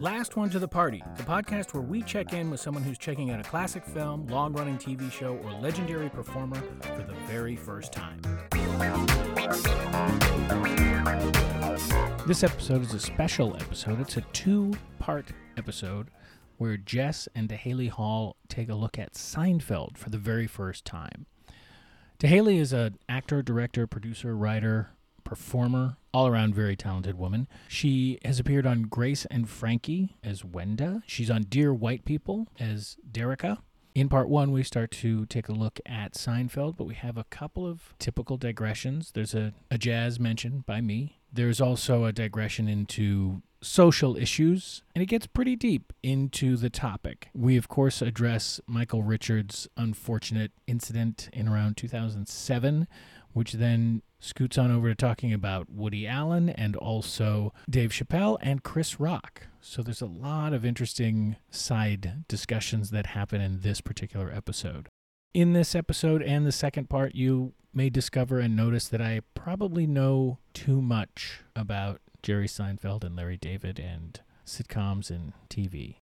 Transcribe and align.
Last 0.00 0.36
One 0.36 0.48
to 0.50 0.60
the 0.60 0.68
Party, 0.68 1.02
the 1.16 1.24
podcast 1.24 1.74
where 1.74 1.82
we 1.82 2.02
check 2.02 2.32
in 2.32 2.50
with 2.50 2.60
someone 2.60 2.84
who's 2.84 2.98
checking 2.98 3.32
out 3.32 3.40
a 3.40 3.42
classic 3.42 3.84
film, 3.84 4.28
long 4.28 4.52
running 4.52 4.78
TV 4.78 5.10
show, 5.10 5.36
or 5.38 5.50
legendary 5.54 6.08
performer 6.08 6.62
for 6.82 7.02
the 7.02 7.14
very 7.26 7.56
first 7.56 7.92
time. 7.92 8.20
This 12.28 12.44
episode 12.44 12.82
is 12.82 12.94
a 12.94 13.00
special 13.00 13.56
episode. 13.56 14.00
It's 14.00 14.16
a 14.16 14.20
two 14.32 14.74
part 15.00 15.32
episode 15.56 16.10
where 16.58 16.76
Jess 16.76 17.28
and 17.34 17.48
Daheli 17.48 17.90
Hall 17.90 18.36
take 18.46 18.68
a 18.68 18.76
look 18.76 19.00
at 19.00 19.14
Seinfeld 19.14 19.98
for 19.98 20.10
the 20.10 20.18
very 20.18 20.46
first 20.46 20.84
time. 20.84 21.26
Daheli 22.20 22.60
is 22.60 22.72
an 22.72 22.98
actor, 23.08 23.42
director, 23.42 23.88
producer, 23.88 24.36
writer, 24.36 24.90
performer, 25.28 25.98
all 26.14 26.26
around 26.26 26.54
very 26.54 26.74
talented 26.74 27.18
woman. 27.18 27.46
She 27.68 28.18
has 28.24 28.40
appeared 28.40 28.66
on 28.66 28.84
Grace 28.84 29.26
and 29.26 29.46
Frankie 29.46 30.16
as 30.24 30.42
Wenda. 30.42 31.02
She's 31.06 31.30
on 31.30 31.42
Dear 31.42 31.74
White 31.74 32.06
People 32.06 32.48
as 32.58 32.96
Derica. 33.12 33.58
In 33.94 34.08
part 34.08 34.30
one, 34.30 34.52
we 34.52 34.62
start 34.62 34.90
to 34.92 35.26
take 35.26 35.50
a 35.50 35.52
look 35.52 35.80
at 35.84 36.14
Seinfeld, 36.14 36.78
but 36.78 36.84
we 36.84 36.94
have 36.94 37.18
a 37.18 37.24
couple 37.24 37.66
of 37.66 37.94
typical 37.98 38.38
digressions. 38.38 39.12
There's 39.12 39.34
a, 39.34 39.52
a 39.70 39.76
jazz 39.76 40.18
mention 40.18 40.64
by 40.66 40.80
me. 40.80 41.18
There's 41.30 41.60
also 41.60 42.04
a 42.04 42.12
digression 42.12 42.66
into 42.66 43.42
social 43.60 44.16
issues, 44.16 44.82
and 44.94 45.02
it 45.02 45.06
gets 45.06 45.26
pretty 45.26 45.56
deep 45.56 45.92
into 46.02 46.56
the 46.56 46.70
topic. 46.70 47.28
We, 47.34 47.58
of 47.58 47.68
course, 47.68 48.00
address 48.00 48.62
Michael 48.66 49.02
Richards' 49.02 49.68
unfortunate 49.76 50.52
incident 50.66 51.28
in 51.34 51.48
around 51.48 51.76
2007, 51.76 52.88
which 53.32 53.54
then 53.54 54.02
scoots 54.20 54.58
on 54.58 54.70
over 54.70 54.88
to 54.88 54.94
talking 54.94 55.32
about 55.32 55.70
Woody 55.70 56.06
Allen 56.06 56.48
and 56.50 56.76
also 56.76 57.52
Dave 57.68 57.90
Chappelle 57.90 58.38
and 58.40 58.62
Chris 58.62 58.98
Rock. 58.98 59.46
So 59.60 59.82
there's 59.82 60.00
a 60.02 60.06
lot 60.06 60.52
of 60.52 60.64
interesting 60.64 61.36
side 61.50 62.24
discussions 62.28 62.90
that 62.90 63.06
happen 63.06 63.40
in 63.40 63.60
this 63.60 63.80
particular 63.80 64.32
episode. 64.32 64.88
In 65.34 65.52
this 65.52 65.74
episode 65.74 66.22
and 66.22 66.46
the 66.46 66.52
second 66.52 66.88
part, 66.88 67.14
you 67.14 67.52
may 67.72 67.90
discover 67.90 68.40
and 68.40 68.56
notice 68.56 68.88
that 68.88 69.00
I 69.00 69.20
probably 69.34 69.86
know 69.86 70.38
too 70.54 70.80
much 70.80 71.40
about 71.54 72.00
Jerry 72.22 72.48
Seinfeld 72.48 73.04
and 73.04 73.14
Larry 73.14 73.36
David 73.36 73.78
and 73.78 74.20
sitcoms 74.44 75.10
and 75.10 75.32
TV. 75.48 75.96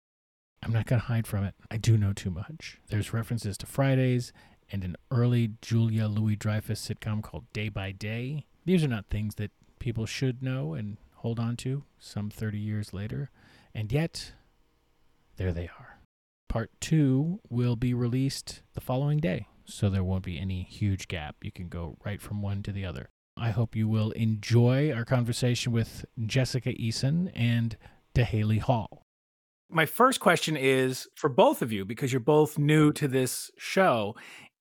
I'm 0.62 0.72
not 0.72 0.86
going 0.86 1.00
to 1.00 1.06
hide 1.06 1.26
from 1.26 1.44
it. 1.44 1.54
I 1.70 1.76
do 1.76 1.96
know 1.98 2.12
too 2.12 2.30
much. 2.30 2.78
There's 2.88 3.12
references 3.12 3.58
to 3.58 3.66
Fridays 3.66 4.32
and 4.70 4.84
an 4.84 4.96
early 5.10 5.52
Julia 5.62 6.06
Louis 6.06 6.36
Dreyfus 6.36 6.86
sitcom 6.86 7.22
called 7.22 7.50
Day 7.52 7.68
by 7.68 7.92
Day. 7.92 8.46
These 8.64 8.84
are 8.84 8.88
not 8.88 9.06
things 9.06 9.36
that 9.36 9.50
people 9.78 10.06
should 10.06 10.42
know 10.42 10.74
and 10.74 10.96
hold 11.16 11.38
on 11.38 11.56
to 11.56 11.84
some 11.98 12.30
30 12.30 12.58
years 12.58 12.92
later. 12.92 13.30
And 13.74 13.92
yet, 13.92 14.32
there 15.36 15.52
they 15.52 15.68
are. 15.78 15.98
Part 16.48 16.70
two 16.80 17.40
will 17.50 17.76
be 17.76 17.92
released 17.92 18.62
the 18.74 18.80
following 18.80 19.18
day, 19.18 19.46
so 19.64 19.90
there 19.90 20.04
won't 20.04 20.24
be 20.24 20.38
any 20.38 20.62
huge 20.62 21.08
gap. 21.08 21.36
You 21.42 21.52
can 21.52 21.68
go 21.68 21.96
right 22.04 22.20
from 22.20 22.42
one 22.42 22.62
to 22.62 22.72
the 22.72 22.84
other. 22.84 23.08
I 23.36 23.50
hope 23.50 23.76
you 23.76 23.86
will 23.86 24.12
enjoy 24.12 24.92
our 24.92 25.04
conversation 25.04 25.72
with 25.72 26.06
Jessica 26.24 26.72
Eason 26.72 27.30
and 27.34 27.76
Daheli 28.14 28.60
Hall. 28.60 29.02
My 29.68 29.84
first 29.84 30.20
question 30.20 30.56
is 30.56 31.08
for 31.16 31.28
both 31.28 31.60
of 31.60 31.72
you, 31.72 31.84
because 31.84 32.12
you're 32.12 32.20
both 32.20 32.56
new 32.56 32.92
to 32.92 33.08
this 33.08 33.50
show, 33.58 34.14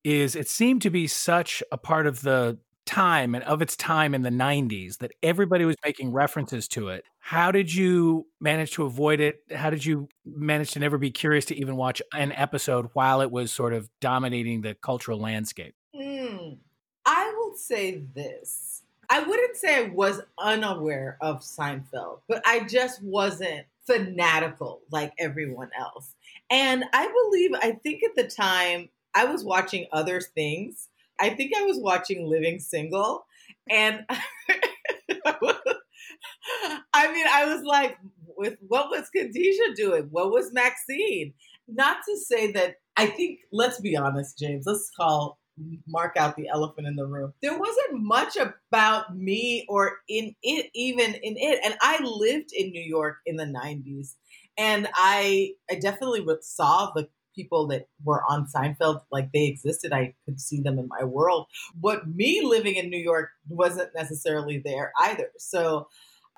is 0.05 0.35
it 0.35 0.47
seemed 0.47 0.83
to 0.83 0.91
be 0.91 1.07
such 1.07 1.63
a 1.71 1.77
part 1.77 2.05
of 2.05 2.21
the 2.21 2.59
time 2.85 3.33
and 3.33 3.43
of 3.45 3.63
its 3.63 3.75
time 3.75 4.13
in 4.13 4.21
the 4.21 4.29
90s 4.29 4.99
that 4.99 5.11
everybody 5.23 5.65
was 5.65 5.75
making 5.83 6.11
references 6.11 6.67
to 6.67 6.89
it. 6.89 7.03
How 7.17 7.51
did 7.51 7.73
you 7.73 8.27
manage 8.39 8.71
to 8.73 8.83
avoid 8.83 9.19
it? 9.19 9.39
How 9.51 9.71
did 9.71 9.83
you 9.83 10.07
manage 10.23 10.71
to 10.71 10.79
never 10.79 10.99
be 10.99 11.09
curious 11.09 11.45
to 11.45 11.55
even 11.55 11.75
watch 11.75 12.03
an 12.13 12.31
episode 12.33 12.89
while 12.93 13.21
it 13.21 13.31
was 13.31 13.51
sort 13.51 13.73
of 13.73 13.89
dominating 13.99 14.61
the 14.61 14.75
cultural 14.75 15.19
landscape? 15.19 15.73
Mm, 15.95 16.57
I 17.05 17.33
will 17.35 17.55
say 17.55 18.03
this. 18.13 18.83
I 19.09 19.23
wouldn't 19.23 19.57
say 19.57 19.85
I 19.85 19.89
was 19.89 20.21
unaware 20.37 21.17
of 21.21 21.41
Seinfeld, 21.41 22.19
but 22.27 22.43
I 22.45 22.61
just 22.69 23.01
wasn't 23.01 23.65
fanatical 23.87 24.81
like 24.91 25.13
everyone 25.17 25.69
else. 25.77 26.13
And 26.51 26.85
I 26.93 27.07
believe, 27.07 27.51
I 27.55 27.79
think 27.83 28.03
at 28.03 28.15
the 28.15 28.27
time, 28.27 28.89
I 29.15 29.25
was 29.25 29.43
watching 29.43 29.87
other 29.91 30.21
things. 30.21 30.89
I 31.19 31.29
think 31.29 31.53
I 31.55 31.63
was 31.63 31.77
watching 31.79 32.27
Living 32.27 32.59
Single. 32.59 33.25
And 33.69 34.05
I 34.09 34.21
mean, 37.11 37.25
I 37.31 37.45
was 37.45 37.63
like, 37.63 37.97
with 38.37 38.57
what 38.67 38.89
was 38.89 39.09
Khadijah 39.09 39.75
doing? 39.75 40.07
What 40.11 40.31
was 40.31 40.51
Maxine? 40.51 41.33
Not 41.67 41.97
to 42.07 42.17
say 42.17 42.51
that 42.51 42.75
I 42.97 43.07
think, 43.07 43.39
let's 43.51 43.79
be 43.79 43.95
honest, 43.95 44.37
James, 44.37 44.65
let's 44.67 44.91
call 44.95 45.39
mark 45.87 46.17
out 46.17 46.35
the 46.35 46.49
elephant 46.49 46.87
in 46.87 46.95
the 46.95 47.05
room. 47.05 47.33
There 47.41 47.57
wasn't 47.57 48.03
much 48.03 48.37
about 48.37 49.15
me 49.15 49.65
or 49.69 49.99
in 50.09 50.35
it, 50.43 50.69
even 50.73 51.13
in 51.15 51.35
it. 51.37 51.59
And 51.63 51.75
I 51.81 52.03
lived 52.03 52.49
in 52.53 52.71
New 52.71 52.81
York 52.81 53.17
in 53.25 53.37
the 53.37 53.45
90s. 53.45 54.15
And 54.57 54.87
I, 54.95 55.51
I 55.69 55.75
definitely 55.75 56.25
saw 56.41 56.91
the 56.95 57.07
people 57.35 57.67
that 57.67 57.87
were 58.03 58.23
on 58.29 58.47
Seinfeld, 58.47 59.01
like 59.11 59.31
they 59.31 59.45
existed. 59.45 59.93
I 59.93 60.13
could 60.25 60.39
see 60.39 60.61
them 60.61 60.79
in 60.79 60.87
my 60.87 61.03
world. 61.03 61.47
But 61.75 62.07
me 62.07 62.41
living 62.43 62.75
in 62.75 62.89
New 62.89 62.99
York 62.99 63.29
wasn't 63.47 63.93
necessarily 63.95 64.61
there 64.63 64.91
either. 64.99 65.29
So 65.37 65.87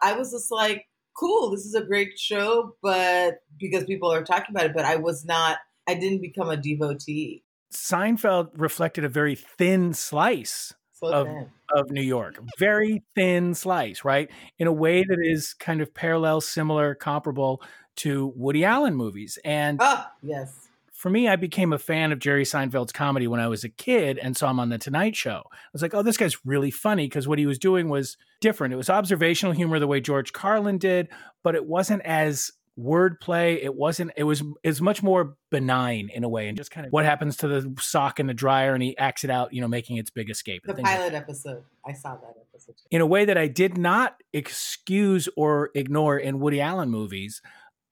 I 0.02 0.14
was 0.14 0.32
just 0.32 0.52
like, 0.52 0.86
cool, 1.18 1.50
this 1.50 1.66
is 1.66 1.74
a 1.74 1.84
great 1.84 2.18
show, 2.18 2.76
but 2.82 3.40
because 3.60 3.84
people 3.86 4.12
are 4.12 4.24
talking 4.24 4.56
about 4.56 4.66
it, 4.66 4.74
but 4.76 4.86
I 4.86 4.98
was 4.98 5.26
not, 5.26 5.58
I 5.88 5.96
didn't 5.96 6.22
become 6.22 6.50
a 6.50 6.58
devotee. 6.58 7.44
Seinfeld 7.74 8.50
reflected 8.56 9.04
a 9.04 9.10
very 9.10 9.36
thin 9.36 9.94
slice 9.94 10.74
so 10.94 11.12
of, 11.12 11.28
of 11.76 11.92
New 11.92 12.02
York. 12.02 12.40
Very 12.60 13.04
thin 13.16 13.56
slice, 13.56 14.06
right? 14.06 14.30
In 14.58 14.68
a 14.68 14.74
way 14.74 15.04
that 15.04 15.20
is 15.22 15.54
kind 15.54 15.82
of 15.82 15.94
parallel, 15.94 16.42
similar, 16.42 16.96
comparable 16.96 17.62
to 17.98 18.32
Woody 18.36 18.64
Allen 18.64 18.96
movies. 18.96 19.38
And 19.44 19.80
ah, 19.82 20.12
yes 20.22 20.67
for 20.98 21.12
me, 21.12 21.28
I 21.28 21.36
became 21.36 21.74
a 21.74 21.78
fan 21.78 22.12
of 22.12 22.18
Jerry 22.18 22.44
Seinfeld's 22.44 22.92
comedy 22.92 23.28
when 23.28 23.40
I 23.40 23.48
was 23.48 23.64
a 23.64 23.70
kid 23.70 24.18
and 24.18 24.36
saw 24.36 24.50
him 24.50 24.60
on 24.60 24.70
The 24.70 24.80
Tonight 24.80 25.16
Show. 25.16 25.44
I 25.46 25.70
was 25.72 25.84
like, 25.84 25.94
oh, 25.94 26.02
this 26.02 26.18
guy's 26.18 26.44
really 26.44 26.72
funny 26.72 27.06
because 27.06 27.28
what 27.28 27.38
he 27.38 27.46
was 27.46 27.60
doing 27.60 27.88
was 27.88 28.18
different. 28.42 28.74
It 28.74 28.78
was 28.78 28.90
observational 28.90 29.54
humor 29.54 29.78
the 29.78 29.86
way 29.86 30.02
George 30.02 30.34
Carlin 30.34 30.80
did, 30.80 31.10
but 31.44 31.54
it 31.54 31.68
wasn't 31.68 32.02
as 32.02 32.52
wordplay. 32.80 33.64
It 33.64 33.76
wasn't, 33.76 34.10
it 34.18 34.24
was, 34.24 34.42
it's 34.64 34.82
much 34.82 35.04
more 35.04 35.36
benign 35.52 36.10
in 36.12 36.24
a 36.24 36.30
way 36.30 36.48
and 36.48 36.58
just 36.58 36.72
kind 36.72 36.88
of 36.88 36.92
what 36.92 37.06
happens 37.06 37.38
to 37.38 37.48
the 37.48 37.76
sock 37.80 38.20
in 38.20 38.26
the 38.26 38.34
dryer 38.34 38.74
and 38.74 38.82
he 38.82 38.98
acts 38.98 39.24
it 39.24 39.30
out, 39.30 39.54
you 39.54 39.62
know, 39.62 39.68
making 39.68 39.98
its 39.98 40.10
big 40.10 40.32
escape. 40.32 40.64
The 40.66 40.74
pilot 40.74 41.14
like 41.14 41.22
episode. 41.22 41.64
I 41.86 41.94
saw 41.94 42.16
that 42.16 42.34
episode. 42.52 42.74
In 42.90 43.02
a 43.02 43.06
way 43.06 43.24
that 43.24 43.38
I 43.38 43.48
did 43.48 43.78
not 43.78 44.16
excuse 44.34 45.30
or 45.38 45.70
ignore 45.76 46.18
in 46.18 46.40
Woody 46.40 46.60
Allen 46.60 46.90
movies. 46.90 47.44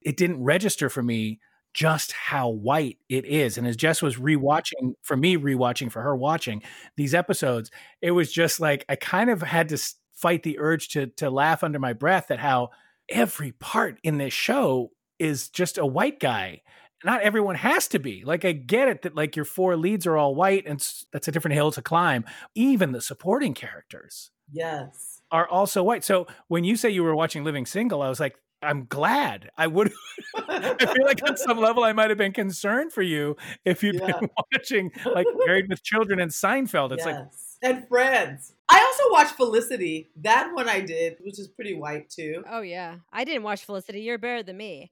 It 0.01 0.17
didn't 0.17 0.43
register 0.43 0.89
for 0.89 1.03
me 1.03 1.39
just 1.75 2.13
how 2.13 2.47
white 2.47 2.97
it 3.09 3.25
is. 3.25 3.57
And 3.57 3.67
as 3.67 3.75
Jess 3.75 4.01
was 4.01 4.15
mm-hmm. 4.15 4.25
rewatching, 4.25 4.93
for 5.03 5.17
me, 5.17 5.35
rewatching, 5.35 5.91
for 5.91 6.01
her 6.01 6.15
watching 6.15 6.63
these 6.95 7.13
episodes, 7.13 7.69
it 8.01 8.11
was 8.11 8.31
just 8.31 8.61
like 8.61 8.85
I 8.87 8.95
kind 8.95 9.29
of 9.29 9.41
had 9.41 9.69
to 9.69 9.77
fight 10.13 10.43
the 10.43 10.57
urge 10.57 10.87
to 10.89 11.07
to 11.07 11.29
laugh 11.29 11.63
under 11.63 11.77
my 11.77 11.91
breath 11.91 12.31
at 12.31 12.39
how 12.39 12.69
every 13.09 13.51
part 13.51 13.99
in 14.03 14.17
this 14.17 14.33
show 14.33 14.91
is 15.19 15.49
just 15.49 15.77
a 15.77 15.85
white 15.85 16.19
guy. 16.19 16.61
Not 17.03 17.21
everyone 17.21 17.55
has 17.55 17.89
to 17.89 17.99
be. 17.99 18.23
Like 18.23 18.45
I 18.45 18.53
get 18.53 18.87
it 18.87 19.01
that 19.01 19.15
like 19.15 19.35
your 19.35 19.45
four 19.45 19.75
leads 19.75 20.07
are 20.07 20.15
all 20.15 20.33
white 20.33 20.65
and 20.65 20.79
that's 21.11 21.27
a 21.27 21.31
different 21.31 21.55
hill 21.55 21.71
to 21.73 21.81
climb. 21.81 22.23
Even 22.55 22.93
the 22.93 23.01
supporting 23.01 23.53
characters. 23.53 24.31
Yes. 24.49 25.21
Are 25.29 25.47
also 25.47 25.83
white. 25.83 26.05
So 26.05 26.27
when 26.47 26.63
you 26.63 26.77
say 26.77 26.89
you 26.89 27.03
were 27.03 27.15
watching 27.15 27.43
Living 27.43 27.65
Single, 27.65 28.01
I 28.01 28.07
was 28.07 28.19
like, 28.21 28.37
I'm 28.65 28.85
glad. 28.85 29.49
I 29.57 29.67
would. 29.67 29.93
I 30.35 30.75
feel 30.77 31.05
like 31.05 31.21
on 31.27 31.37
some 31.37 31.59
level 31.59 31.83
I 31.83 31.93
might 31.93 32.09
have 32.09 32.17
been 32.17 32.33
concerned 32.33 32.91
for 32.91 33.01
you 33.01 33.35
if 33.63 33.83
you'd 33.83 33.95
yeah. 33.95 34.19
been 34.19 34.29
watching 34.53 34.91
like 35.05 35.27
Married 35.45 35.69
with 35.69 35.83
Children 35.83 36.19
and 36.19 36.31
Seinfeld. 36.31 36.91
It's 36.91 37.05
yes. 37.05 37.15
like 37.15 37.27
and 37.61 37.87
Friends. 37.87 38.53
I 38.69 38.79
also 38.79 39.11
watched 39.11 39.35
Felicity. 39.35 40.09
That 40.17 40.51
one 40.53 40.67
I 40.67 40.81
did, 40.81 41.17
which 41.21 41.39
is 41.39 41.47
pretty 41.47 41.75
white 41.75 42.09
too. 42.09 42.43
Oh 42.49 42.61
yeah, 42.61 42.97
I 43.13 43.23
didn't 43.23 43.43
watch 43.43 43.63
Felicity. 43.65 44.01
You're 44.01 44.17
better 44.17 44.43
than 44.43 44.57
me. 44.57 44.91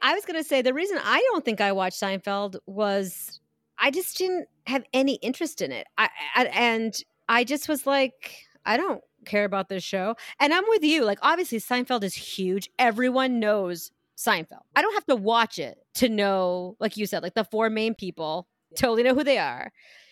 I 0.00 0.14
was 0.14 0.24
gonna 0.24 0.44
say 0.44 0.62
the 0.62 0.74
reason 0.74 0.98
I 1.02 1.20
don't 1.30 1.44
think 1.44 1.60
I 1.60 1.72
watched 1.72 2.00
Seinfeld 2.00 2.56
was 2.66 3.40
I 3.78 3.90
just 3.90 4.16
didn't 4.18 4.48
have 4.66 4.84
any 4.92 5.14
interest 5.16 5.62
in 5.62 5.72
it. 5.72 5.86
I, 5.96 6.08
I 6.34 6.44
and 6.46 6.94
I 7.28 7.44
just 7.44 7.68
was 7.68 7.86
like, 7.86 8.34
I 8.64 8.76
don't 8.76 9.02
care 9.24 9.44
about 9.44 9.68
this 9.68 9.82
show. 9.84 10.14
And 10.40 10.52
I'm 10.52 10.64
with 10.68 10.82
you. 10.82 11.04
Like, 11.04 11.18
obviously, 11.22 11.58
Seinfeld 11.58 12.02
is 12.04 12.14
huge. 12.14 12.68
Everyone 12.78 13.40
knows 13.40 13.90
Seinfeld. 14.16 14.62
I 14.74 14.82
don't 14.82 14.94
have 14.94 15.06
to 15.06 15.16
watch 15.16 15.58
it 15.58 15.78
to 15.96 16.08
know, 16.08 16.76
like 16.80 16.96
you 16.96 17.06
said, 17.06 17.22
like 17.22 17.34
the 17.34 17.44
four 17.44 17.70
main 17.70 17.94
people, 17.94 18.48
totally 18.76 19.02
know 19.02 19.14
who 19.14 19.24
they 19.24 19.38
are, 19.38 19.70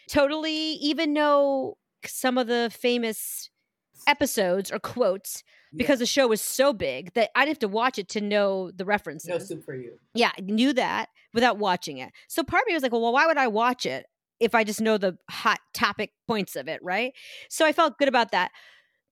totally 0.08 0.54
even 0.54 1.12
know 1.12 1.76
some 2.04 2.38
of 2.38 2.46
the 2.46 2.70
famous 2.72 3.50
episodes 4.06 4.70
or 4.70 4.78
quotes 4.78 5.42
because 5.74 5.98
the 5.98 6.06
show 6.06 6.28
was 6.28 6.40
so 6.40 6.72
big 6.72 7.12
that 7.14 7.30
I'd 7.34 7.48
have 7.48 7.58
to 7.60 7.68
watch 7.68 7.98
it 7.98 8.08
to 8.10 8.20
know 8.20 8.70
the 8.70 8.84
references. 8.84 9.28
no 9.28 9.38
soup 9.38 9.64
for 9.64 9.74
you. 9.74 9.98
Yeah, 10.14 10.30
I 10.36 10.40
knew 10.40 10.72
that 10.72 11.08
without 11.34 11.58
watching 11.58 11.98
it. 11.98 12.12
So 12.28 12.42
part 12.42 12.62
of 12.62 12.68
me 12.68 12.74
was 12.74 12.82
like, 12.82 12.92
well, 12.92 13.12
why 13.12 13.26
would 13.26 13.36
I 13.36 13.48
watch 13.48 13.84
it 13.84 14.06
if 14.40 14.54
I 14.54 14.64
just 14.64 14.80
know 14.80 14.98
the 14.98 15.18
hot 15.30 15.58
topic 15.74 16.12
points 16.26 16.56
of 16.56 16.68
it, 16.68 16.80
right? 16.82 17.12
So 17.50 17.66
I 17.66 17.72
felt 17.72 17.98
good 17.98 18.08
about 18.08 18.32
that. 18.32 18.52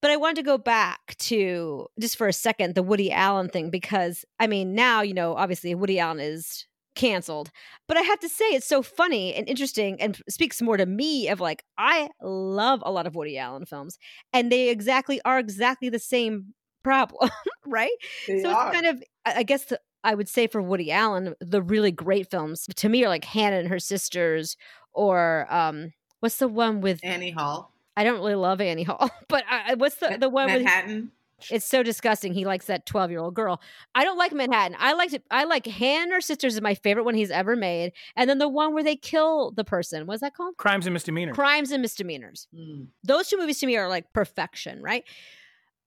But 0.05 0.11
I 0.11 0.19
wanted 0.19 0.37
to 0.37 0.43
go 0.43 0.59
back 0.59 1.17
to 1.21 1.87
just 1.99 2.19
for 2.19 2.29
a 2.29 2.33
second 2.35 2.75
the 2.75 2.83
Woody 2.83 3.11
Allen 3.11 3.49
thing 3.49 3.71
because 3.71 4.23
I 4.39 4.47
mean, 4.47 4.75
now, 4.75 5.01
you 5.01 5.15
know, 5.15 5.35
obviously 5.35 5.75
Woody 5.75 5.99
Allen 5.99 6.21
is 6.21 6.67
canceled. 6.95 7.51
But 7.89 7.97
I 7.97 8.03
have 8.03 8.21
to 8.21 8.29
say 8.29 8.45
it's 8.51 8.67
so 8.67 8.83
funny 8.83 9.35
and 9.35 9.49
interesting 9.49 9.99
and 10.03 10.21
speaks 10.29 10.61
more 10.61 10.77
to 10.77 10.85
me 10.85 11.29
of 11.29 11.41
like 11.41 11.65
I 11.79 12.11
love 12.21 12.83
a 12.85 12.93
lot 12.93 13.07
of 13.07 13.15
Woody 13.15 13.39
Allen 13.39 13.65
films 13.65 13.99
and 14.35 14.53
they 14.53 14.69
exactly 14.69 15.23
are 15.25 15.39
exactly 15.39 15.89
the 15.89 15.99
same 15.99 16.53
problem, 16.83 17.31
right? 17.67 17.97
They 18.29 18.43
so 18.43 18.51
are. 18.51 18.67
it's 18.67 18.79
kind 18.79 18.87
of 18.87 19.03
I 19.25 19.43
guess 19.43 19.65
the, 19.65 19.81
I 20.05 20.15
would 20.15 20.29
say 20.29 20.49
for 20.49 20.61
Woody 20.61 20.93
Allen, 20.93 21.35
the 21.41 21.63
really 21.63 21.93
great 21.93 22.31
films 22.31 22.67
to 22.77 22.89
me 22.91 23.07
are 23.07 23.09
like 23.09 23.25
Hannah 23.25 23.57
and 23.57 23.69
her 23.69 23.79
sisters, 23.79 24.59
or 24.93 25.47
um, 25.49 25.95
what's 26.21 26.37
the 26.37 26.49
one 26.49 26.83
with? 26.83 27.01
Annie 27.03 27.31
Hall, 27.31 27.74
I 27.97 28.05
don't 28.05 28.17
really 28.19 28.35
love 28.35 28.61
Annie 28.61 28.83
Hall, 28.83 29.11
but 29.29 29.45
I, 29.49 29.73
I- 29.73 29.75
what's 29.75 29.97
the 29.97 30.17
the 30.19 30.29
one 30.29 30.47
with? 30.53 30.63
Manhattan. 30.63 31.13
It's 31.51 31.67
so 31.67 31.83
disgusting. 31.83 32.33
He 32.33 32.47
likes 32.47 32.67
that 32.67 32.87
twelve 32.87 33.11
year 33.11 33.21
old 33.21 33.35
girl. 33.35 33.61
I 33.95 34.05
don't 34.05 34.17
like 34.17 34.33
Manhattan. 34.33 34.77
I 34.81 34.95
liked 34.95 35.13
it. 35.13 35.25
I 35.31 35.45
like 35.45 35.67
Hannah 35.67 36.05
and 36.05 36.13
her 36.13 36.21
sisters 36.23 36.55
is 36.55 36.61
my 36.63 36.75
favorite 36.75 37.05
one 37.05 37.15
he's 37.15 37.31
ever 37.31 37.55
made, 37.55 37.93
and 38.17 38.31
then 38.31 38.39
the 38.39 38.49
one 38.49 38.73
where 38.73 38.85
they 38.85 38.97
kill 38.97 39.51
the 39.51 39.65
person. 39.65 40.07
What's 40.07 40.23
that 40.23 40.35
called? 40.35 40.57
Crimes 40.57 40.87
and 40.87 40.95
misdemeanors. 40.95 41.35
Crimes 41.35 41.71
and 41.71 41.83
misdemeanors 41.83 42.47
Mm. 42.55 42.87
those 43.03 43.29
two 43.29 43.37
movies 43.37 43.59
to 43.61 43.67
me 43.67 43.77
are 43.77 43.89
like 43.89 44.13
perfection, 44.15 44.81
right? 44.81 45.05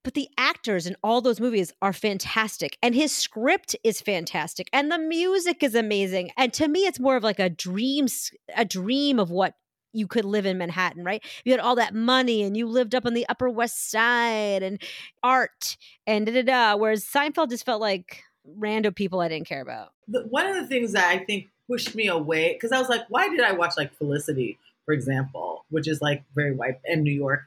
But 0.03 0.13
the 0.13 0.29
actors 0.37 0.85
in 0.85 0.95
all 1.03 1.21
those 1.21 1.39
movies 1.39 1.73
are 1.81 1.91
fantastic, 1.93 2.77
and 2.83 2.93
his 2.93 3.11
script 3.11 3.75
is 3.83 3.99
fantastic, 3.99 4.69
and 4.71 4.91
the 4.91 4.99
music 4.99 5.63
is 5.63 5.75
amazing. 5.75 6.29
And 6.37 6.53
to 6.53 6.67
me, 6.67 6.81
it's 6.81 6.99
more 6.99 7.15
of 7.15 7.23
like 7.23 7.39
a 7.39 7.49
dream, 7.49 8.07
a 8.55 8.63
dream 8.65 9.17
of 9.19 9.31
what 9.31 9.55
you 9.97 10.07
could 10.07 10.25
live 10.25 10.45
in 10.45 10.57
Manhattan, 10.57 11.03
right? 11.03 11.23
You 11.43 11.51
had 11.51 11.59
all 11.59 11.75
that 11.75 11.93
money, 11.93 12.43
and 12.43 12.55
you 12.55 12.67
lived 12.67 12.95
up 12.95 13.05
on 13.05 13.13
the 13.13 13.27
Upper 13.29 13.49
West 13.49 13.89
Side, 13.89 14.63
and 14.63 14.81
art, 15.23 15.77
and 16.05 16.25
da 16.25 16.33
da 16.33 16.43
da. 16.43 16.75
Whereas 16.75 17.03
Seinfeld 17.03 17.49
just 17.49 17.65
felt 17.65 17.81
like 17.81 18.23
random 18.55 18.93
people 18.93 19.19
I 19.19 19.27
didn't 19.27 19.47
care 19.47 19.61
about. 19.61 19.93
one 20.07 20.45
of 20.45 20.55
the 20.55 20.67
things 20.67 20.93
that 20.93 21.09
I 21.09 21.19
think 21.19 21.49
pushed 21.67 21.95
me 21.95 22.07
away 22.07 22.53
because 22.53 22.71
I 22.71 22.79
was 22.79 22.89
like, 22.89 23.01
why 23.09 23.29
did 23.29 23.41
I 23.41 23.51
watch 23.51 23.73
like 23.77 23.93
Felicity, 23.97 24.57
for 24.85 24.93
example, 24.93 25.65
which 25.69 25.87
is 25.87 26.01
like 26.01 26.23
very 26.33 26.55
white 26.55 26.79
and 26.85 27.03
New 27.03 27.11
York 27.11 27.41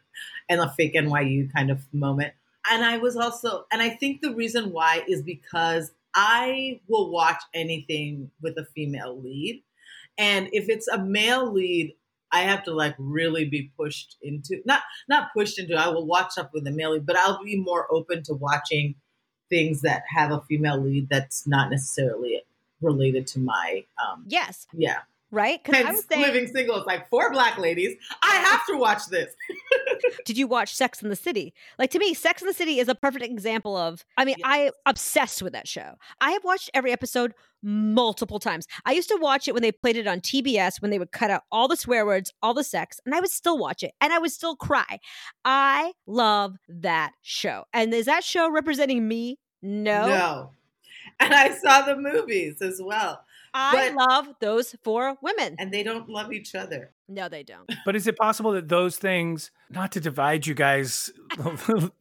and 0.48 0.60
a 0.60 0.68
fake 0.70 0.94
NYU 0.94 1.52
kind 1.52 1.70
of 1.70 1.82
moment. 1.92 2.34
And 2.70 2.84
I 2.84 2.98
was 2.98 3.16
also, 3.16 3.64
and 3.72 3.80
I 3.80 3.88
think 3.88 4.20
the 4.20 4.34
reason 4.34 4.72
why 4.72 5.02
is 5.08 5.22
because 5.22 5.92
I 6.14 6.80
will 6.88 7.10
watch 7.10 7.40
anything 7.54 8.30
with 8.42 8.58
a 8.58 8.64
female 8.64 9.18
lead. 9.18 9.62
And 10.18 10.48
if 10.52 10.68
it's 10.68 10.88
a 10.88 10.98
male 10.98 11.50
lead, 11.50 11.94
I 12.32 12.42
have 12.42 12.64
to 12.64 12.72
like 12.72 12.94
really 12.98 13.44
be 13.44 13.70
pushed 13.76 14.16
into 14.22 14.62
not 14.64 14.82
not 15.08 15.32
pushed 15.34 15.58
into. 15.58 15.74
I 15.74 15.88
will 15.88 16.06
watch 16.06 16.32
stuff 16.32 16.50
with 16.52 16.66
a 16.66 16.70
male 16.70 16.92
lead, 16.92 17.06
but 17.06 17.16
I'll 17.16 17.42
be 17.42 17.56
more 17.56 17.86
open 17.92 18.22
to 18.24 18.34
watching 18.34 18.94
things 19.48 19.82
that 19.82 20.04
have 20.08 20.30
a 20.30 20.40
female 20.42 20.80
lead 20.80 21.08
that's 21.08 21.46
not 21.46 21.70
necessarily 21.70 22.42
related 22.80 23.26
to 23.28 23.40
my 23.40 23.84
um 24.02 24.24
Yes, 24.26 24.66
yeah 24.72 25.00
right? 25.30 25.62
Because 25.62 25.84
I 25.84 25.90
was 25.90 26.04
saying, 26.10 26.22
living 26.22 26.46
single 26.48 26.76
is 26.76 26.86
like 26.86 27.08
four 27.10 27.30
black 27.32 27.58
ladies 27.58 27.96
i 28.22 28.34
have 28.36 28.66
to 28.66 28.76
watch 28.76 29.06
this 29.06 29.32
did 30.24 30.38
you 30.38 30.46
watch 30.46 30.74
Sex 30.74 31.02
in 31.02 31.08
the 31.08 31.16
City? 31.16 31.52
Like 31.78 31.90
to 31.90 31.98
me, 31.98 32.14
Sex 32.14 32.42
in 32.42 32.48
the 32.48 32.54
City 32.54 32.78
is 32.78 32.88
a 32.88 32.94
perfect 32.94 33.24
example 33.24 33.76
of. 33.76 34.04
I 34.16 34.24
mean, 34.24 34.36
I 34.44 34.70
obsessed 34.86 35.42
with 35.42 35.52
that 35.52 35.68
show. 35.68 35.94
I 36.20 36.32
have 36.32 36.44
watched 36.44 36.70
every 36.74 36.92
episode 36.92 37.34
multiple 37.62 38.38
times. 38.38 38.66
I 38.84 38.92
used 38.92 39.08
to 39.08 39.18
watch 39.20 39.48
it 39.48 39.54
when 39.54 39.62
they 39.62 39.72
played 39.72 39.96
it 39.96 40.06
on 40.06 40.20
TBS 40.20 40.80
when 40.80 40.90
they 40.90 40.98
would 40.98 41.12
cut 41.12 41.30
out 41.30 41.42
all 41.52 41.68
the 41.68 41.76
swear 41.76 42.06
words, 42.06 42.32
all 42.42 42.54
the 42.54 42.64
sex, 42.64 43.00
and 43.04 43.14
I 43.14 43.20
would 43.20 43.30
still 43.30 43.58
watch 43.58 43.82
it 43.82 43.92
and 44.00 44.12
I 44.12 44.18
would 44.18 44.32
still 44.32 44.56
cry. 44.56 44.98
I 45.44 45.92
love 46.06 46.56
that 46.68 47.12
show. 47.22 47.64
And 47.72 47.92
is 47.92 48.06
that 48.06 48.24
show 48.24 48.50
representing 48.50 49.06
me? 49.06 49.38
No. 49.62 50.08
no 50.08 50.50
and 51.18 51.34
i 51.34 51.54
saw 51.54 51.82
the 51.82 51.96
movies 51.96 52.60
as 52.62 52.80
well 52.82 53.22
I 53.54 53.90
But- 53.94 54.08
love 54.08 54.28
those 54.40 54.74
four 54.84 55.16
women. 55.22 55.56
and 55.58 55.72
they 55.72 55.82
don't 55.82 56.08
love 56.08 56.32
each 56.32 56.54
other 56.54 56.92
No, 57.08 57.28
they 57.28 57.42
don't. 57.42 57.68
But 57.84 57.96
is 57.96 58.06
it 58.06 58.16
possible 58.16 58.52
that 58.52 58.68
those 58.68 58.96
things, 58.96 59.50
not 59.70 59.90
to 59.92 60.00
divide 60.00 60.46
you 60.46 60.54
guys, 60.54 61.10
do 61.36 61.42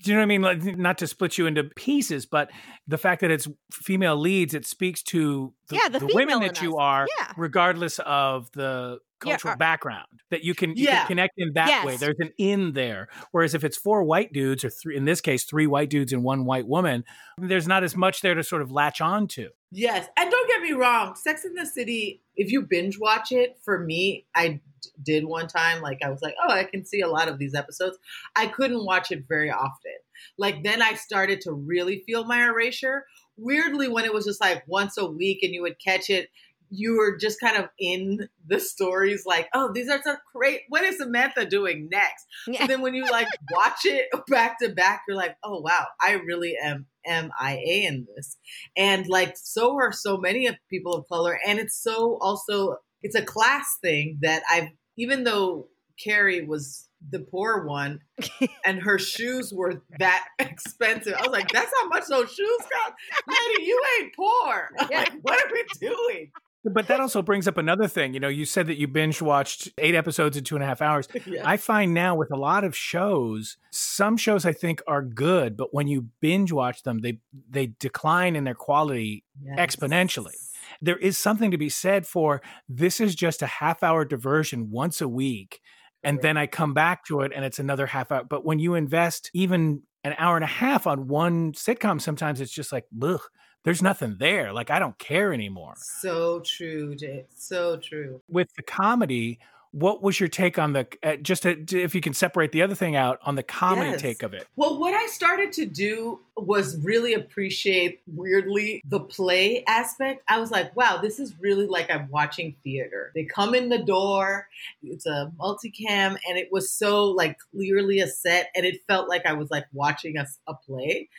you 0.03 0.13
know 0.13 0.19
what 0.19 0.21
I 0.21 0.25
mean? 0.25 0.41
Like, 0.43 0.63
not 0.77 0.97
to 0.99 1.07
split 1.07 1.37
you 1.37 1.47
into 1.47 1.63
pieces, 1.63 2.25
but 2.27 2.51
the 2.87 2.97
fact 2.97 3.21
that 3.21 3.31
it's 3.31 3.47
female 3.73 4.15
leads, 4.17 4.53
it 4.53 4.65
speaks 4.67 5.01
to 5.03 5.53
the, 5.69 5.75
Yeah, 5.77 5.89
the 5.89 5.99
the 5.99 6.11
women 6.13 6.39
that 6.41 6.61
you 6.61 6.77
us. 6.77 6.81
are, 6.81 7.07
Yeah. 7.19 7.33
regardless 7.37 7.99
of 8.05 8.51
the 8.51 8.99
Yeah, 9.25 9.31
cultural 9.33 9.51
our- 9.51 9.57
background. 9.57 10.07
That 10.29 10.43
you 10.43 10.53
can, 10.53 10.75
you 10.77 10.85
Yeah. 10.85 10.99
can 10.99 11.07
connect 11.07 11.33
in 11.37 11.53
that 11.53 11.83
way. 11.85 11.97
There's 11.97 12.19
an 12.19 12.31
in 12.37 12.73
there. 12.73 13.07
Whereas 13.31 13.55
if 13.55 13.63
it's 13.63 13.75
four 13.77 14.03
white 14.03 14.31
dudes, 14.31 14.63
or 14.63 14.69
three, 14.69 14.95
in 14.95 15.05
this 15.05 15.21
case, 15.21 15.43
three 15.43 15.65
white 15.67 15.89
dudes 15.89 16.13
and 16.13 16.23
one 16.23 16.45
white 16.45 16.67
woman, 16.67 17.03
there's 17.39 17.67
not 17.67 17.83
as 17.83 17.95
much 17.95 18.21
there 18.21 18.35
to 18.35 18.43
sort 18.43 18.61
of 18.61 18.71
latch 18.71 19.01
on 19.01 19.27
to. 19.29 19.49
yes 19.71 20.07
and 20.17 20.31
don't 20.31 20.48
get 20.59 20.69
me 20.69 20.73
wrong 20.73 21.15
sex 21.15 21.45
in 21.45 21.53
the 21.53 21.65
city 21.65 22.21
if 22.35 22.51
you 22.51 22.61
binge 22.61 22.99
watch 22.99 23.31
it 23.31 23.57
for 23.63 23.79
me 23.79 24.25
i 24.35 24.59
did 25.03 25.25
one 25.25 25.47
time 25.47 25.81
like 25.81 25.99
i 26.03 26.09
was 26.09 26.21
like 26.21 26.35
oh 26.43 26.51
i 26.51 26.63
can 26.63 26.85
see 26.85 27.01
a 27.01 27.07
lot 27.07 27.27
of 27.27 27.37
these 27.37 27.55
episodes. 27.55 27.97
I 28.35 28.47
couldn't 28.47 28.85
watch 28.85 29.11
it 29.11 29.25
very 29.27 29.51
often. 29.51 29.93
Like 30.37 30.63
then 30.63 30.81
i 30.81 30.93
started 30.93 31.41
to 31.41 31.53
really 31.53 32.03
feel 32.05 32.25
my 32.25 32.43
erasure. 32.45 33.05
Weirdly 33.37 33.87
when 33.87 34.05
it 34.05 34.13
was 34.13 34.25
just 34.25 34.41
like 34.41 34.63
once 34.67 34.97
a 34.97 35.05
week 35.05 35.43
and 35.43 35.53
you 35.53 35.61
would 35.61 35.79
catch 35.79 36.09
it 36.09 36.29
you 36.69 36.97
were 36.97 37.17
just 37.17 37.39
kind 37.39 37.57
of 37.57 37.69
in 37.79 38.29
the 38.47 38.59
stories 38.59 39.23
like 39.25 39.47
oh 39.53 39.71
these 39.73 39.89
are 39.89 40.01
so 40.03 40.15
great 40.33 40.61
what 40.69 40.83
is 40.83 40.97
samantha 40.97 41.45
doing 41.45 41.89
next? 41.91 42.25
So 42.57 42.67
then 42.67 42.81
when 42.81 42.93
you 42.93 43.09
like 43.09 43.27
watch 43.51 43.85
it 43.85 44.07
back 44.27 44.59
to 44.59 44.69
back 44.69 45.03
you're 45.07 45.17
like 45.17 45.35
oh 45.43 45.59
wow 45.61 45.85
i 46.01 46.13
really 46.13 46.55
am 46.63 46.85
mia 47.05 47.57
in 47.65 48.07
this. 48.15 48.37
And 48.77 49.07
like 49.07 49.35
so 49.35 49.75
are 49.75 49.91
so 49.91 50.17
many 50.17 50.47
of 50.47 50.55
people 50.69 50.93
of 50.93 51.07
color 51.07 51.39
and 51.45 51.59
it's 51.59 51.81
so 51.81 52.17
also 52.21 52.77
it's 53.01 53.15
a 53.15 53.23
class 53.23 53.77
thing 53.81 54.19
that 54.21 54.43
i've 54.51 54.69
even 54.97 55.23
though 55.23 55.67
carrie 56.03 56.45
was 56.45 56.87
the 57.11 57.19
poor 57.19 57.65
one 57.65 57.99
and 58.65 58.81
her 58.81 58.99
shoes 58.99 59.53
were 59.53 59.81
that 59.99 60.27
expensive 60.39 61.13
i 61.13 61.21
was 61.21 61.31
like 61.31 61.49
that's 61.49 61.71
how 61.81 61.87
much 61.87 62.03
those 62.09 62.31
shoes 62.31 62.57
cost? 62.59 62.93
Lady 63.27 63.63
you 63.65 63.81
ain't 63.99 64.15
poor. 64.15 64.69
Yeah. 64.91 64.99
like 64.99 65.13
what 65.21 65.39
are 65.39 65.51
we 65.51 65.63
doing 65.79 66.31
But 66.65 66.87
that 66.87 66.99
also 66.99 67.21
brings 67.21 67.47
up 67.47 67.57
another 67.57 67.87
thing. 67.87 68.13
You 68.13 68.19
know, 68.19 68.27
you 68.27 68.43
said 68.45 68.67
that 68.67 68.77
you 68.77 68.87
binge 68.87 69.21
watched 69.21 69.69
eight 69.77 69.95
episodes 69.95 70.35
in 70.35 70.43
two 70.43 70.55
and 70.55 70.63
a 70.63 70.67
half 70.67 70.81
hours. 70.81 71.07
Yeah. 71.25 71.41
I 71.45 71.57
find 71.57 71.93
now 71.93 72.15
with 72.15 72.31
a 72.31 72.35
lot 72.37 72.63
of 72.63 72.75
shows, 72.75 73.57
some 73.71 74.17
shows 74.17 74.45
I 74.45 74.53
think 74.53 74.81
are 74.87 75.01
good, 75.03 75.55
but 75.55 75.73
when 75.73 75.87
you 75.87 76.07
binge 76.21 76.51
watch 76.51 76.83
them, 76.83 76.99
they 76.99 77.19
they 77.49 77.67
decline 77.79 78.35
in 78.35 78.43
their 78.45 78.55
quality 78.55 79.23
Yes. 79.41 79.75
exponentially. 79.75 80.33
There 80.81 80.97
is 80.97 81.17
something 81.17 81.51
to 81.51 81.57
be 81.57 81.69
said 81.69 82.05
for 82.07 82.41
this 82.67 82.99
is 82.99 83.15
just 83.15 83.41
a 83.41 83.47
half 83.47 83.83
hour 83.83 84.05
diversion 84.05 84.69
once 84.71 85.01
a 85.01 85.07
week. 85.07 85.61
And 86.03 86.15
Correct. 86.15 86.23
then 86.23 86.37
I 86.37 86.47
come 86.47 86.73
back 86.73 87.05
to 87.05 87.21
it 87.21 87.31
and 87.35 87.45
it's 87.45 87.59
another 87.59 87.85
half 87.85 88.11
hour. 88.11 88.23
But 88.23 88.43
when 88.45 88.59
you 88.59 88.75
invest 88.75 89.29
even 89.33 89.83
an 90.03 90.15
hour 90.17 90.35
and 90.35 90.43
a 90.43 90.47
half 90.47 90.87
on 90.87 91.07
one 91.07 91.51
sitcom, 91.53 92.01
sometimes 92.01 92.39
it's 92.41 92.51
just 92.51 92.71
like, 92.71 92.85
ugh, 93.01 93.21
there's 93.63 93.81
nothing 93.81 94.17
there. 94.19 94.53
Like 94.53 94.69
I 94.69 94.79
don't 94.79 94.97
care 94.97 95.33
anymore. 95.33 95.75
So 95.77 96.39
true, 96.41 96.95
Jay. 96.95 97.25
So 97.35 97.77
true. 97.77 98.21
With 98.29 98.53
the 98.55 98.63
comedy, 98.63 99.39
what 99.71 100.01
was 100.01 100.19
your 100.19 100.29
take 100.29 100.57
on 100.57 100.73
the 100.73 100.87
uh, 101.03 101.15
just 101.17 101.43
to, 101.43 101.63
if 101.71 101.93
you 101.93 102.01
can 102.01 102.13
separate 102.13 102.51
the 102.51 102.63
other 102.63 102.73
thing 102.73 102.95
out 102.95 103.19
on 103.23 103.35
the 103.35 103.43
comedy 103.43 103.91
Yes. 103.91 104.01
take 104.01 104.23
of 104.23 104.33
it? 104.33 104.47
Well, 104.55 104.79
what 104.79 104.93
I 104.95 105.05
started 105.07 105.51
to 105.53 105.65
do 105.65 106.19
was 106.35 106.83
really 106.83 107.13
appreciate, 107.13 108.01
weirdly, 108.07 108.81
the 108.85 109.01
play 109.01 109.63
aspect. 109.67 110.23
I 110.27 110.39
was 110.39 110.49
like, 110.49 110.75
wow, 110.75 110.97
this 110.97 111.19
is 111.19 111.35
really 111.39 111.67
like 111.67 111.91
I'm 111.91 112.09
watching 112.09 112.55
theater. 112.63 113.11
They 113.13 113.25
come 113.25 113.53
in 113.53 113.69
the 113.69 113.77
door, 113.77 114.47
it's 114.81 115.05
a 115.05 115.31
multicam, 115.39 116.17
and 116.27 116.37
it 116.37 116.51
was 116.51 116.71
so 116.71 117.05
like 117.05 117.37
clearly 117.51 117.99
a 117.99 118.07
set, 118.07 118.49
and 118.55 118.65
it 118.65 118.81
felt 118.87 119.07
like 119.07 119.27
I 119.27 119.33
was 119.33 119.51
like 119.51 119.65
watching 119.71 120.17
a, 120.17 120.25
a 120.47 120.55
play. 120.55 121.09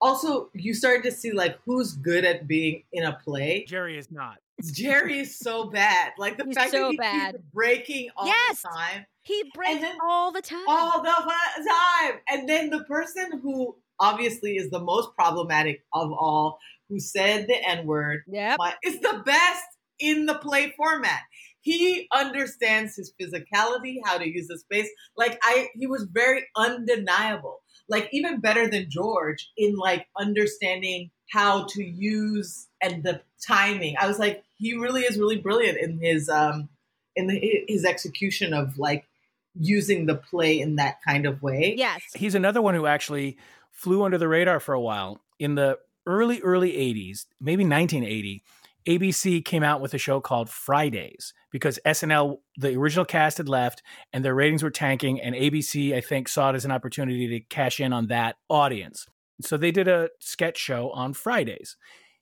Also, 0.00 0.50
you 0.54 0.72
started 0.74 1.02
to 1.04 1.10
see 1.12 1.32
like 1.32 1.58
who's 1.66 1.92
good 1.94 2.24
at 2.24 2.46
being 2.48 2.82
in 2.92 3.04
a 3.04 3.18
play. 3.24 3.64
Jerry 3.68 3.98
is 3.98 4.10
not. 4.10 4.38
Jerry 4.72 5.20
is 5.20 5.38
so 5.38 5.70
bad. 5.70 6.12
Like 6.18 6.36
the 6.38 6.44
He's 6.44 6.54
fact 6.54 6.70
so 6.72 6.82
that 6.84 6.90
he 6.90 6.96
bad. 6.96 7.32
keeps 7.34 7.44
breaking 7.52 8.08
all 8.16 8.26
Yes. 8.26 8.62
the 8.62 8.68
time. 8.68 9.06
He 9.22 9.50
breaks 9.54 9.80
then- 9.80 9.98
all 10.02 10.32
the 10.32 10.42
time. 10.42 10.64
all 10.68 11.02
the 11.02 11.08
time. 11.10 12.20
And 12.28 12.48
then 12.48 12.70
the 12.70 12.84
person 12.84 13.40
who 13.42 13.76
obviously 13.98 14.56
is 14.56 14.70
the 14.70 14.80
most 14.80 15.14
problematic 15.14 15.82
of 15.92 16.10
all, 16.12 16.58
who 16.88 16.98
said 16.98 17.46
the 17.46 17.56
N 17.68 17.86
word, 17.86 18.22
yep. 18.26 18.58
is 18.82 18.98
the 19.00 19.22
best 19.24 19.64
in 19.98 20.26
the 20.26 20.34
play 20.36 20.72
format. 20.76 21.20
He 21.62 22.08
understands 22.12 22.96
his 22.96 23.12
physicality, 23.20 23.98
how 24.04 24.16
to 24.16 24.26
use 24.26 24.48
the 24.48 24.58
space. 24.58 24.88
Like 25.16 25.38
I, 25.42 25.68
he 25.74 25.86
was 25.86 26.06
very 26.10 26.46
undeniable. 26.56 27.60
Like 27.90 28.08
even 28.12 28.40
better 28.40 28.68
than 28.68 28.88
George 28.88 29.50
in 29.56 29.76
like 29.76 30.06
understanding 30.18 31.10
how 31.30 31.66
to 31.70 31.84
use 31.84 32.68
and 32.80 33.02
the 33.02 33.20
timing. 33.46 33.96
I 34.00 34.06
was 34.06 34.18
like, 34.18 34.44
he 34.56 34.76
really 34.76 35.02
is 35.02 35.18
really 35.18 35.38
brilliant 35.38 35.78
in 35.78 35.98
his 35.98 36.28
um 36.28 36.68
in 37.16 37.26
the, 37.26 37.64
his 37.68 37.84
execution 37.84 38.54
of 38.54 38.78
like 38.78 39.06
using 39.54 40.06
the 40.06 40.14
play 40.14 40.60
in 40.60 40.76
that 40.76 40.98
kind 41.06 41.26
of 41.26 41.42
way. 41.42 41.74
Yes. 41.76 42.02
He's 42.14 42.34
another 42.34 42.62
one 42.62 42.74
who 42.74 42.86
actually 42.86 43.36
flew 43.72 44.04
under 44.04 44.16
the 44.18 44.28
radar 44.28 44.60
for 44.60 44.72
a 44.72 44.80
while 44.80 45.20
in 45.38 45.56
the 45.56 45.78
early 46.06 46.40
early 46.40 46.72
80s, 46.72 47.26
maybe 47.40 47.64
1980. 47.64 48.42
ABC 48.86 49.44
came 49.44 49.62
out 49.62 49.80
with 49.80 49.92
a 49.92 49.98
show 49.98 50.20
called 50.20 50.48
Fridays 50.48 51.34
because 51.50 51.78
SNL, 51.84 52.38
the 52.56 52.74
original 52.76 53.04
cast 53.04 53.38
had 53.38 53.48
left 53.48 53.82
and 54.12 54.24
their 54.24 54.34
ratings 54.34 54.62
were 54.62 54.70
tanking. 54.70 55.20
And 55.20 55.34
ABC, 55.34 55.94
I 55.94 56.00
think, 56.00 56.28
saw 56.28 56.50
it 56.50 56.56
as 56.56 56.64
an 56.64 56.70
opportunity 56.70 57.28
to 57.28 57.40
cash 57.40 57.80
in 57.80 57.92
on 57.92 58.06
that 58.08 58.36
audience. 58.48 59.06
So 59.40 59.56
they 59.56 59.70
did 59.70 59.88
a 59.88 60.10
sketch 60.20 60.58
show 60.58 60.90
on 60.90 61.14
Fridays. 61.14 61.76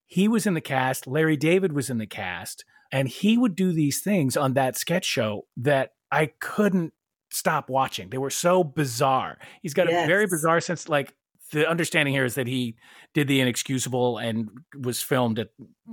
He 0.07 0.29
was 0.29 0.47
in 0.47 0.55
the 0.55 0.61
cast, 0.61 1.07
Larry 1.07 1.37
David 1.37 1.73
was 1.73 1.91
in 1.91 1.99
the 1.99 2.07
cast, 2.07 2.65
and 2.91 3.09
he 3.09 3.37
would 3.37 3.55
do 3.55 3.73
these 3.73 4.01
things 4.01 4.37
on 4.37 4.55
that 4.55 4.77
sketch 4.77 5.05
show 5.05 5.47
that 5.57 5.91
I 6.11 6.31
couldn't 6.41 6.95
stop 7.31 7.69
watching. 7.69 8.09
They 8.09 8.19
were 8.19 8.31
so 8.31 8.65
bizarre. 8.65 9.39
He's 9.61 9.75
got 9.75 9.91
yes. 9.91 10.05
a 10.05 10.07
very 10.07 10.27
bizarre 10.27 10.61
sense, 10.61 10.89
like 10.89 11.15
the 11.51 11.69
understanding 11.69 12.15
here 12.15 12.25
is 12.25 12.35
that 12.35 12.47
he 12.47 12.77
did 13.15 13.29
the 13.29 13.41
inexcusable 13.41 14.19
and 14.19 14.51
was 14.79 15.03
filmed 15.03 15.39
at 15.39 15.49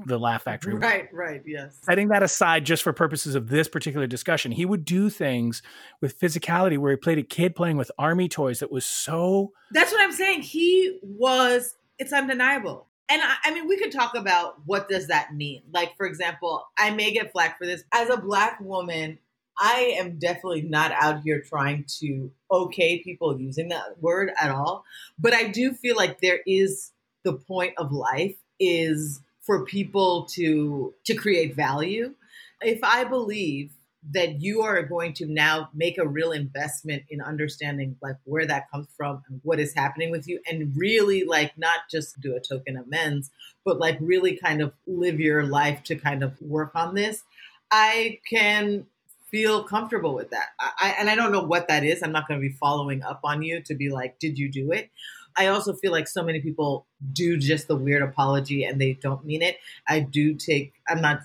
the 0.06 0.20
Laugh 0.20 0.44
Factory. 0.44 0.76
Right, 0.76 1.08
right, 1.14 1.42
yes. 1.46 1.78
Setting 1.84 2.10
that 2.10 2.24
aside 2.24 2.66
just 2.66 2.84
for 2.84 2.94
purposes 2.94 3.36
of 3.36 3.50
this 3.50 3.68
particular 3.68 4.08
discussion, 4.08 4.52
he 4.52 4.66
would 4.66 4.86
do 4.86 5.10
things 5.10 5.62
with 6.02 6.20
physicality 6.20 6.78
where 6.78 6.92
he 6.92 6.98
played 6.98 7.18
a 7.18 7.24
kid 7.24 7.56
playing 7.56 7.78
with 7.78 7.92
army 7.98 8.28
toys 8.28 8.60
that 8.60 8.72
was 8.72 8.86
so. 8.86 9.52
That's 9.72 9.92
what 9.92 10.02
I'm 10.02 10.12
saying. 10.12 10.42
He 10.42 11.00
was, 11.02 11.76
it's 11.98 12.14
undeniable. 12.14 12.88
And 13.08 13.22
I, 13.22 13.36
I 13.46 13.54
mean, 13.54 13.68
we 13.68 13.78
could 13.78 13.92
talk 13.92 14.16
about 14.16 14.56
what 14.66 14.90
does 14.90 15.08
that 15.08 15.34
mean. 15.36 15.62
Like, 15.72 15.96
for 15.96 16.06
example, 16.06 16.66
I 16.78 16.90
may 16.90 17.14
get 17.14 17.32
flack 17.32 17.58
for 17.58 17.66
this. 17.66 17.84
As 17.94 18.10
a 18.10 18.18
black 18.18 18.60
woman, 18.60 19.20
I 19.58 19.96
am 19.98 20.20
definitely 20.20 20.64
not 20.64 20.92
out 20.92 21.22
here 21.22 21.42
trying 21.42 21.86
to 22.00 22.32
okay 22.52 23.00
people 23.00 23.40
using 23.40 23.70
that 23.70 24.02
word 24.02 24.32
at 24.40 24.52
all. 24.52 24.84
But 25.18 25.34
I 25.34 25.48
do 25.48 25.74
feel 25.74 25.96
like 25.96 26.20
there 26.20 26.40
is 26.46 26.92
the 27.24 27.34
point 27.34 27.74
of 27.78 27.92
life 27.92 28.36
is 28.60 29.22
for 29.42 29.66
people 29.66 30.26
to 30.34 30.94
to 31.06 31.16
create 31.16 31.56
value. 31.56 32.14
If 32.62 32.84
I 32.84 33.04
believe 33.04 33.72
that 34.12 34.42
you 34.42 34.62
are 34.62 34.84
going 34.84 35.14
to 35.14 35.26
now 35.26 35.70
make 35.74 35.98
a 35.98 36.08
real 36.08 36.32
investment 36.32 37.04
in 37.10 37.22
understanding 37.22 37.96
like 38.02 38.18
where 38.26 38.46
that 38.46 38.70
comes 38.70 38.88
from 38.96 39.24
and 39.30 39.40
what 39.44 39.60
is 39.60 39.74
happening 39.74 40.12
with 40.12 40.28
you 40.28 40.40
and 40.50 40.76
really 40.76 41.24
like 41.24 41.58
not 41.58 41.80
just 41.90 42.20
do 42.22 42.36
a 42.36 42.40
token 42.40 42.78
amends 42.78 43.32
but 43.64 43.80
like 43.80 43.98
really 44.00 44.38
kind 44.38 44.62
of 44.62 44.74
live 44.86 45.20
your 45.20 45.44
life 45.44 45.82
to 45.84 45.96
kind 45.96 46.24
of 46.24 46.40
work 46.42 46.72
on 46.76 46.94
this 46.94 47.24
i 47.72 48.20
can 48.30 48.86
feel 49.30 49.64
comfortable 49.64 50.14
with 50.14 50.30
that. 50.32 50.48
I, 50.60 50.96
and 51.00 51.10
I 51.10 51.16
don't 51.16 51.32
know 51.32 51.44
what 51.44 51.68
that 51.68 51.84
is. 51.84 52.02
I'm 52.04 52.12
not 52.12 52.28
going 52.28 52.40
to 52.40 52.48
be 52.48 52.54
following 52.54 53.04
up 53.04 53.22
on 53.24 53.42
you 53.42 53.62
to 53.64 53.76
be 53.76 53.90
like, 53.90 54.20
did 54.20 54.38
you 54.38 54.50
do 54.50 54.72
it? 54.72 54.90
I 55.38 55.48
also 55.48 55.74
feel 55.74 55.92
like 55.92 56.08
so 56.08 56.24
many 56.24 56.40
people 56.40 56.86
do 57.12 57.38
just 57.38 57.68
the 57.68 57.76
weird 57.76 58.02
apology 58.02 58.64
and 58.64 58.80
they 58.80 58.94
don't 58.94 59.26
mean 59.26 59.42
it. 59.42 59.58
I 59.88 60.00
do 60.00 60.34
take, 60.34 60.74
I'm 60.88 61.02
not 61.02 61.22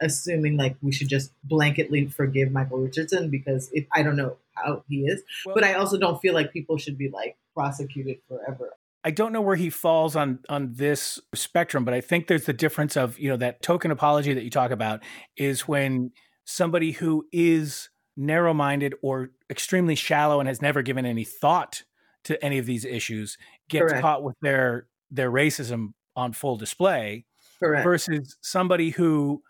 assuming 0.00 0.56
like 0.56 0.76
we 0.80 0.92
should 0.92 1.08
just 1.08 1.32
blanketly 1.48 2.12
forgive 2.12 2.52
Michael 2.52 2.78
Richardson 2.78 3.30
because 3.30 3.68
if 3.72 3.86
I 3.92 4.02
don't 4.02 4.16
know 4.16 4.36
how 4.54 4.84
he 4.88 5.06
is, 5.06 5.22
well, 5.44 5.54
but 5.54 5.64
I 5.64 5.74
also 5.74 5.98
don't 5.98 6.20
feel 6.20 6.34
like 6.34 6.52
people 6.52 6.78
should 6.78 6.96
be 6.96 7.08
like 7.08 7.36
prosecuted 7.54 8.18
forever. 8.28 8.70
I 9.04 9.10
don't 9.10 9.32
know 9.32 9.40
where 9.40 9.56
he 9.56 9.70
falls 9.70 10.16
on 10.16 10.40
on 10.48 10.74
this 10.74 11.20
spectrum, 11.34 11.84
but 11.84 11.94
I 11.94 12.00
think 12.00 12.26
there's 12.26 12.46
the 12.46 12.52
difference 12.52 12.96
of, 12.96 13.18
you 13.18 13.28
know, 13.28 13.36
that 13.36 13.62
token 13.62 13.90
apology 13.90 14.34
that 14.34 14.44
you 14.44 14.50
talk 14.50 14.70
about 14.70 15.02
is 15.36 15.66
when 15.66 16.12
somebody 16.48 16.92
who 16.92 17.26
is 17.30 17.90
narrow 18.16 18.54
minded 18.54 18.94
or 19.02 19.30
extremely 19.50 19.94
shallow 19.94 20.40
and 20.40 20.48
has 20.48 20.62
never 20.62 20.80
given 20.80 21.04
any 21.04 21.22
thought 21.22 21.84
to 22.24 22.42
any 22.42 22.56
of 22.56 22.64
these 22.64 22.86
issues 22.86 23.36
gets 23.68 23.90
Correct. 23.90 24.00
caught 24.00 24.22
with 24.22 24.34
their 24.40 24.86
their 25.10 25.30
racism 25.30 25.92
on 26.16 26.32
full 26.32 26.56
display 26.56 27.26
Correct. 27.60 27.84
versus 27.84 28.38
somebody 28.40 28.88
who 28.90 29.42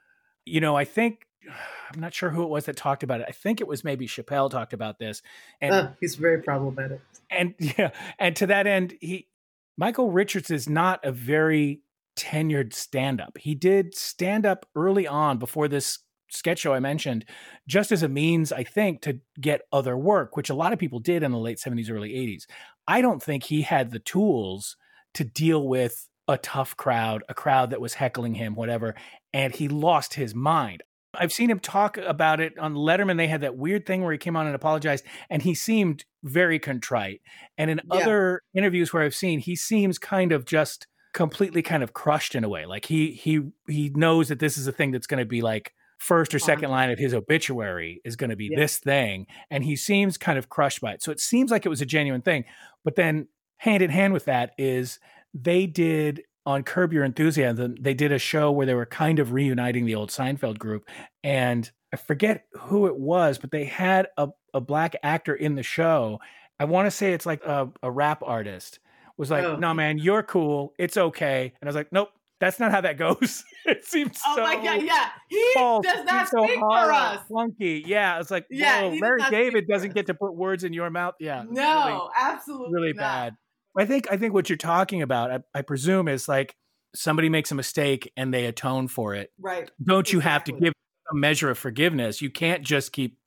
you 0.45 0.61
know 0.61 0.77
i 0.77 0.85
think 0.85 1.25
i'm 1.95 2.01
not 2.01 2.13
sure 2.13 2.31
who 2.31 2.43
it 2.43 2.49
was 2.49 2.65
that 2.65 2.77
talked 2.77 3.05
about 3.05 3.21
it 3.21 3.27
i 3.29 3.33
think 3.33 3.61
it 3.61 3.69
was 3.69 3.85
maybe 3.85 4.09
chappelle 4.09 4.51
talked 4.51 4.73
about 4.73 4.99
this 4.99 5.23
and 5.61 5.73
uh, 5.73 5.89
he's 6.01 6.17
very 6.17 6.43
problematic 6.43 7.01
and 7.31 7.55
yeah 7.61 7.91
and 8.19 8.35
to 8.35 8.47
that 8.49 8.67
end 8.67 8.95
he 9.01 9.29
michael 9.77 10.11
richards 10.11 10.51
is 10.51 10.69
not 10.69 10.99
a 11.05 11.13
very 11.13 11.81
tenured 12.17 12.75
stand-up 12.75 13.39
he 13.39 13.55
did 13.55 13.95
stand 13.95 14.45
up 14.45 14.67
early 14.75 15.07
on 15.07 15.39
before 15.39 15.69
this 15.69 16.01
sketch 16.31 16.61
show 16.61 16.75
I 16.75 16.81
mentioned, 16.81 17.25
just 17.67 17.93
as 17.93 18.03
a 18.03 18.09
means, 18.09 18.53
I 18.53 18.65
think, 18.65 19.03
to 19.03 19.21
get 19.41 19.63
other 19.73 19.97
work, 19.97 20.37
which 20.37 20.51
a 20.51 20.55
lot 20.55 20.73
of 20.73 20.79
people 20.79 21.01
did 21.01 21.23
in 21.23 21.33
the 21.33 21.39
late 21.39 21.59
70s, 21.59 21.91
early 21.91 22.11
80s. 22.11 22.45
I 22.87 23.01
don't 23.01 23.23
think 23.23 23.45
he 23.45 23.63
had 23.63 23.91
the 23.91 23.99
tools 23.99 24.77
to 25.15 25.25
deal 25.25 25.67
with 25.67 26.09
a 26.27 26.39
tough 26.39 26.77
crowd, 26.77 27.25
a 27.29 27.35
crowd 27.35 27.71
that 27.71 27.81
was 27.81 27.95
heckling 27.95 28.35
him, 28.35 28.55
whatever, 28.55 28.95
and 29.33 29.55
he 29.55 29.69
lost 29.69 30.15
his 30.15 30.35
mind. 30.35 30.83
I've 31.15 31.33
seen 31.33 31.51
him 31.51 31.59
talk 31.59 31.97
about 31.97 32.41
it 32.41 32.59
on 32.59 32.75
Letterman. 32.75 33.17
They 33.17 33.29
had 33.29 33.41
that 33.41 33.57
weird 33.57 33.87
thing 33.87 34.03
where 34.03 34.13
he 34.13 34.19
came 34.19 34.37
on 34.37 34.47
and 34.47 34.55
apologized, 34.55 35.05
and 35.31 35.43
he 35.43 35.55
seemed 35.55 36.05
very 36.23 36.59
contrite. 36.59 37.23
And 37.57 37.71
in 37.71 37.81
yeah. 37.91 38.01
other 38.01 38.43
interviews 38.55 38.93
where 38.93 39.03
I've 39.03 39.15
seen, 39.15 39.39
he 39.39 39.57
seems 39.57 39.99
kind 39.99 40.33
of 40.33 40.45
just 40.45 40.87
completely 41.15 41.63
kind 41.63 41.83
of 41.83 41.95
crushed 41.95 42.35
in 42.35 42.45
a 42.45 42.49
way. 42.49 42.67
Like 42.67 42.85
he 42.85 43.13
he 43.13 43.43
he 43.67 43.91
knows 43.95 44.29
that 44.29 44.39
this 44.39 44.59
is 44.59 44.67
a 44.67 44.73
thing 44.73 44.91
that's 44.91 45.07
going 45.07 45.19
to 45.19 45.27
be 45.27 45.41
like 45.41 45.73
first 45.99 46.33
or 46.33 46.39
uh-huh. 46.39 46.47
second 46.47 46.71
line 46.71 46.91
of 46.91 46.99
his 46.99 47.13
obituary 47.13 48.01
is 48.05 48.17
going 48.17 48.31
to 48.31 48.37
be 48.37 48.49
yeah. 48.51 48.59
this 48.59 48.79
thing 48.79 49.27
and 49.51 49.65
he 49.65 49.77
seems 49.77 50.17
kind 50.17 50.39
of 50.39 50.49
crushed 50.49 50.81
by 50.81 50.93
it 50.93 51.03
so 51.03 51.11
it 51.11 51.21
seems 51.21 51.51
like 51.51 51.67
it 51.67 51.69
was 51.69 51.81
a 51.81 51.87
genuine 51.87 52.23
thing 52.23 52.45
but 52.85 52.97
then 52.97 53.27
hand 53.57 53.83
in 53.83 53.91
hand 53.91 54.13
with 54.13 54.25
that 54.25 54.53
is 54.57 55.01
they 55.35 55.67
did 55.67 56.23
on 56.47 56.63
curb 56.63 56.93
your 56.93 57.05
enthusiasm 57.05 57.75
they 57.81 57.95
did 57.95 58.13
a 58.13 58.19
show 58.19 58.51
where 58.51 58.67
they 58.67 58.75
were 58.75 58.87
kind 58.87 59.19
of 59.19 59.33
reuniting 59.33 59.85
the 59.85 59.95
old 59.95 60.11
seinfeld 60.11 60.59
group 60.59 60.89
and 61.25 61.71
i 61.93 61.97
forget 61.97 62.47
who 62.53 62.87
it 62.87 62.97
was 62.97 63.37
but 63.39 63.51
they 63.51 63.65
had 63.65 64.07
a, 64.17 64.29
a 64.55 64.61
black 64.61 64.95
actor 65.03 65.35
in 65.35 65.57
the 65.57 65.63
show 65.63 66.21
i 66.61 66.65
want 66.65 66.87
to 66.87 66.91
say 66.91 67.13
it's 67.13 67.27
like 67.27 67.45
a, 67.45 67.69
a 67.83 67.91
rap 67.91 68.23
artist 68.25 68.79
was 69.19 69.31
like, 69.31 69.45
oh. 69.45 69.57
"No, 69.57 69.75
man, 69.75 69.99
you're 69.99 70.23
cool. 70.23 70.73
It's 70.79 70.97
okay." 70.97 71.53
And 71.61 71.67
I 71.67 71.69
was 71.69 71.75
like, 71.75 71.93
"Nope, 71.93 72.11
that's 72.41 72.61
not 72.61 72.71
how 72.71 72.81
that 72.81 72.99
goes. 72.99 73.45
it 73.67 73.85
seems 73.85 74.21
oh 74.27 74.37
so. 74.37 74.43
Oh 74.43 74.45
my 74.45 74.55
god, 74.57 74.83
yeah, 74.83 75.09
he 75.29 75.51
false. 75.55 75.85
does 75.85 76.05
not 76.05 76.29
so 76.29 76.45
speak 76.45 76.59
for 76.59 76.93
us. 76.93 77.21
Funky, 77.29 77.83
yeah. 77.87 78.21
It's 78.21 78.31
like, 78.31 78.47
yeah, 78.51 78.83
Larry 79.01 79.23
David 79.31 79.67
doesn't 79.67 79.95
get 79.95 80.07
to 80.07 80.15
put 80.15 80.35
words 80.35 80.65
in 80.65 80.73
your 80.73 80.91
mouth. 80.91 81.15
Yeah, 81.19 81.45
no, 81.49 81.87
really, 81.87 82.09
absolutely, 82.17 82.75
really 82.75 82.93
not. 82.93 83.03
bad. 83.03 83.37
I 83.77 83.85
think 83.85 84.11
I 84.11 84.17
think 84.17 84.35
what 84.35 84.49
you're 84.49 84.57
talking 84.57 85.03
about, 85.03 85.31
I, 85.31 85.39
I, 85.55 85.63
presume, 85.63 86.09
is 86.09 86.29
like 86.29 86.55
somebody 86.95 87.29
makes 87.29 87.51
a 87.51 87.55
mistake 87.55 88.13
and 88.17 88.33
they 88.33 88.47
atone 88.47 88.89
for 88.89 89.15
it. 89.15 89.31
Right. 89.39 89.71
Don't 89.83 90.01
exactly. 90.01 90.17
you 90.17 90.21
have 90.21 90.45
to 90.45 90.53
give 90.53 90.73
a 91.11 91.15
measure 91.15 91.51
of 91.51 91.59
forgiveness? 91.59 92.23
You 92.23 92.31
can't 92.31 92.63
just 92.63 92.93
keep 92.93 93.19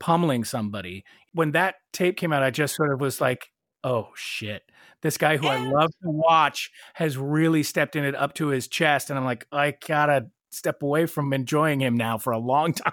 pummeling 0.00 0.44
somebody. 0.44 1.04
When 1.34 1.52
that 1.52 1.76
tape 1.92 2.16
came 2.16 2.32
out, 2.32 2.42
I 2.42 2.50
just 2.50 2.74
sort 2.74 2.92
of 2.92 3.00
was 3.00 3.20
like, 3.20 3.48
oh 3.84 4.08
shit 4.14 4.62
this 5.02 5.18
guy 5.18 5.36
who 5.36 5.46
I 5.46 5.58
love 5.58 5.90
to 6.02 6.10
watch 6.10 6.70
has 6.94 7.18
really 7.18 7.62
stepped 7.62 7.96
in 7.96 8.04
it 8.04 8.14
up 8.14 8.34
to 8.34 8.48
his 8.48 8.68
chest, 8.68 9.10
and 9.10 9.18
I'm 9.18 9.24
like, 9.24 9.46
I 9.52 9.76
gotta 9.86 10.28
step 10.50 10.82
away 10.82 11.06
from 11.06 11.32
enjoying 11.32 11.80
him 11.80 11.96
now 11.96 12.18
for 12.18 12.32
a 12.32 12.38
long 12.38 12.72
time. 12.72 12.92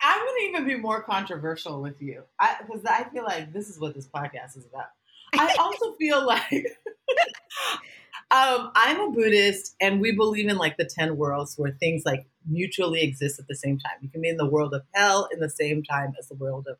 I'm 0.00 0.18
gonna 0.18 0.40
even 0.48 0.66
be 0.66 0.76
more 0.76 1.02
controversial 1.02 1.80
with 1.80 2.00
you 2.00 2.22
because 2.66 2.84
I, 2.86 3.00
I, 3.00 3.10
feel 3.10 3.24
like 3.24 3.52
this 3.52 3.68
is 3.68 3.80
what 3.80 3.94
this 3.94 4.08
podcast 4.08 4.56
is 4.56 4.66
about. 4.66 4.86
I 5.34 5.54
also 5.58 5.92
feel 5.98 6.24
like 6.24 6.50
um, 8.30 8.70
I'm 8.74 9.00
a 9.00 9.10
Buddhist, 9.10 9.74
and 9.80 10.00
we 10.00 10.12
believe 10.12 10.48
in 10.48 10.56
like 10.56 10.76
the 10.76 10.88
ten 10.88 11.16
worlds 11.16 11.54
where 11.56 11.72
things 11.80 12.02
like 12.04 12.26
mutually 12.46 13.02
exist 13.02 13.40
at 13.40 13.48
the 13.48 13.56
same 13.56 13.78
time. 13.78 13.96
You 14.02 14.08
can 14.08 14.20
be 14.20 14.28
in 14.28 14.36
the 14.36 14.48
world 14.48 14.74
of 14.74 14.82
hell 14.94 15.28
in 15.32 15.40
the 15.40 15.50
same 15.50 15.82
time 15.82 16.14
as 16.18 16.28
the 16.28 16.36
world 16.36 16.66
of 16.68 16.76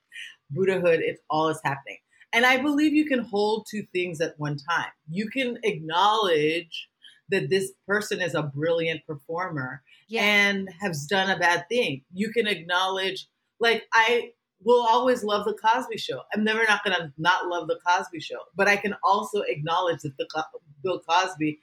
Buddhahood. 0.50 1.00
It's 1.00 1.20
all 1.30 1.48
is 1.48 1.60
happening. 1.64 1.98
And 2.32 2.44
I 2.44 2.58
believe 2.58 2.92
you 2.92 3.06
can 3.06 3.20
hold 3.20 3.66
two 3.70 3.85
things 3.92 4.20
at 4.20 4.38
one 4.38 4.56
time. 4.56 4.90
You 5.08 5.30
can 5.30 5.58
acknowledge 5.62 6.88
that 7.30 7.50
this 7.50 7.73
person 7.87 8.20
is 8.20 8.35
a 8.35 8.42
brilliant 8.42 9.06
performer 9.06 9.82
yeah. 10.08 10.23
and 10.23 10.68
has 10.80 11.06
done 11.06 11.30
a 11.30 11.38
bad 11.38 11.68
thing. 11.68 12.02
You 12.12 12.30
can 12.30 12.47
acknowledge, 12.47 13.26
like, 13.61 13.85
I 13.92 14.32
will 14.62 14.87
always 14.87 15.23
love 15.23 15.44
the 15.44 15.54
Cosby 15.54 15.99
Show. 15.99 16.23
I'm 16.35 16.44
never 16.44 16.64
not 16.64 16.85
going 16.85 16.97
to 16.97 17.12
not 17.18 17.47
love 17.47 17.68
the 17.68 17.78
Cosby 17.87 18.20
Show, 18.20 18.40
but 18.56 18.68
I 18.68 18.76
can 18.76 18.94
also 19.02 19.42
acknowledge 19.42 20.00
that 20.02 20.16
the 20.18 20.44
Bill 20.82 21.00
Cosby 21.08 21.61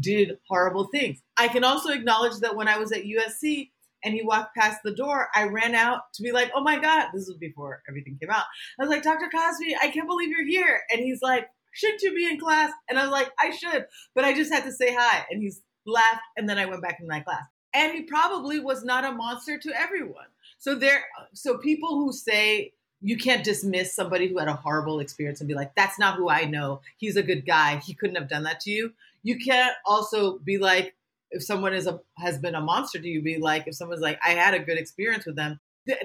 did 0.00 0.38
horrible 0.48 0.84
things. 0.84 1.22
I 1.36 1.48
can 1.48 1.64
also 1.64 1.90
acknowledge 1.90 2.38
that 2.40 2.56
when 2.56 2.68
I 2.68 2.78
was 2.78 2.92
at 2.92 3.04
USC, 3.04 3.70
and 4.04 4.14
he 4.14 4.22
walked 4.22 4.54
past 4.54 4.80
the 4.84 4.94
door, 4.94 5.28
I 5.34 5.44
ran 5.44 5.74
out 5.74 6.12
to 6.14 6.22
be 6.22 6.32
like, 6.32 6.50
oh 6.54 6.62
my 6.62 6.78
God, 6.78 7.08
this 7.12 7.26
was 7.26 7.36
before 7.38 7.82
everything 7.88 8.18
came 8.20 8.30
out. 8.30 8.44
I 8.78 8.84
was 8.84 8.90
like, 8.90 9.02
Dr. 9.02 9.28
Cosby, 9.34 9.76
I 9.80 9.88
can't 9.88 10.08
believe 10.08 10.28
you're 10.28 10.46
here. 10.46 10.82
And 10.90 11.00
he's 11.00 11.22
like, 11.22 11.48
shouldn't 11.72 12.02
you 12.02 12.14
be 12.14 12.26
in 12.26 12.38
class? 12.38 12.72
And 12.88 12.98
I 12.98 13.02
was 13.02 13.10
like, 13.10 13.30
I 13.38 13.50
should, 13.50 13.86
but 14.14 14.24
I 14.24 14.34
just 14.34 14.52
had 14.52 14.64
to 14.64 14.72
say 14.72 14.94
hi. 14.94 15.26
And 15.30 15.42
he's 15.42 15.60
laughed, 15.86 16.22
and 16.36 16.48
then 16.48 16.58
I 16.58 16.66
went 16.66 16.82
back 16.82 16.98
in 17.00 17.06
my 17.06 17.20
class. 17.20 17.44
And 17.74 17.92
he 17.92 18.02
probably 18.02 18.60
was 18.60 18.84
not 18.84 19.04
a 19.04 19.12
monster 19.12 19.58
to 19.58 19.80
everyone. 19.80 20.26
So 20.58 20.76
there, 20.76 21.04
so 21.32 21.58
people 21.58 21.96
who 21.96 22.12
say 22.12 22.72
you 23.00 23.18
can't 23.18 23.44
dismiss 23.44 23.94
somebody 23.94 24.28
who 24.28 24.38
had 24.38 24.48
a 24.48 24.54
horrible 24.54 25.00
experience 25.00 25.40
and 25.40 25.48
be 25.48 25.54
like, 25.54 25.74
that's 25.74 25.98
not 25.98 26.16
who 26.16 26.30
I 26.30 26.44
know. 26.44 26.80
He's 26.96 27.16
a 27.16 27.22
good 27.22 27.44
guy. 27.44 27.76
He 27.76 27.92
couldn't 27.92 28.16
have 28.16 28.30
done 28.30 28.44
that 28.44 28.60
to 28.60 28.70
you. 28.70 28.92
You 29.22 29.38
can't 29.38 29.74
also 29.84 30.38
be 30.38 30.56
like, 30.56 30.94
if 31.34 31.42
someone 31.42 31.74
is 31.74 31.86
a 31.86 32.00
has 32.18 32.38
been 32.38 32.54
a 32.54 32.60
monster 32.60 32.98
to 32.98 33.06
you, 33.08 33.20
be 33.22 33.38
like, 33.38 33.66
if 33.66 33.74
someone's 33.74 34.00
like, 34.00 34.18
I 34.24 34.30
had 34.30 34.54
a 34.54 34.60
good 34.60 34.78
experience 34.78 35.26
with 35.26 35.36
them, 35.36 35.60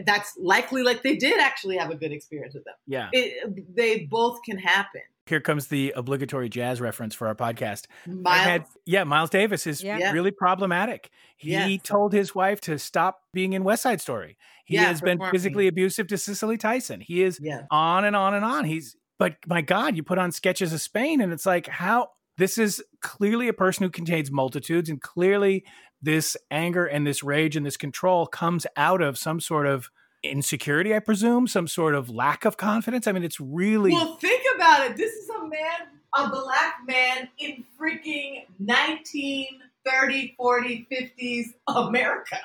that's 0.06 0.34
likely 0.38 0.84
like 0.84 1.04
they 1.04 1.16
did 1.16 1.40
actually 1.40 1.78
have 1.78 1.90
a 1.90 1.96
good 1.96 2.12
experience 2.12 2.54
with 2.54 2.66
them. 2.66 2.76
Yeah. 2.86 3.10
It, 3.14 3.76
they 3.76 4.06
both 4.06 4.40
can 4.44 4.58
happen. 4.58 5.02
Here 5.26 5.40
comes 5.40 5.68
the 5.68 5.94
obligatory 5.96 6.50
jazz 6.50 6.82
reference 6.82 7.14
for 7.14 7.28
our 7.28 7.36
podcast. 7.36 7.86
Miles, 8.08 8.44
Had, 8.44 8.66
yeah, 8.86 9.04
Miles 9.04 9.30
Davis 9.30 9.68
is 9.68 9.84
Yeah. 9.84 10.12
really 10.12 10.32
problematic. 10.32 11.12
He 11.38 11.52
Yes. 11.52 11.82
told 11.84 12.14
his 12.14 12.34
wife 12.34 12.60
to 12.62 12.80
stop 12.80 13.22
being 13.32 13.54
in 13.54 13.64
West 13.64 13.84
Side 13.84 14.02
Story. 14.02 14.38
He 14.66 14.74
Yeah, 14.76 14.86
has 14.86 15.02
been 15.02 15.20
performing. 15.20 15.32
physically 15.32 15.68
abusive 15.68 16.08
to 16.08 16.18
Cicely 16.18 16.58
Tyson. 16.58 17.00
He 17.02 17.22
is 17.22 17.40
yeah. 17.42 17.62
on 17.70 18.06
and 18.06 18.16
on 18.16 18.34
and 18.34 18.44
on. 18.44 18.66
He's 18.66 18.96
but 19.20 19.36
my 19.48 19.62
God, 19.62 19.96
you 19.98 20.02
put 20.04 20.18
on 20.18 20.32
sketches 20.32 20.72
of 20.74 20.80
Spain, 20.82 21.20
and 21.22 21.32
it's 21.34 21.46
like 21.46 21.68
how 21.68 22.08
this 22.40 22.58
is 22.58 22.84
clearly 23.02 23.48
a 23.48 23.54
person 23.54 23.84
who 23.84 23.90
contains 23.92 24.32
multitudes, 24.32 24.90
and 24.90 25.00
clearly 25.02 25.64
this 26.02 26.36
anger 26.50 26.86
and 26.86 27.06
this 27.06 27.22
rage 27.24 27.56
and 27.56 27.66
this 27.66 27.78
control 27.78 28.26
comes 28.26 28.66
out 28.76 29.02
of 29.02 29.18
some 29.18 29.40
sort 29.40 29.68
of 29.68 29.90
insecurity, 30.24 30.96
I 30.96 31.00
presume, 31.00 31.48
some 31.48 31.68
sort 31.68 31.94
of 31.96 32.10
lack 32.10 32.44
of 32.46 32.58
confidence. 32.58 33.06
I 33.08 33.12
mean, 33.12 33.24
it's 33.24 33.40
really 33.40 33.92
Well, 33.92 34.16
think 34.16 34.44
about 34.56 34.90
it. 34.90 34.98
This 34.98 35.14
is 35.14 35.30
a 35.30 35.48
man, 35.48 35.88
a 36.18 36.30
black 36.30 36.76
man 36.88 37.30
in 37.38 37.64
freaking 37.80 38.46
1930, 38.58 40.34
40, 40.38 40.88
50s 40.92 41.46
America. 41.68 42.38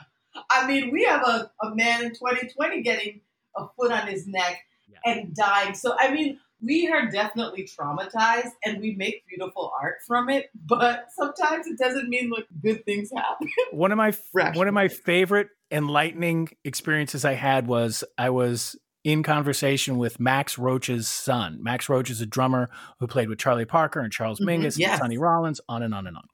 I 0.50 0.66
mean, 0.66 0.90
we 0.92 1.04
have 1.04 1.22
a, 1.22 1.50
a 1.64 1.74
man 1.74 2.02
in 2.04 2.10
2020 2.10 2.82
getting 2.82 3.20
a 3.56 3.66
foot 3.76 3.92
on 3.92 4.06
his 4.08 4.26
neck 4.26 4.64
Yeah. 4.88 4.98
and 5.12 5.34
dying. 5.34 5.74
So, 5.74 5.94
I 5.98 6.12
mean, 6.12 6.38
we 6.64 6.88
are 6.88 7.10
definitely 7.10 7.68
traumatized 7.78 8.52
and 8.64 8.80
we 8.80 8.94
make 8.94 9.26
beautiful 9.28 9.72
art 9.80 9.96
from 10.06 10.28
it, 10.28 10.46
but 10.66 11.06
sometimes 11.14 11.66
it 11.66 11.78
doesn't 11.78 12.08
mean 12.08 12.30
like 12.30 12.46
good 12.62 12.84
things 12.84 13.10
happen. 13.14 13.48
one 13.72 13.92
of 13.92 13.98
my 13.98 14.12
one 14.54 14.68
of 14.68 14.74
my 14.74 14.88
favorite 14.88 15.48
enlightening 15.70 16.48
experiences 16.64 17.24
I 17.24 17.32
had 17.34 17.66
was 17.66 18.04
I 18.16 18.30
was 18.30 18.76
in 19.02 19.22
conversation 19.22 19.98
with 19.98 20.18
Max 20.18 20.56
Roach's 20.56 21.08
son. 21.08 21.58
Max 21.62 21.88
Roach 21.88 22.08
is 22.08 22.20
a 22.22 22.26
drummer 22.26 22.70
who 23.00 23.06
played 23.06 23.28
with 23.28 23.38
Charlie 23.38 23.66
Parker 23.66 24.00
and 24.00 24.10
Charles 24.12 24.40
Mhm, 24.40 24.46
Mingus 24.46 24.78
yes. 24.78 24.92
and 24.92 24.98
Sonny 25.00 25.18
Rollins, 25.18 25.60
on 25.68 25.82
and 25.82 25.94
on 25.94 26.06
and 26.06 26.16
on. 26.16 26.24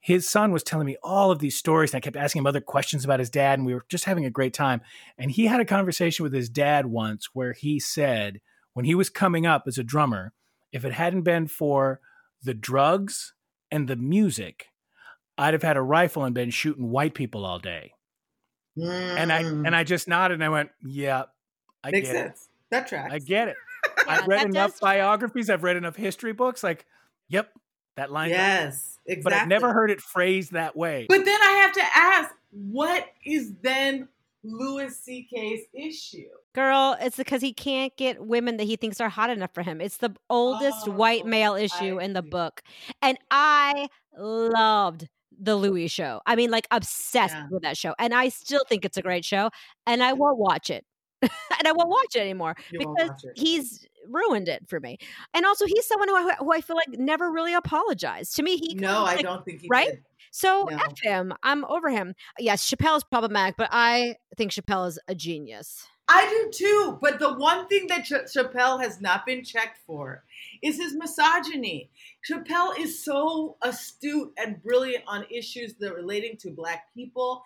His 0.00 0.28
son 0.28 0.52
was 0.52 0.62
telling 0.62 0.86
me 0.86 0.96
all 1.02 1.30
of 1.30 1.40
these 1.40 1.58
stories, 1.58 1.92
and 1.92 1.98
I 1.98 2.00
kept 2.00 2.16
asking 2.16 2.40
him 2.40 2.46
other 2.46 2.60
questions 2.60 3.04
about 3.04 3.18
his 3.18 3.28
dad, 3.28 3.58
and 3.58 3.66
we 3.66 3.74
were 3.74 3.84
just 3.88 4.04
having 4.04 4.24
a 4.24 4.30
great 4.30 4.54
time. 4.54 4.80
And 5.18 5.30
he 5.30 5.46
had 5.46 5.60
a 5.60 5.64
conversation 5.66 6.22
with 6.22 6.32
his 6.32 6.48
dad 6.48 6.86
once 6.86 7.30
where 7.34 7.52
he 7.52 7.80
said, 7.80 8.40
when 8.78 8.84
he 8.84 8.94
was 8.94 9.10
coming 9.10 9.44
up 9.44 9.64
as 9.66 9.76
a 9.76 9.82
drummer, 9.82 10.32
if 10.70 10.84
it 10.84 10.92
hadn't 10.92 11.22
been 11.22 11.48
for 11.48 11.98
the 12.44 12.54
drugs 12.54 13.34
and 13.72 13.88
the 13.88 13.96
music, 13.96 14.66
I'd 15.36 15.52
have 15.52 15.64
had 15.64 15.76
a 15.76 15.82
rifle 15.82 16.22
and 16.22 16.32
been 16.32 16.50
shooting 16.50 16.88
white 16.88 17.12
people 17.12 17.44
all 17.44 17.58
day. 17.58 17.94
And 18.76 19.32
I 19.32 19.40
and 19.40 19.74
I 19.74 19.82
just 19.82 20.06
nodded 20.06 20.34
and 20.34 20.44
I 20.44 20.48
went, 20.48 20.70
"Yeah, 20.80 21.24
I 21.82 21.88
Mm. 21.88 21.92
makes 21.92 22.06
get 22.08 22.14
sense. 22.26 22.48
That 22.70 22.86
tracks. 22.86 23.12
it. 23.12 23.16
I 23.16 23.18
get 23.18 23.48
it. 23.48 23.56
Yeah, 23.84 24.04
I've 24.08 24.28
read 24.28 24.46
enough 24.46 24.70
does- 24.74 24.80
biographies. 24.80 25.50
I've 25.50 25.64
read 25.64 25.76
enough 25.76 25.96
history 25.96 26.32
books. 26.32 26.62
Like, 26.62 26.86
yep, 27.28 27.52
that 27.96 28.12
line. 28.12 28.30
Yes, 28.30 29.00
exactly. 29.06 29.22
But 29.24 29.32
I've 29.32 29.48
never 29.48 29.72
heard 29.72 29.90
it 29.90 30.00
phrased 30.00 30.52
that 30.52 30.76
way. 30.76 31.06
But 31.08 31.24
then 31.24 31.40
I 31.42 31.50
have 31.62 31.72
to 31.72 31.82
ask, 31.96 32.32
what 32.52 33.08
is 33.24 33.54
then 33.60 34.06
Louis 34.44 34.96
C.K.'s 34.96 35.60
issue? 35.74 36.28
Girl, 36.54 36.96
it's 37.00 37.16
because 37.16 37.42
he 37.42 37.52
can't 37.52 37.96
get 37.96 38.24
women 38.24 38.56
that 38.56 38.64
he 38.64 38.76
thinks 38.76 39.00
are 39.00 39.08
hot 39.08 39.30
enough 39.30 39.52
for 39.54 39.62
him. 39.62 39.80
It's 39.80 39.98
the 39.98 40.14
oldest 40.30 40.88
oh, 40.88 40.92
white 40.92 41.22
Oh, 41.24 41.28
male 41.28 41.54
issue 41.54 42.00
I 42.00 42.04
in 42.04 42.12
the 42.12 42.22
see. 42.22 42.30
book. 42.30 42.62
And 43.02 43.18
I 43.30 43.88
loved 44.16 45.08
the 45.40 45.56
Louie 45.56 45.88
show. 45.88 46.20
I 46.26 46.36
mean, 46.36 46.50
like 46.50 46.66
obsessed 46.70 47.34
Yeah. 47.34 47.46
with 47.50 47.62
that 47.62 47.76
show. 47.76 47.94
And 47.98 48.14
I 48.14 48.28
still 48.28 48.62
think 48.68 48.84
it's 48.84 48.96
a 48.96 49.02
great 49.02 49.24
show. 49.24 49.50
And 49.86 50.02
I 50.02 50.12
won't 50.14 50.38
watch 50.38 50.70
it. 50.70 50.84
and 51.22 51.66
I 51.66 51.72
won't 51.72 51.88
watch 51.90 52.14
it 52.14 52.20
anymore 52.20 52.54
You 52.70 52.78
because 52.78 53.24
it. 53.24 53.32
he's 53.36 53.86
ruined 54.08 54.48
it 54.48 54.68
for 54.68 54.80
me. 54.80 54.98
And 55.34 55.44
also, 55.44 55.66
he's 55.66 55.86
someone 55.86 56.08
who 56.08 56.16
I, 56.16 56.34
who 56.38 56.52
I 56.52 56.60
feel 56.60 56.76
like 56.76 56.88
never 56.98 57.30
really 57.30 57.54
apologized. 57.54 58.36
To 58.36 58.42
me, 58.42 58.56
he 58.56 58.74
no, 58.74 59.04
I 59.04 59.16
like, 59.16 59.20
don't 59.20 59.44
think 59.44 59.62
he 59.62 59.68
right? 59.68 59.90
did. 59.90 60.04
So 60.38 60.68
No. 60.70 60.76
F 60.76 60.92
him. 61.02 61.32
I'm 61.42 61.64
over 61.64 61.90
him. 61.90 62.14
Yes, 62.38 62.70
Chappelle 62.70 62.96
is 62.96 63.02
problematic, 63.02 63.56
but 63.56 63.70
I 63.72 64.18
think 64.36 64.52
Chappelle 64.52 64.86
is 64.86 64.96
a 65.08 65.14
genius. 65.14 65.88
I 66.06 66.28
do 66.28 66.50
too. 66.52 66.98
But 67.02 67.18
the 67.18 67.34
one 67.34 67.66
thing 67.66 67.88
that 67.88 68.04
Ch- 68.04 68.32
Chappelle 68.32 68.80
has 68.80 69.00
not 69.00 69.26
been 69.26 69.42
checked 69.42 69.78
for 69.84 70.22
is 70.62 70.76
his 70.76 70.94
misogyny. 70.94 71.90
Chappelle 72.24 72.78
is 72.78 73.04
so 73.04 73.56
astute 73.62 74.32
and 74.38 74.62
brilliant 74.62 75.02
on 75.08 75.26
issues 75.28 75.74
that 75.80 75.90
are 75.90 75.96
relating 75.96 76.36
to 76.38 76.50
Black 76.50 76.84
people, 76.94 77.42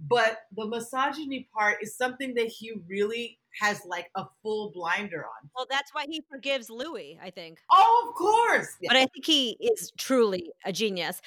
but 0.00 0.38
the 0.56 0.66
misogyny 0.66 1.48
part 1.56 1.78
is 1.80 1.96
something 1.96 2.34
that 2.34 2.48
he 2.48 2.72
really 2.88 3.38
has 3.60 3.82
like 3.86 4.10
a 4.16 4.24
full 4.42 4.72
blinder 4.72 5.24
on. 5.24 5.48
Well, 5.54 5.66
that's 5.70 5.94
why 5.94 6.06
he 6.08 6.22
forgives 6.28 6.68
Louis, 6.68 7.20
I 7.22 7.30
think. 7.30 7.60
Oh, 7.70 8.08
of 8.08 8.14
course. 8.16 8.76
But 8.84 8.96
I 8.96 9.06
think 9.06 9.26
he 9.26 9.56
is 9.60 9.92
truly 9.96 10.50
a 10.64 10.72
genius. 10.72 11.20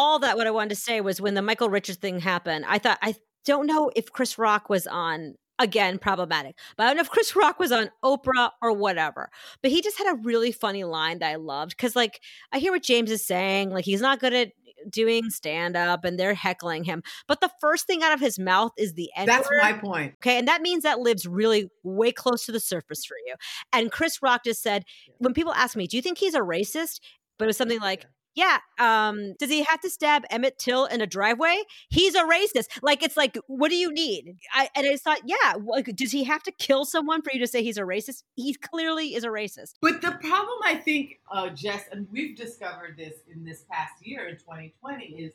All 0.00 0.18
that 0.20 0.38
what 0.38 0.46
I 0.46 0.50
wanted 0.50 0.70
to 0.70 0.76
say 0.76 1.02
was 1.02 1.20
when 1.20 1.34
the 1.34 1.42
Michael 1.42 1.68
Richards 1.68 1.98
thing 1.98 2.20
happened, 2.20 2.64
I 2.66 2.78
thought 2.78 2.98
I 3.02 3.16
don't 3.44 3.66
know 3.66 3.90
if 3.94 4.10
Chris 4.10 4.38
Rock 4.38 4.70
was 4.70 4.86
on 4.86 5.34
again 5.58 5.98
problematic. 5.98 6.56
But 6.78 6.84
I 6.84 6.86
don't 6.86 6.96
know 6.96 7.02
if 7.02 7.10
Chris 7.10 7.36
Rock 7.36 7.58
was 7.58 7.70
on 7.70 7.90
Oprah 8.02 8.50
or 8.62 8.72
whatever. 8.72 9.28
But 9.60 9.70
he 9.70 9.82
just 9.82 9.98
had 9.98 10.10
a 10.10 10.16
really 10.22 10.52
funny 10.52 10.84
line 10.84 11.18
that 11.18 11.30
I 11.30 11.34
loved 11.34 11.76
cuz 11.76 11.94
like 11.94 12.20
I 12.50 12.60
hear 12.60 12.72
what 12.72 12.82
James 12.82 13.10
is 13.10 13.26
saying, 13.26 13.68
like 13.68 13.84
he's 13.84 14.00
not 14.00 14.20
good 14.20 14.32
at 14.32 14.52
doing 14.88 15.28
stand 15.28 15.76
up 15.76 16.04
and 16.06 16.18
they're 16.18 16.32
heckling 16.32 16.84
him. 16.84 17.02
But 17.28 17.42
the 17.42 17.50
first 17.60 17.86
thing 17.86 18.02
out 18.02 18.14
of 18.14 18.20
his 18.20 18.38
mouth 18.38 18.72
is 18.78 18.94
the 18.94 19.10
N 19.14 19.26
That's 19.26 19.50
my 19.60 19.74
point. 19.74 20.14
Okay. 20.14 20.38
And 20.38 20.48
that 20.48 20.62
means 20.62 20.84
that 20.84 21.00
lives 21.00 21.26
really 21.26 21.68
way 21.82 22.12
close 22.12 22.46
to 22.46 22.52
the 22.52 22.60
surface 22.60 23.04
for 23.04 23.16
you. 23.26 23.34
And 23.72 23.92
Chris 23.92 24.22
Rock 24.22 24.44
just 24.44 24.62
said, 24.62 24.84
when 25.18 25.34
people 25.34 25.52
ask 25.52 25.76
me, 25.76 25.86
do 25.86 25.98
you 25.98 26.02
think 26.02 26.16
he's 26.16 26.34
a 26.34 26.40
racist? 26.40 27.00
But 27.38 27.44
it 27.44 27.48
was 27.48 27.58
something 27.58 27.80
like, 27.80 28.06
yeah, 28.34 28.58
um, 28.78 29.34
does 29.38 29.50
he 29.50 29.62
have 29.64 29.80
to 29.80 29.90
stab 29.90 30.24
Emmett 30.30 30.58
Till 30.58 30.86
in 30.86 31.00
a 31.00 31.06
driveway? 31.06 31.62
He's 31.88 32.14
a 32.14 32.22
racist. 32.22 32.66
Like, 32.82 33.02
it's 33.02 33.16
like, 33.16 33.36
what 33.46 33.70
do 33.70 33.76
you 33.76 33.92
need? 33.92 34.36
I, 34.52 34.68
and 34.74 34.86
I 34.86 34.96
thought, 34.96 35.20
yeah, 35.24 35.54
like, 35.64 35.94
does 35.96 36.12
he 36.12 36.24
have 36.24 36.42
to 36.44 36.52
kill 36.52 36.84
someone 36.84 37.22
for 37.22 37.32
you 37.32 37.40
to 37.40 37.46
say 37.46 37.62
he's 37.62 37.78
a 37.78 37.82
racist? 37.82 38.22
He 38.34 38.54
clearly 38.54 39.14
is 39.14 39.24
a 39.24 39.28
racist. 39.28 39.74
But 39.82 40.00
the 40.00 40.12
problem, 40.12 40.58
I 40.64 40.76
think, 40.76 41.20
uh, 41.32 41.50
Jess, 41.50 41.84
and 41.90 42.06
we've 42.10 42.36
discovered 42.36 42.96
this 42.96 43.14
in 43.32 43.44
this 43.44 43.64
past 43.70 43.94
year 44.00 44.28
in 44.28 44.36
2020, 44.36 45.04
is 45.06 45.32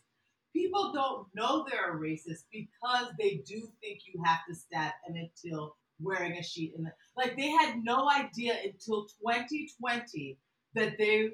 people 0.53 0.93
don't 0.93 1.27
know 1.35 1.65
they're 1.69 1.95
a 1.95 1.99
racist 1.99 2.45
because 2.51 3.07
they 3.19 3.41
do 3.45 3.67
think 3.81 4.01
you 4.05 4.21
have 4.23 4.39
to 4.47 4.55
stab 4.55 4.93
Emmett 5.07 5.31
Till 5.35 5.75
wearing 5.99 6.33
a 6.33 6.43
sheet 6.43 6.73
in 6.77 6.83
the 6.83 6.91
like. 7.15 7.37
They 7.37 7.49
had 7.49 7.83
no 7.83 8.09
idea 8.09 8.53
until 8.63 9.05
2020 9.05 10.37
that 10.75 10.97
they 10.97 11.29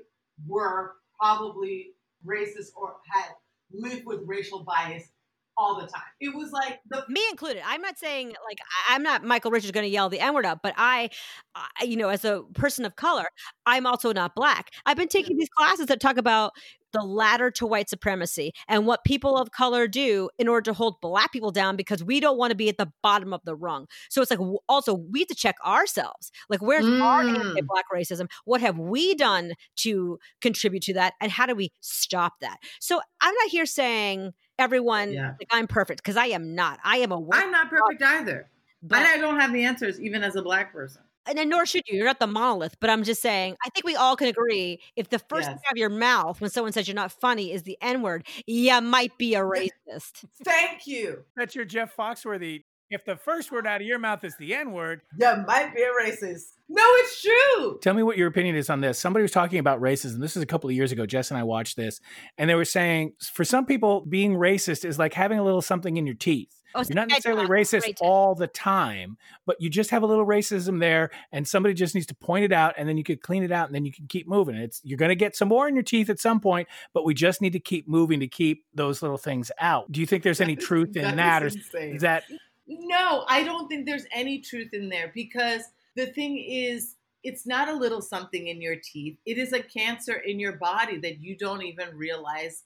were 0.47 0.93
probably 1.21 1.91
racist 2.25 2.69
or 2.75 2.95
had 3.09 3.29
lived 3.71 4.05
with 4.05 4.21
racial 4.25 4.63
bias 4.63 5.09
all 5.57 5.79
the 5.79 5.87
time. 5.87 6.01
It 6.19 6.33
was 6.33 6.51
like 6.51 6.79
the 6.89 7.03
me 7.07 7.21
included. 7.29 7.61
I'm 7.65 7.81
not 7.81 7.97
saying 7.97 8.27
like 8.47 8.57
I'm 8.89 9.03
not 9.03 9.23
Michael 9.23 9.51
Richards 9.51 9.71
going 9.71 9.85
to 9.85 9.89
yell 9.89 10.09
the 10.09 10.19
N 10.19 10.33
word 10.33 10.45
up, 10.45 10.59
but 10.63 10.73
I, 10.77 11.09
I, 11.55 11.83
you 11.83 11.97
know, 11.97 12.09
as 12.09 12.25
a 12.25 12.43
person 12.53 12.85
of 12.85 12.95
color, 12.95 13.25
I'm 13.65 13.85
also 13.85 14.13
not 14.13 14.33
black. 14.33 14.71
I've 14.85 14.97
been 14.97 15.07
taking 15.07 15.37
these 15.37 15.49
classes 15.49 15.87
that 15.87 15.99
talk 15.99 16.17
about 16.17 16.53
the 16.91 17.03
ladder 17.03 17.51
to 17.51 17.65
white 17.65 17.89
supremacy 17.89 18.53
and 18.67 18.85
what 18.85 19.03
people 19.03 19.37
of 19.37 19.51
color 19.51 19.87
do 19.87 20.29
in 20.37 20.47
order 20.47 20.61
to 20.63 20.73
hold 20.73 20.99
black 21.01 21.31
people 21.31 21.51
down 21.51 21.75
because 21.75 22.03
we 22.03 22.19
don't 22.19 22.37
want 22.37 22.51
to 22.51 22.55
be 22.55 22.69
at 22.69 22.77
the 22.77 22.91
bottom 23.03 23.33
of 23.33 23.41
the 23.45 23.55
rung. 23.55 23.87
So 24.09 24.21
it's 24.21 24.31
like 24.31 24.39
also 24.67 24.93
we 24.95 25.19
have 25.19 25.27
to 25.29 25.35
check 25.35 25.55
ourselves. 25.65 26.31
Like 26.49 26.61
where's 26.61 26.85
our 27.01 27.23
Mm. 27.23 27.37
anti-black 27.39 27.85
racism? 27.93 28.27
What 28.45 28.61
have 28.61 28.77
we 28.77 29.15
done 29.15 29.53
to 29.77 30.19
contribute 30.41 30.83
to 30.83 30.93
that 30.95 31.13
and 31.21 31.31
how 31.31 31.45
do 31.45 31.55
we 31.55 31.71
stop 31.81 32.33
that? 32.41 32.57
So 32.79 32.99
I'm 33.21 33.33
not 33.35 33.49
here 33.49 33.65
saying 33.65 34.33
everyone 34.59 35.11
Yeah. 35.11 35.33
like 35.39 35.47
I'm 35.51 35.67
perfect 35.67 36.03
because 36.03 36.17
I 36.17 36.27
am 36.27 36.55
not. 36.55 36.79
I 36.83 36.97
am 36.97 37.11
a 37.11 37.17
I'm 37.33 37.51
not 37.51 37.69
perfect 37.69 38.01
either. 38.01 38.49
but, 38.83 38.97
And 38.99 39.07
I 39.07 39.17
don't 39.17 39.39
have 39.39 39.53
the 39.53 39.63
answers 39.63 39.99
even 39.99 40.23
as 40.23 40.35
a 40.35 40.41
black 40.41 40.71
person. 40.73 41.01
And 41.27 41.37
then 41.37 41.49
nor 41.49 41.65
should 41.65 41.83
you. 41.87 41.97
You're 41.97 42.05
not 42.05 42.19
the 42.19 42.27
monolith. 42.27 42.75
But 42.79 42.89
I'm 42.89 43.03
just 43.03 43.21
saying, 43.21 43.55
I 43.65 43.69
think 43.69 43.85
we 43.85 43.95
all 43.95 44.15
can 44.15 44.27
agree 44.27 44.79
if 44.95 45.09
the 45.09 45.19
first 45.19 45.47
Yes. 45.49 45.57
thing 45.57 45.63
out 45.67 45.71
of 45.73 45.77
your 45.77 45.89
mouth 45.89 46.41
when 46.41 46.49
someone 46.49 46.71
says 46.73 46.87
you're 46.87 46.95
not 46.95 47.11
funny 47.11 47.51
is 47.51 47.63
the 47.63 47.77
N 47.81 48.01
word, 48.01 48.25
you 48.45 48.79
might 48.81 49.17
be 49.17 49.35
a 49.35 49.39
racist. 49.41 50.25
Thank 50.43 50.87
you. 50.87 51.23
That's 51.35 51.55
your 51.55 51.65
Jeff 51.65 51.95
Foxworthy. 51.95 52.63
If 52.93 53.05
the 53.05 53.15
first 53.15 53.53
word 53.53 53.65
out 53.65 53.79
of 53.79 53.87
your 53.87 53.99
mouth 53.99 54.21
is 54.25 54.35
the 54.37 54.53
N 54.53 54.73
word, 54.73 55.01
Yeah, 55.17 55.45
might 55.47 55.73
be 55.73 55.81
a 55.81 55.87
racist. 55.87 56.43
No, 56.67 56.83
it's 56.85 57.21
true. 57.21 57.79
Tell 57.81 57.93
me 57.93 58.03
what 58.03 58.17
your 58.17 58.27
opinion 58.27 58.55
is 58.57 58.69
on 58.69 58.81
this. 58.81 58.99
Somebody 58.99 59.21
was 59.23 59.31
talking 59.31 59.59
about 59.59 59.79
racism. 59.79 60.19
This 60.19 60.35
is 60.35 60.43
a 60.43 60.45
couple 60.45 60.69
of 60.69 60.75
years 60.75 60.91
ago. 60.91 61.05
Jess 61.05 61.31
and 61.31 61.37
I 61.37 61.43
watched 61.43 61.77
this, 61.77 62.01
and 62.37 62.49
they 62.49 62.55
were 62.55 62.65
saying 62.65 63.13
for 63.33 63.45
some 63.45 63.65
people, 63.65 64.05
being 64.05 64.33
racist 64.33 64.83
is 64.83 64.99
like 64.99 65.13
having 65.13 65.39
a 65.39 65.43
little 65.43 65.61
something 65.61 65.95
in 65.95 66.05
your 66.05 66.15
teeth. 66.15 66.60
Oh, 66.73 66.83
You're 66.87 66.95
not 66.95 67.09
necessarily 67.09 67.45
racist 67.47 67.83
tip. 67.83 67.97
all 68.01 68.35
the 68.35 68.47
time, 68.47 69.17
but 69.45 69.59
you 69.59 69.69
just 69.69 69.89
have 69.89 70.03
a 70.03 70.05
little 70.05 70.25
racism 70.25 70.79
there, 70.79 71.11
and 71.31 71.47
somebody 71.47 71.73
just 71.73 71.95
needs 71.95 72.07
to 72.07 72.15
point 72.15 72.45
it 72.45 72.51
out, 72.51 72.75
and 72.77 72.87
then 72.87 72.97
you 72.97 73.03
could 73.03 73.21
clean 73.21 73.43
it 73.43 73.51
out, 73.51 73.67
and 73.67 73.75
then 73.75 73.85
you 73.85 73.91
can 73.91 74.07
keep 74.07 74.27
moving. 74.27 74.55
It's 74.55 74.81
you're 74.83 74.97
going 74.97 75.09
to 75.09 75.15
get 75.15 75.35
some 75.35 75.47
more 75.47 75.67
in 75.67 75.75
your 75.75 75.83
teeth 75.83 76.09
at 76.09 76.19
some 76.19 76.39
point, 76.39 76.67
but 76.93 77.05
we 77.05 77.13
just 77.13 77.41
need 77.41 77.53
to 77.53 77.59
keep 77.59 77.87
moving 77.87 78.19
to 78.19 78.27
keep 78.27 78.65
those 78.73 79.01
little 79.01 79.17
things 79.17 79.51
out. 79.59 79.91
Do 79.91 79.99
you 79.99 80.05
think 80.05 80.23
there's 80.23 80.41
any 80.41 80.55
truth 80.55 80.95
in 80.95 81.15
that, 81.17 81.43
or 81.43 81.47
insane. 81.47 81.95
is 81.95 82.01
that 82.01 82.23
No, 82.67 83.25
I 83.27 83.43
don't 83.43 83.67
think 83.67 83.85
there's 83.85 84.05
any 84.13 84.39
truth 84.39 84.73
in 84.73 84.89
there 84.89 85.11
because 85.13 85.63
the 85.95 86.07
thing 86.07 86.37
is, 86.37 86.95
it's 87.23 87.45
not 87.45 87.69
a 87.69 87.73
little 87.73 88.01
something 88.01 88.47
in 88.47 88.61
your 88.61 88.77
teeth. 88.81 89.17
It 89.25 89.37
is 89.37 89.53
a 89.53 89.61
cancer 89.61 90.13
in 90.13 90.39
your 90.39 90.53
body 90.53 90.97
that 90.99 91.19
you 91.19 91.37
don't 91.37 91.61
even 91.61 91.95
realize 91.95 92.63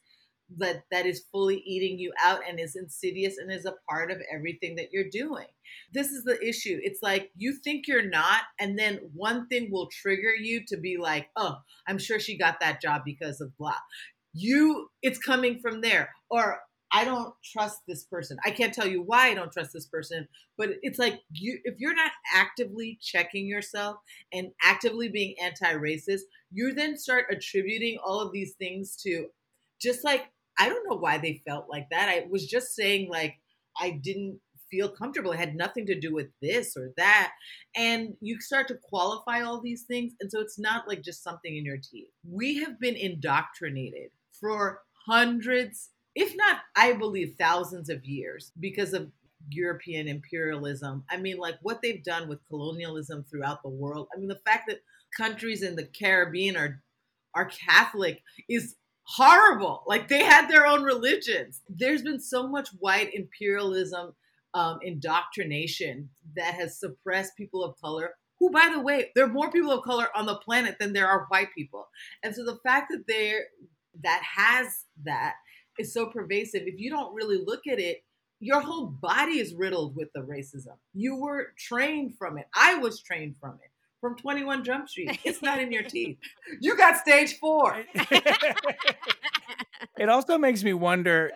that 0.57 0.83
that 0.91 1.05
is 1.05 1.25
fully 1.31 1.57
eating 1.65 1.97
you 1.99 2.11
out 2.21 2.41
and 2.47 2.59
is 2.59 2.75
insidious 2.75 3.37
and 3.37 3.51
is 3.51 3.65
a 3.65 3.73
part 3.89 4.11
of 4.11 4.21
everything 4.33 4.75
that 4.75 4.89
you're 4.91 5.09
doing. 5.11 5.47
This 5.93 6.09
is 6.09 6.23
the 6.23 6.39
issue. 6.47 6.79
It's 6.83 7.01
like 7.01 7.31
you 7.35 7.53
think 7.63 7.87
you're 7.87 8.07
not 8.07 8.43
and 8.59 8.77
then 8.77 8.99
one 9.13 9.47
thing 9.47 9.69
will 9.71 9.89
trigger 9.91 10.33
you 10.39 10.63
to 10.67 10.77
be 10.77 10.97
like, 10.97 11.29
"Oh, 11.35 11.57
I'm 11.87 11.97
sure 11.97 12.19
she 12.19 12.37
got 12.37 12.59
that 12.59 12.81
job 12.81 13.01
because 13.05 13.41
of 13.41 13.55
blah." 13.57 13.77
You 14.33 14.89
it's 15.01 15.19
coming 15.19 15.59
from 15.59 15.81
there 15.81 16.09
or 16.29 16.59
I 16.91 17.03
don't 17.03 17.33
trust 17.43 17.79
this 17.87 18.05
person. 18.05 18.37
I 18.45 18.51
can't 18.51 18.73
tell 18.73 18.87
you 18.87 19.01
why 19.01 19.27
I 19.27 19.33
don't 19.33 19.51
trust 19.51 19.73
this 19.73 19.87
person, 19.87 20.27
but 20.57 20.69
it's 20.81 20.99
like 20.99 21.19
you 21.31 21.59
if 21.63 21.75
you're 21.79 21.95
not 21.95 22.11
actively 22.33 22.99
checking 23.01 23.47
yourself 23.47 23.97
and 24.31 24.51
actively 24.61 25.09
being 25.09 25.35
anti-racist, 25.41 26.21
you 26.51 26.73
then 26.73 26.97
start 26.97 27.25
attributing 27.31 27.97
all 28.05 28.21
of 28.21 28.31
these 28.31 28.53
things 28.53 28.95
to 29.03 29.27
just 29.81 30.03
like 30.03 30.27
I 30.57 30.69
don't 30.69 30.87
know 30.89 30.97
why 30.97 31.17
they 31.17 31.41
felt 31.47 31.67
like 31.69 31.87
that. 31.91 32.09
I 32.09 32.25
was 32.29 32.47
just 32.47 32.75
saying 32.75 33.09
like 33.09 33.35
I 33.79 33.91
didn't 33.91 34.39
feel 34.71 34.89
comfortable. 34.89 35.31
It 35.31 35.39
had 35.39 35.55
nothing 35.55 35.85
to 35.87 35.99
do 35.99 36.13
with 36.13 36.27
this 36.41 36.75
or 36.75 36.91
that. 36.97 37.31
And 37.75 38.15
you 38.21 38.39
start 38.41 38.67
to 38.69 38.79
qualify 38.81 39.41
all 39.41 39.61
these 39.61 39.83
things. 39.83 40.13
And 40.19 40.31
so 40.31 40.39
it's 40.39 40.59
not 40.59 40.87
like 40.87 41.01
just 41.01 41.23
something 41.23 41.55
in 41.55 41.65
your 41.65 41.77
teeth. 41.77 42.09
We 42.29 42.57
have 42.57 42.79
been 42.79 42.95
indoctrinated 42.95 44.11
for 44.39 44.81
hundreds, 45.07 45.89
if 46.15 46.35
not, 46.35 46.59
I 46.75 46.93
believe, 46.93 47.35
thousands 47.37 47.89
of 47.89 48.05
years 48.05 48.51
because 48.59 48.93
of 48.93 49.11
European 49.49 50.07
imperialism. 50.07 51.03
I 51.09 51.17
mean, 51.17 51.37
like 51.37 51.55
what 51.61 51.81
they've 51.81 52.03
done 52.03 52.27
with 52.27 52.45
colonialism 52.47 53.25
throughout 53.29 53.61
the 53.61 53.69
world. 53.69 54.07
I 54.15 54.19
mean, 54.19 54.27
the 54.27 54.41
fact 54.45 54.63
that 54.67 54.79
countries 55.15 55.61
in 55.61 55.75
the 55.75 55.85
Caribbean 55.85 56.57
are 56.57 56.81
are 57.35 57.45
Catholic 57.49 58.23
is 58.49 58.75
horrible. 59.05 59.83
Like 59.87 60.07
they 60.07 60.23
had 60.23 60.47
their 60.47 60.67
own 60.67 60.83
religions. 60.83 61.61
There's 61.69 62.01
been 62.01 62.19
so 62.19 62.47
much 62.47 62.69
white 62.79 63.13
imperialism, 63.13 64.13
um, 64.53 64.79
indoctrination 64.81 66.09
that 66.35 66.55
has 66.55 66.79
suppressed 66.79 67.37
people 67.37 67.63
of 67.63 67.79
color. 67.79 68.15
Who, 68.39 68.51
by 68.51 68.69
the 68.73 68.81
way, 68.81 69.11
there 69.15 69.25
are 69.25 69.31
more 69.31 69.49
people 69.49 69.71
of 69.71 69.85
color 69.85 70.07
on 70.13 70.25
the 70.25 70.35
planet 70.35 70.75
than 70.77 70.91
there 70.91 71.07
are 71.07 71.25
white 71.29 71.53
people. 71.55 71.87
And 72.21 72.35
so 72.35 72.43
the 72.43 72.59
fact 72.63 72.87
that 72.91 73.05
there 73.07 73.45
that 74.03 74.21
has 74.35 74.85
that 75.05 75.35
is 75.79 75.93
so 75.93 76.07
pervasive. 76.07 76.63
If 76.65 76.79
you 76.79 76.89
don't 76.89 77.13
really 77.13 77.37
look 77.37 77.67
at 77.67 77.79
it, 77.79 78.03
your 78.39 78.59
whole 78.59 78.87
body 78.87 79.39
is 79.39 79.55
riddled 79.55 79.95
with 79.95 80.09
the 80.13 80.21
racism. 80.21 80.75
You 80.93 81.15
were 81.15 81.53
trained 81.57 82.17
from 82.17 82.37
it. 82.37 82.47
I 82.53 82.75
was 82.75 83.01
trained 83.01 83.35
from 83.39 83.53
it. 83.63 83.71
From 84.05 84.15
21 84.17 84.63
Jump 84.63 84.87
Street. 84.87 85.19
It's 85.25 85.41
not 85.41 85.59
in 85.59 85.71
your 85.71 85.81
teeth. 85.81 86.19
You 86.59 86.77
got 86.77 86.95
stage 86.95 87.39
four. 87.39 87.83
it 89.97 90.09
also 90.09 90.37
makes 90.37 90.63
me 90.63 90.75
wonder 90.75 91.31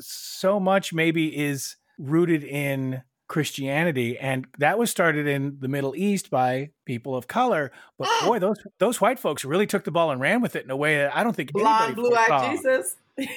so 0.00 0.58
much 0.58 0.92
maybe 0.92 1.28
is 1.28 1.76
rooted 1.96 2.42
in 2.42 3.02
Christianity 3.28 4.18
and 4.18 4.48
that 4.58 4.80
was 4.80 4.90
started 4.90 5.28
in 5.28 5.58
the 5.60 5.68
Middle 5.68 5.94
East 5.94 6.28
by 6.28 6.70
people 6.86 7.14
of 7.14 7.28
color 7.28 7.70
but 7.98 8.08
ah! 8.10 8.22
boy 8.26 8.40
those 8.40 8.56
those 8.78 9.00
white 9.00 9.20
folks 9.20 9.44
really 9.44 9.66
took 9.66 9.84
the 9.84 9.90
ball 9.92 10.10
and 10.10 10.20
ran 10.20 10.40
with 10.40 10.56
it 10.56 10.64
in 10.64 10.70
a 10.72 10.76
way 10.76 10.96
that 10.96 11.14
I 11.14 11.22
don't 11.22 11.36
think 11.36 11.52
Blonde, 11.52 11.92
anybody 11.92 12.08
blue 12.08 12.16
eyed. 12.16 12.56
Jesus. 12.56 12.96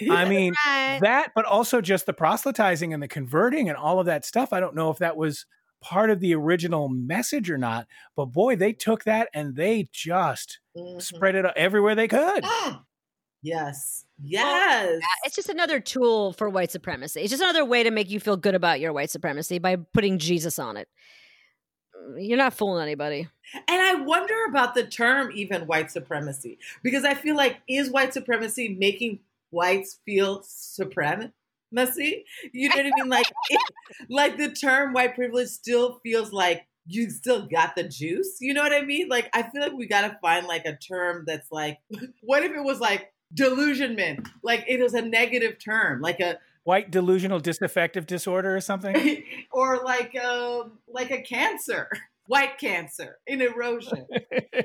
I 0.10 0.26
mean 0.30 0.54
Right. 0.66 1.00
that 1.02 1.34
but 1.36 1.46
also 1.46 1.82
just 1.82 2.08
the 2.08 2.14
proselytizing 2.14 2.94
and 2.94 3.04
the 3.04 3.08
converting 3.08 3.70
and 3.70 3.78
all 3.78 4.00
of 4.00 4.08
that 4.08 4.26
stuff 4.26 4.54
I 4.54 4.60
don't 4.60 4.74
know 4.74 4.90
if 4.90 4.98
that 4.98 5.18
was 5.18 5.46
part 5.82 6.10
of 6.10 6.20
the 6.20 6.34
original 6.36 6.88
message 6.90 7.50
or 7.50 7.58
not 7.58 7.88
but 8.16 8.26
boy 8.28 8.56
they 8.56 8.72
took 8.74 9.04
that 9.04 9.28
and 9.34 9.56
they 9.56 9.90
just 9.92 10.60
Mhm. 10.78 11.02
spread 11.02 11.36
it 11.36 11.46
everywhere 11.56 11.96
they 11.96 12.08
could 12.08 12.46
yes. 13.44 14.06
Yes. 14.24 15.02
It's 15.26 15.36
just 15.36 15.50
another 15.50 15.80
tool 15.80 16.32
for 16.34 16.48
white 16.48 16.70
supremacy. 16.70 17.22
It's 17.22 17.32
just 17.32 17.42
another 17.42 17.66
way 17.66 17.82
to 17.82 17.90
make 17.90 18.12
you 18.12 18.20
feel 18.20 18.38
good 18.38 18.54
about 18.54 18.80
your 18.80 18.94
white 18.94 19.10
supremacy 19.10 19.58
by 19.58 19.78
putting 19.78 20.20
Jesus 20.20 20.60
on 20.60 20.78
it. 20.78 20.88
You're 22.18 22.38
not 22.38 22.54
fooling 22.54 22.84
anybody. 22.84 23.28
And 23.68 23.82
I 23.82 23.96
wonder 23.96 24.36
about 24.48 24.76
the 24.76 24.84
term 24.86 25.32
even 25.34 25.66
white 25.66 25.90
supremacy 25.90 26.60
because 26.84 27.04
I 27.04 27.16
feel 27.16 27.36
like 27.36 27.62
is 27.68 27.90
white 27.90 28.14
supremacy 28.14 28.76
making 28.80 29.22
whites 29.50 30.00
feel 30.06 30.44
supremacy? 31.72 32.26
You 32.54 32.70
know 32.70 32.76
what 32.76 32.86
I 32.86 32.92
mean? 32.96 33.10
Like, 33.10 33.32
it, 33.50 33.62
like 34.10 34.38
the 34.38 34.52
term 34.52 34.94
white 34.94 35.16
privilege 35.16 35.50
still 35.50 36.00
feels 36.04 36.32
like 36.32 36.68
you 36.86 37.10
still 37.10 37.48
got 37.48 37.76
the 37.76 37.84
juice. 37.84 38.38
You 38.40 38.54
know 38.54 38.64
what 38.64 38.74
I 38.74 38.82
mean? 38.82 39.10
Like, 39.10 39.30
I 39.34 39.44
feel 39.44 39.62
like 39.62 39.74
we 39.74 39.88
got 39.88 40.02
to 40.02 40.18
find 40.22 40.48
like 40.48 40.66
a 40.66 40.76
term 40.78 41.24
that's 41.28 41.52
like, 41.52 41.80
what 42.22 42.44
if 42.44 42.52
it 42.52 42.64
was 42.64 42.80
like 42.80 43.14
delusionment? 43.34 44.28
Like 44.44 44.66
it 44.68 44.82
was 44.82 44.94
a 44.94 45.02
negative 45.02 45.58
term, 45.64 46.02
like 46.02 46.20
a 46.20 46.38
white 46.64 46.92
delusional 46.92 47.40
disaffective 47.40 48.06
disorder 48.06 48.56
or 48.56 48.62
something 48.62 49.24
or 49.52 49.84
like 49.84 50.16
um 50.16 50.78
like 50.88 51.12
a 51.12 51.22
cancer, 51.22 51.90
white 52.32 52.58
cancer, 52.58 53.18
an 53.28 53.42
erosion. 53.42 54.08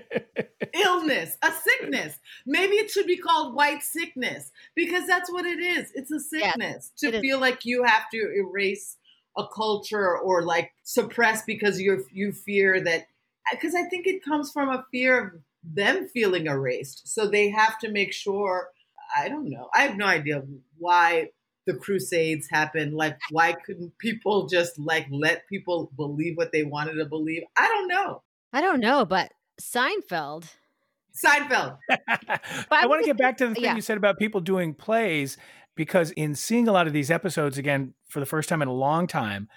illness, 0.73 1.37
a 1.43 1.51
sickness. 1.51 2.17
Maybe 2.47 2.77
it 2.77 2.91
should 2.91 3.07
be 3.07 3.17
called 3.17 3.57
white 3.57 3.83
sickness 3.83 4.53
because 4.77 5.05
that's 5.05 5.33
what 5.33 5.45
it 5.45 5.59
is. 5.59 5.91
It's 5.97 6.13
a 6.13 6.21
sickness 6.21 6.93
it 7.03 7.11
to 7.11 7.17
is. 7.17 7.21
feel 7.21 7.41
like 7.41 7.65
you 7.65 7.83
have 7.83 8.09
to 8.13 8.19
erase 8.19 8.99
a 9.37 9.45
culture 9.49 10.17
or 10.17 10.43
like 10.43 10.71
suppress 10.85 11.43
because 11.43 11.81
you 11.81 12.05
you 12.13 12.31
fear 12.31 12.81
that 12.81 13.09
because 13.51 13.75
I 13.75 13.83
think 13.89 14.07
it 14.07 14.25
comes 14.25 14.53
from 14.53 14.69
a 14.69 14.87
fear 14.93 15.27
of 15.27 15.33
them 15.65 16.07
feeling 16.07 16.47
erased. 16.47 17.09
So 17.09 17.27
they 17.27 17.51
have 17.51 17.81
to 17.81 17.91
make 17.91 18.13
sure 18.13 18.69
I 19.17 19.29
don't 19.29 19.51
know. 19.51 19.71
I 19.75 19.83
have 19.83 19.97
no 19.97 20.07
idea 20.07 20.45
why 20.79 21.31
the 21.67 21.75
crusades 21.75 22.49
happened 22.51 22.95
like 22.95 23.19
why 23.31 23.53
couldn't 23.53 23.97
people 23.99 24.47
just 24.47 24.79
like 24.79 25.07
let 25.11 25.47
people 25.49 25.91
believe 25.97 26.37
what 26.37 26.53
they 26.53 26.63
wanted 26.63 26.95
to 26.95 27.05
believe 27.05 27.43
i 27.57 27.67
don't 27.67 27.89
know 27.89 28.23
I 28.57 28.63
don't 28.63 28.81
know, 28.81 29.05
but 29.05 29.33
Seinfeld. 29.61 30.51
seinfeld 31.15 31.77
I 32.71 32.87
want 32.87 33.03
to 33.03 33.07
get 33.07 33.19
back 33.19 33.37
to 33.39 33.49
the 33.49 33.55
thing 33.55 33.65
yeah. 33.65 33.75
you 33.75 33.83
said 33.83 33.99
about 33.99 34.19
people 34.19 34.41
doing 34.41 34.73
plays 34.73 35.37
because 35.75 36.11
in 36.13 36.35
seeing 36.35 36.67
a 36.67 36.73
lot 36.73 36.87
of 36.87 36.95
these 36.95 37.11
episodes 37.11 37.59
again 37.59 37.93
for 38.09 38.21
the 38.21 38.25
first 38.25 38.49
time 38.49 38.63
in 38.63 38.69
a 38.69 38.73
long 38.73 39.07
time, 39.07 39.49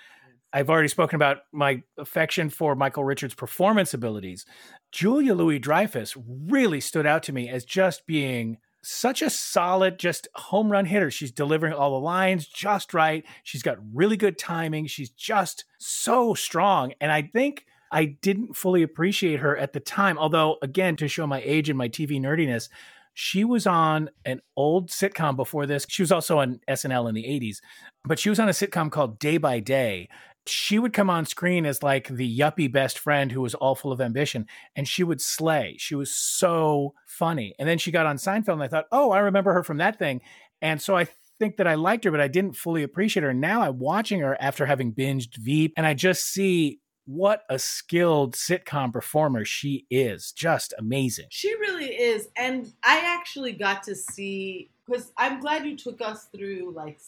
I've 0.52 0.70
already 0.70 0.90
spoken 0.90 1.16
about 1.16 1.38
my 1.54 1.82
affection 1.98 2.50
for 2.50 2.76
Michael 2.76 3.06
Richards' 3.06 3.36
performance 3.36 3.94
abilities. 3.94 4.46
Julia 4.92 5.34
Louis 5.34 5.60
Dreyfus 5.60 6.18
really 6.28 6.82
stood 6.82 7.06
out 7.06 7.24
to 7.24 7.34
me 7.34 7.48
as 7.48 7.64
just 7.64 8.06
being 8.06 8.58
such 8.90 9.22
a 9.22 9.30
solid, 9.30 10.00
just 10.00 10.28
home 10.36 10.72
run 10.72 10.86
hitter. 10.86 11.12
She's 11.12 11.32
delivering 11.32 11.74
all 11.74 11.92
the 11.92 12.06
lines 12.06 12.48
just 12.48 12.94
right. 12.94 13.26
She's 13.44 13.62
got 13.62 13.78
really 13.94 14.18
good 14.18 14.38
timing. 14.38 14.88
She's 14.88 15.10
just 15.10 15.66
so 15.78 16.34
strong. 16.34 16.94
And 17.00 17.12
I 17.12 17.22
think 17.22 17.66
I 17.92 18.06
didn't 18.06 18.56
fully 18.56 18.84
appreciate 18.84 19.40
her 19.40 19.58
at 19.58 19.74
the 19.74 19.80
time. 19.80 20.18
Although, 20.18 20.58
again, 20.62 20.96
to 20.98 21.08
show 21.08 21.28
my 21.28 21.42
age 21.44 21.70
and 21.70 21.78
my 21.78 21.90
TV 21.90 22.20
nerdiness, 22.20 22.70
she 23.14 23.44
was 23.44 23.68
on 23.68 24.10
an 24.26 24.42
old 24.56 24.90
sitcom 24.90 25.36
before 25.36 25.66
this. 25.66 25.86
She 25.90 26.02
was 26.02 26.12
also 26.12 26.40
on 26.40 26.60
SNL 26.68 27.10
in 27.10 27.16
the 27.16 27.26
80s, 27.26 27.58
but 28.06 28.18
she 28.18 28.30
was 28.30 28.40
on 28.40 28.48
a 28.48 28.54
sitcom 28.54 28.92
called 28.92 29.20
Day 29.20 29.38
by 29.38 29.60
Day. 29.60 30.10
She 30.48 30.80
would 30.80 30.94
come 30.94 31.10
on 31.10 31.26
screen 31.26 31.66
as 31.66 31.84
like 31.84 32.08
the 32.08 32.40
yuppie 32.40 32.72
best 32.72 32.98
friend 32.98 33.32
who 33.32 33.42
was 33.42 33.54
all 33.56 33.76
full 33.76 33.92
of 33.92 34.02
ambition, 34.02 34.48
and 34.76 34.88
she 34.88 35.04
would 35.04 35.22
slay. 35.22 35.76
She 35.78 35.96
was 35.96 36.12
so 36.12 36.96
funny. 37.06 37.54
And 37.60 37.70
then 37.70 37.78
she 37.78 37.92
got 37.92 38.06
on 38.06 38.18
Seinfeld, 38.18 38.54
and 38.54 38.64
I 38.64 38.68
thought, 38.68 38.88
oh, 38.92 39.12
I 39.12 39.20
remember 39.20 39.54
her 39.54 39.64
from 39.64 39.78
that 39.78 40.00
thing. 40.00 40.22
And 40.62 40.82
so 40.82 40.98
I 40.98 41.08
think 41.40 41.58
that 41.58 41.68
I 41.68 41.76
liked 41.76 42.04
her, 42.04 42.12
but 42.12 42.20
I 42.20 42.28
didn't 42.28 42.56
fully 42.56 42.84
appreciate 42.84 43.24
her. 43.24 43.34
Now 43.34 43.62
I'm 43.62 43.80
watching 43.80 44.22
her 44.22 44.36
after 44.42 44.66
having 44.66 44.94
binged 44.94 45.38
Veep, 45.38 45.74
and 45.78 45.86
I 45.86 45.94
just 45.94 46.24
see 46.24 46.80
what 47.06 47.44
a 47.50 47.58
skilled 47.58 48.36
sitcom 48.36 48.94
performer 48.94 49.44
she 49.44 49.86
is. 49.90 50.32
Just 50.32 50.74
amazing. 50.78 51.26
She 51.30 51.54
really 51.56 51.88
is. 51.88 52.28
And 52.38 52.72
I 52.84 53.02
actually 53.04 53.54
got 53.54 53.84
to 53.84 53.96
see, 53.96 54.70
because 54.86 55.12
I'm 55.18 55.40
glad 55.40 55.66
you 55.66 55.76
took 55.78 56.02
us 56.02 56.26
through 56.26 56.74
like 56.76 57.00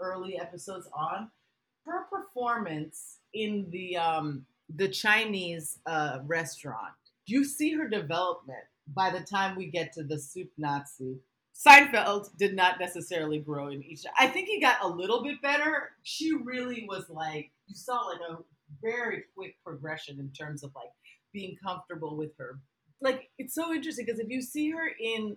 early 0.00 0.38
episodes 0.38 0.88
on 0.94 1.30
her 1.86 2.04
performance 2.10 3.18
in 3.34 3.66
the 3.70 3.96
um, 3.96 4.46
the 4.74 4.88
Chinese 4.88 5.78
uh, 5.86 6.18
restaurant, 6.26 6.94
do 7.26 7.34
you 7.34 7.44
see 7.44 7.72
her 7.74 7.88
development 7.88 8.64
by 8.88 9.10
the 9.10 9.20
time 9.20 9.56
we 9.56 9.66
get 9.66 9.92
to 9.94 10.02
the 10.02 10.18
soup 10.18 10.50
Nazi. 10.58 11.18
Seinfeld 11.54 12.36
did 12.38 12.54
not 12.54 12.80
necessarily 12.80 13.38
grow 13.38 13.68
in 13.68 13.82
each. 13.82 14.04
I 14.18 14.26
think 14.26 14.48
he 14.48 14.60
got 14.60 14.82
a 14.82 14.88
little 14.88 15.22
bit 15.22 15.40
better. 15.42 15.90
She 16.02 16.32
really 16.32 16.86
was 16.88 17.08
like 17.10 17.50
you 17.66 17.74
saw 17.74 18.00
like 18.00 18.20
a 18.28 18.38
very 18.82 19.24
quick 19.36 19.56
progression 19.64 20.18
in 20.18 20.30
terms 20.30 20.64
of 20.64 20.74
like 20.74 20.90
being 21.32 21.56
comfortable 21.62 22.16
with 22.16 22.36
her. 22.38 22.58
Like 23.00 23.30
it's 23.38 23.54
so 23.54 23.72
interesting 23.72 24.06
because 24.06 24.20
if 24.20 24.30
you 24.30 24.40
see 24.40 24.70
her 24.70 24.90
in 24.98 25.36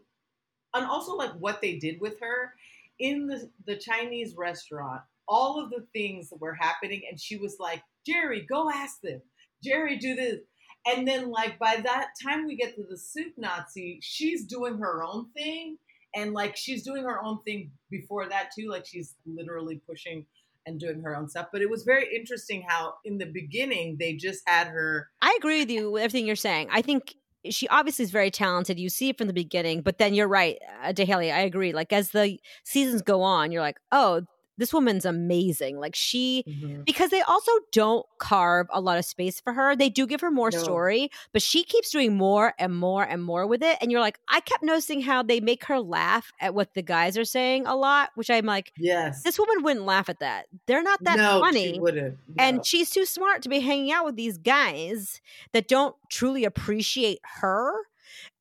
and 0.74 0.86
also 0.86 1.16
like 1.16 1.34
what 1.34 1.62
they 1.62 1.76
did 1.76 2.00
with 2.00 2.20
her 2.22 2.54
in 2.98 3.28
the 3.28 3.50
the 3.66 3.76
Chinese 3.76 4.36
restaurant, 4.38 5.02
all 5.28 5.64
of 5.64 5.70
the 5.70 5.86
things 5.94 6.30
that 6.30 6.42
were 6.42 6.54
happening 6.54 7.04
and 7.10 7.20
she 7.20 7.38
was 7.38 7.58
like, 7.60 7.82
"Jerry, 8.06 8.46
go 8.48 8.70
ask 8.70 9.02
them. 9.02 9.22
Jerry, 9.64 9.98
do 9.98 10.16
this." 10.16 10.40
And 10.88 11.08
then 11.08 11.32
like 11.32 11.58
by 11.60 11.78
that 11.84 12.10
time 12.24 12.46
we 12.46 12.56
get 12.56 12.76
to 12.76 12.84
the 12.90 12.98
soup 12.98 13.34
Nazi, 13.38 14.00
she's 14.02 14.46
doing 14.46 14.78
her 14.78 15.04
own 15.04 15.32
thing 15.32 15.78
and 16.16 16.34
like 16.34 16.56
she's 16.56 16.84
doing 16.84 17.04
her 17.04 17.24
own 17.24 17.42
thing 17.44 17.72
before 17.90 18.30
that 18.30 18.50
too 18.58 18.70
like 18.70 18.86
she's 18.86 19.16
literally 19.26 19.82
pushing 19.88 20.26
and 20.66 20.80
doing 20.80 21.02
her 21.02 21.16
own 21.16 21.28
stuff. 21.28 21.48
But 21.52 21.62
it 21.62 21.70
was 21.70 21.84
very 21.84 22.16
interesting 22.16 22.66
how 22.68 22.96
in 23.04 23.18
the 23.18 23.26
beginning 23.26 23.98
they 24.00 24.14
just 24.14 24.42
had 24.48 24.68
her. 24.68 25.10
I 25.22 25.36
agree 25.38 25.60
with 25.60 25.70
you 25.70 25.92
with 25.92 26.04
everything 26.04 26.26
you're 26.26 26.36
saying. 26.36 26.70
I 26.72 26.82
think 26.82 27.16
she 27.50 27.68
obviously 27.68 28.04
is 28.04 28.12
very 28.12 28.32
talented. 28.32 28.80
You 28.80 28.90
see 28.90 29.10
it 29.10 29.18
from 29.18 29.28
the 29.28 29.34
beginning, 29.34 29.82
but 29.82 29.98
then 29.98 30.14
you're 30.14 30.28
right, 30.28 30.58
uh, 30.84 30.94
Daheli. 30.94 31.34
I 31.34 31.42
agree. 31.42 31.74
Like 31.74 31.94
as 31.94 32.10
the 32.10 32.40
seasons 32.64 33.02
go 33.02 33.22
on, 33.22 33.52
you're 33.52 33.62
like, 33.62 33.78
oh, 33.92 34.24
this 34.58 34.74
woman's 34.74 35.06
amazing. 35.06 35.80
Like 35.80 35.96
she, 35.96 36.44
mm-hmm. 36.48 36.84
because 36.84 37.10
they 37.10 37.22
also 37.22 37.52
don't 37.72 38.06
carve 38.18 38.68
a 38.72 38.82
lot 38.82 38.98
of 38.98 39.06
space 39.06 39.39
for 39.39 39.54
her. 39.54 39.76
They 39.76 39.89
do 39.89 40.08
give 40.08 40.22
her 40.22 40.32
more 40.32 40.50
no. 40.52 40.58
story, 40.58 41.10
but 41.34 41.41
she 41.41 41.63
keeps 41.63 41.89
doing 41.89 42.15
more 42.15 42.54
and 42.58 42.76
more 42.76 43.04
and 43.04 43.24
more 43.24 43.48
with 43.48 43.63
it. 43.63 43.78
And 43.82 43.91
you're 43.91 44.02
like, 44.02 44.20
I 44.30 44.39
kept 44.39 44.63
noticing 44.63 45.02
how 45.02 45.24
they 45.24 45.39
make 45.39 45.65
her 45.65 45.80
laugh 45.80 46.32
at 46.39 46.54
what 46.54 46.74
the 46.74 46.82
guys 46.82 47.18
are 47.18 47.26
saying 47.26 47.65
a 47.65 47.76
lot, 47.76 48.12
which 48.15 48.30
I'm 48.30 48.46
like, 48.46 48.72
yes, 48.78 49.24
this 49.24 49.39
woman 49.39 49.63
wouldn't 49.63 49.86
laugh 49.86 50.10
at 50.10 50.20
that. 50.20 50.48
They're 50.65 50.84
not 50.84 51.04
that 51.04 51.18
no, 51.18 51.39
funny. 51.39 51.74
She 51.74 51.80
wouldn't. 51.80 52.18
No. 52.28 52.44
And 52.44 52.65
she's 52.65 52.89
too 52.89 53.06
smart 53.06 53.41
to 53.44 53.50
be 53.50 53.60
hanging 53.60 53.91
out 53.91 54.06
with 54.06 54.15
these 54.15 54.38
guys 54.38 55.22
that 55.54 55.68
don't 55.68 55.96
truly 56.10 56.46
appreciate 56.46 57.20
her 57.41 57.74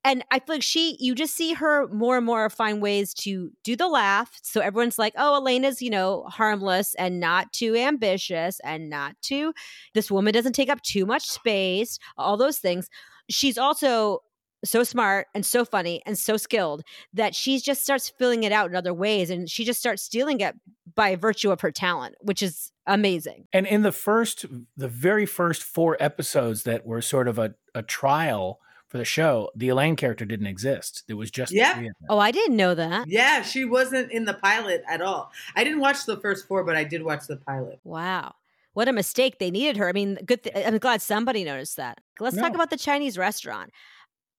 and 0.05 0.23
I 0.29 0.37
feel 0.37 0.55
like 0.55 0.63
she, 0.63 0.97
you 0.99 1.15
just 1.15 1.33
see 1.33 1.53
her 1.53 1.87
more 1.87 2.15
and 2.15 2.25
more 2.25 2.47
find 2.51 2.79
ways 2.79 3.11
to 3.15 3.51
do 3.63 3.75
the 3.75 3.87
laugh. 3.87 4.39
So 4.43 4.61
everyone's 4.61 4.99
like, 4.99 5.13
oh, 5.17 5.39
Elaine's, 5.39 5.81
you 5.81 5.89
know, 5.89 6.25
harmless 6.27 6.93
and 6.93 7.19
not 7.19 7.51
too 7.51 7.75
ambitious 7.75 8.61
and 8.63 8.87
not 8.87 9.15
too, 9.23 9.51
this 9.95 10.11
woman 10.11 10.31
doesn't 10.31 10.53
take 10.53 10.69
up 10.69 10.81
too 10.83 11.07
much 11.07 11.25
space, 11.25 11.97
all 12.19 12.37
those 12.37 12.59
things. 12.59 12.87
She's 13.31 13.57
also 13.57 14.21
so 14.63 14.83
smart 14.83 15.25
and 15.33 15.43
so 15.43 15.65
funny 15.65 16.03
and 16.05 16.17
so 16.19 16.37
skilled 16.37 16.83
that 17.13 17.33
she 17.33 17.59
just 17.59 17.81
starts 17.81 18.07
filling 18.07 18.43
it 18.43 18.51
out 18.51 18.69
in 18.69 18.75
other 18.75 18.93
ways 18.93 19.31
and 19.31 19.49
she 19.49 19.65
just 19.65 19.79
starts 19.79 20.03
stealing 20.03 20.39
it 20.39 20.55
by 20.93 21.15
virtue 21.15 21.51
of 21.51 21.61
her 21.61 21.71
talent, 21.71 22.13
which 22.21 22.43
is 22.43 22.71
amazing. 22.85 23.47
And 23.51 23.65
in 23.65 23.81
the 23.81 23.91
first, 23.91 24.45
the 24.77 24.87
very 24.87 25.25
first 25.25 25.63
four 25.63 25.97
episodes 25.99 26.61
that 26.63 26.85
were 26.85 27.01
sort 27.01 27.27
of 27.27 27.39
a, 27.39 27.55
a 27.73 27.81
trial 27.81 28.59
for 28.87 28.97
the 28.97 29.05
show, 29.05 29.49
the 29.55 29.69
Elaine 29.69 29.95
character 29.95 30.25
didn't 30.25 30.47
exist. 30.47 31.03
It 31.07 31.15
was 31.15 31.31
just 31.31 31.51
yeah. 31.51 31.81
Oh, 32.09 32.19
I 32.19 32.31
didn't 32.31 32.55
know 32.55 32.75
that. 32.75 33.07
Yeah, 33.07 33.41
she 33.41 33.65
wasn't 33.65 34.11
in 34.11 34.25
the 34.25 34.35
pilot 34.35 34.83
at 34.87 35.01
all. 35.01 35.31
I 35.55 35.63
didn't 35.63 35.79
watch 35.79 36.05
the 36.05 36.17
first 36.17 36.47
four, 36.47 36.63
but 36.63 36.75
I 36.75 36.83
did 36.83 37.03
watch 37.03 37.27
the 37.27 37.37
pilot. 37.37 37.79
Wow. 37.83 38.35
What 38.73 38.87
a 38.87 38.93
mistake. 38.93 39.39
They 39.39 39.51
needed 39.51 39.77
her. 39.77 39.87
I 39.87 39.93
mean, 39.93 40.19
good. 40.25 40.43
Th- 40.43 40.55
I'm 40.65 40.77
glad 40.77 41.01
somebody 41.01 41.43
noticed 41.43 41.77
that. 41.77 41.99
Let's 42.19 42.35
no. 42.35 42.41
talk 42.41 42.53
about 42.53 42.69
the 42.69 42.77
Chinese 42.77 43.17
restaurant. 43.17 43.71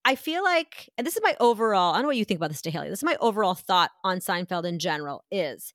I 0.05 0.15
feel 0.15 0.45
like, 0.45 0.89
and 0.97 1.07
this 1.07 1.17
is 1.17 1.23
my 1.23 1.35
overall, 1.41 1.93
I 1.93 1.97
don't 1.97 2.03
know 2.03 2.09
what 2.09 2.17
you 2.17 2.25
think 2.25 2.39
about 2.39 2.51
this, 2.51 2.63
Haley. 2.65 2.89
This 2.89 3.01
is 3.01 3.05
my 3.05 3.17
overall 3.21 3.55
thought 3.55 3.91
on 4.05 4.19
Seinfeld 4.19 4.65
in 4.65 4.79
general 4.79 5.25
is 5.33 5.75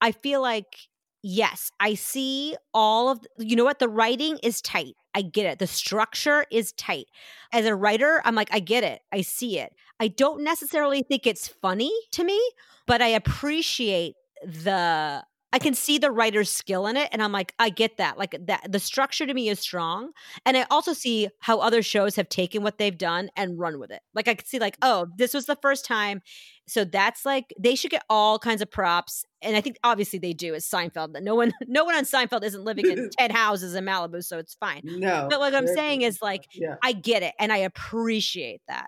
I 0.00 0.12
feel 0.12 0.40
like 0.40 0.76
yes, 1.24 1.72
I 1.80 1.94
see 1.94 2.54
all 2.74 3.08
of, 3.08 3.20
you 3.38 3.56
know 3.56 3.64
what? 3.64 3.78
The 3.78 3.88
writing 3.88 4.38
is 4.42 4.60
tight. 4.60 4.94
I 5.14 5.22
get 5.22 5.46
it. 5.46 5.58
The 5.58 5.66
structure 5.66 6.44
is 6.52 6.72
tight. 6.72 7.06
As 7.50 7.64
a 7.64 7.74
writer, 7.74 8.20
I'm 8.24 8.34
like, 8.34 8.50
I 8.52 8.60
get 8.60 8.84
it. 8.84 9.00
I 9.10 9.22
see 9.22 9.58
it. 9.58 9.72
I 9.98 10.08
don't 10.08 10.44
necessarily 10.44 11.02
think 11.02 11.26
it's 11.26 11.48
funny 11.48 11.92
to 12.12 12.24
me, 12.24 12.38
but 12.86 13.00
I 13.00 13.08
appreciate 13.08 14.14
the 14.44 15.24
I 15.54 15.60
can 15.60 15.74
see 15.74 15.98
the 15.98 16.10
writer's 16.10 16.50
skill 16.50 16.88
in 16.88 16.96
it 16.96 17.08
and 17.12 17.22
I'm 17.22 17.30
like 17.30 17.54
I 17.60 17.70
get 17.70 17.98
that. 17.98 18.18
Like 18.18 18.36
that 18.48 18.70
the 18.70 18.80
structure 18.80 19.24
to 19.24 19.32
me 19.32 19.48
is 19.48 19.60
strong 19.60 20.10
and 20.44 20.56
I 20.56 20.66
also 20.68 20.92
see 20.92 21.28
how 21.38 21.60
other 21.60 21.80
shows 21.80 22.16
have 22.16 22.28
taken 22.28 22.64
what 22.64 22.76
they've 22.76 22.98
done 22.98 23.30
and 23.36 23.56
run 23.56 23.78
with 23.78 23.92
it. 23.92 24.00
Like 24.14 24.26
I 24.26 24.34
can 24.34 24.44
see 24.44 24.58
like 24.58 24.76
oh, 24.82 25.06
this 25.16 25.32
was 25.32 25.46
the 25.46 25.56
first 25.62 25.84
time. 25.84 26.22
So 26.66 26.84
that's 26.84 27.24
like 27.24 27.52
they 27.58 27.74
should 27.74 27.90
get 27.90 28.04
all 28.08 28.38
kinds 28.38 28.62
of 28.62 28.70
props 28.70 29.24
and 29.42 29.56
I 29.56 29.60
think 29.60 29.76
obviously 29.84 30.18
they 30.18 30.32
do 30.32 30.54
as 30.54 30.64
Seinfeld. 30.66 31.20
No 31.22 31.34
one 31.34 31.52
no 31.66 31.84
one 31.84 31.94
on 31.94 32.04
Seinfeld 32.04 32.44
isn't 32.44 32.64
living 32.64 32.90
in 32.90 33.10
10 33.18 33.30
houses 33.30 33.74
in 33.74 33.84
Malibu 33.84 34.24
so 34.24 34.38
it's 34.38 34.54
fine. 34.54 34.82
No. 34.84 35.26
But 35.30 35.40
what 35.40 35.54
I'm 35.54 35.66
saying 35.66 36.02
is 36.02 36.22
like 36.22 36.46
yeah. 36.52 36.76
I 36.82 36.92
get 36.92 37.22
it 37.22 37.34
and 37.38 37.52
I 37.52 37.58
appreciate 37.58 38.62
that. 38.68 38.86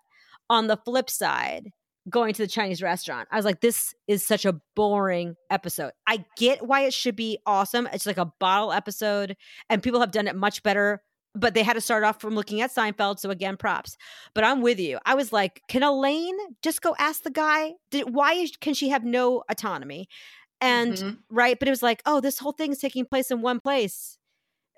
On 0.49 0.69
the 0.69 0.77
flip 0.77 1.11
side, 1.11 1.71
going 2.09 2.33
to 2.35 2.43
the 2.43 2.49
Chinese 2.49 2.83
restaurant. 2.83 3.29
I 3.31 3.37
was 3.37 3.45
like, 3.45 3.61
this 3.61 3.95
is 4.07 4.25
such 4.25 4.45
a 4.45 4.61
boring 4.75 5.35
episode. 5.51 5.93
I 6.07 6.25
get 6.37 6.65
why 6.65 6.83
it 6.83 6.95
should 6.95 7.17
be 7.17 7.39
awesome. 7.47 7.89
It's 7.93 8.07
like 8.07 8.19
a 8.19 8.33
bottle 8.39 8.73
episode, 8.73 9.37
and 9.69 9.83
people 9.83 10.01
have 10.01 10.12
done 10.12 10.29
it 10.29 10.37
much 10.37 10.62
better. 10.62 11.03
But 11.38 11.55
they 11.55 11.62
had 11.62 11.75
to 11.75 11.81
start 11.81 12.05
off 12.05 12.20
from 12.20 12.35
looking 12.35 12.61
at 12.61 12.75
Seinfeld. 12.75 13.18
So 13.18 13.31
again, 13.31 13.57
props. 13.57 13.96
But 14.35 14.44
I'm 14.44 14.62
with 14.62 14.81
you. 14.81 14.99
I 15.05 15.14
was 15.14 15.33
like, 15.33 15.62
can 15.68 15.83
Elaine 15.83 16.37
just 16.62 16.83
go 16.83 16.96
ask 16.99 17.22
the 17.22 17.31
guy? 17.31 17.72
Did, 17.90 18.14
why 18.14 18.46
can 18.61 18.75
she 18.75 18.88
have 18.88 19.05
no 19.05 19.42
autonomy? 19.49 20.09
And 20.61 20.94
mm-hmm. 20.94 21.11
right, 21.31 21.59
but 21.59 21.68
it 21.68 21.70
was 21.70 21.83
like, 21.83 22.03
oh, 22.07 22.20
this 22.20 22.38
whole 22.38 22.53
thing 22.53 22.72
is 22.72 22.79
taking 22.79 23.05
place 23.05 23.31
in 23.31 23.42
one 23.42 23.61
place. 23.61 24.18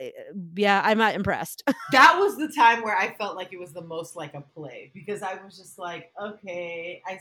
Eh, 0.00 0.10
yeah, 0.56 0.82
I'm 0.84 0.98
not 0.98 1.14
impressed. 1.14 1.62
that 1.92 2.16
was 2.18 2.36
the 2.36 2.48
time 2.48 2.82
where 2.82 2.96
I 2.96 3.14
felt 3.14 3.36
like 3.36 3.52
it 3.52 3.60
was 3.60 3.72
the 3.72 3.82
most 3.82 4.16
like 4.16 4.34
a 4.34 4.40
play 4.40 4.90
because 4.92 5.22
I 5.22 5.34
was 5.44 5.56
just 5.56 5.78
like, 5.78 6.10
okay, 6.20 7.02
I 7.06 7.18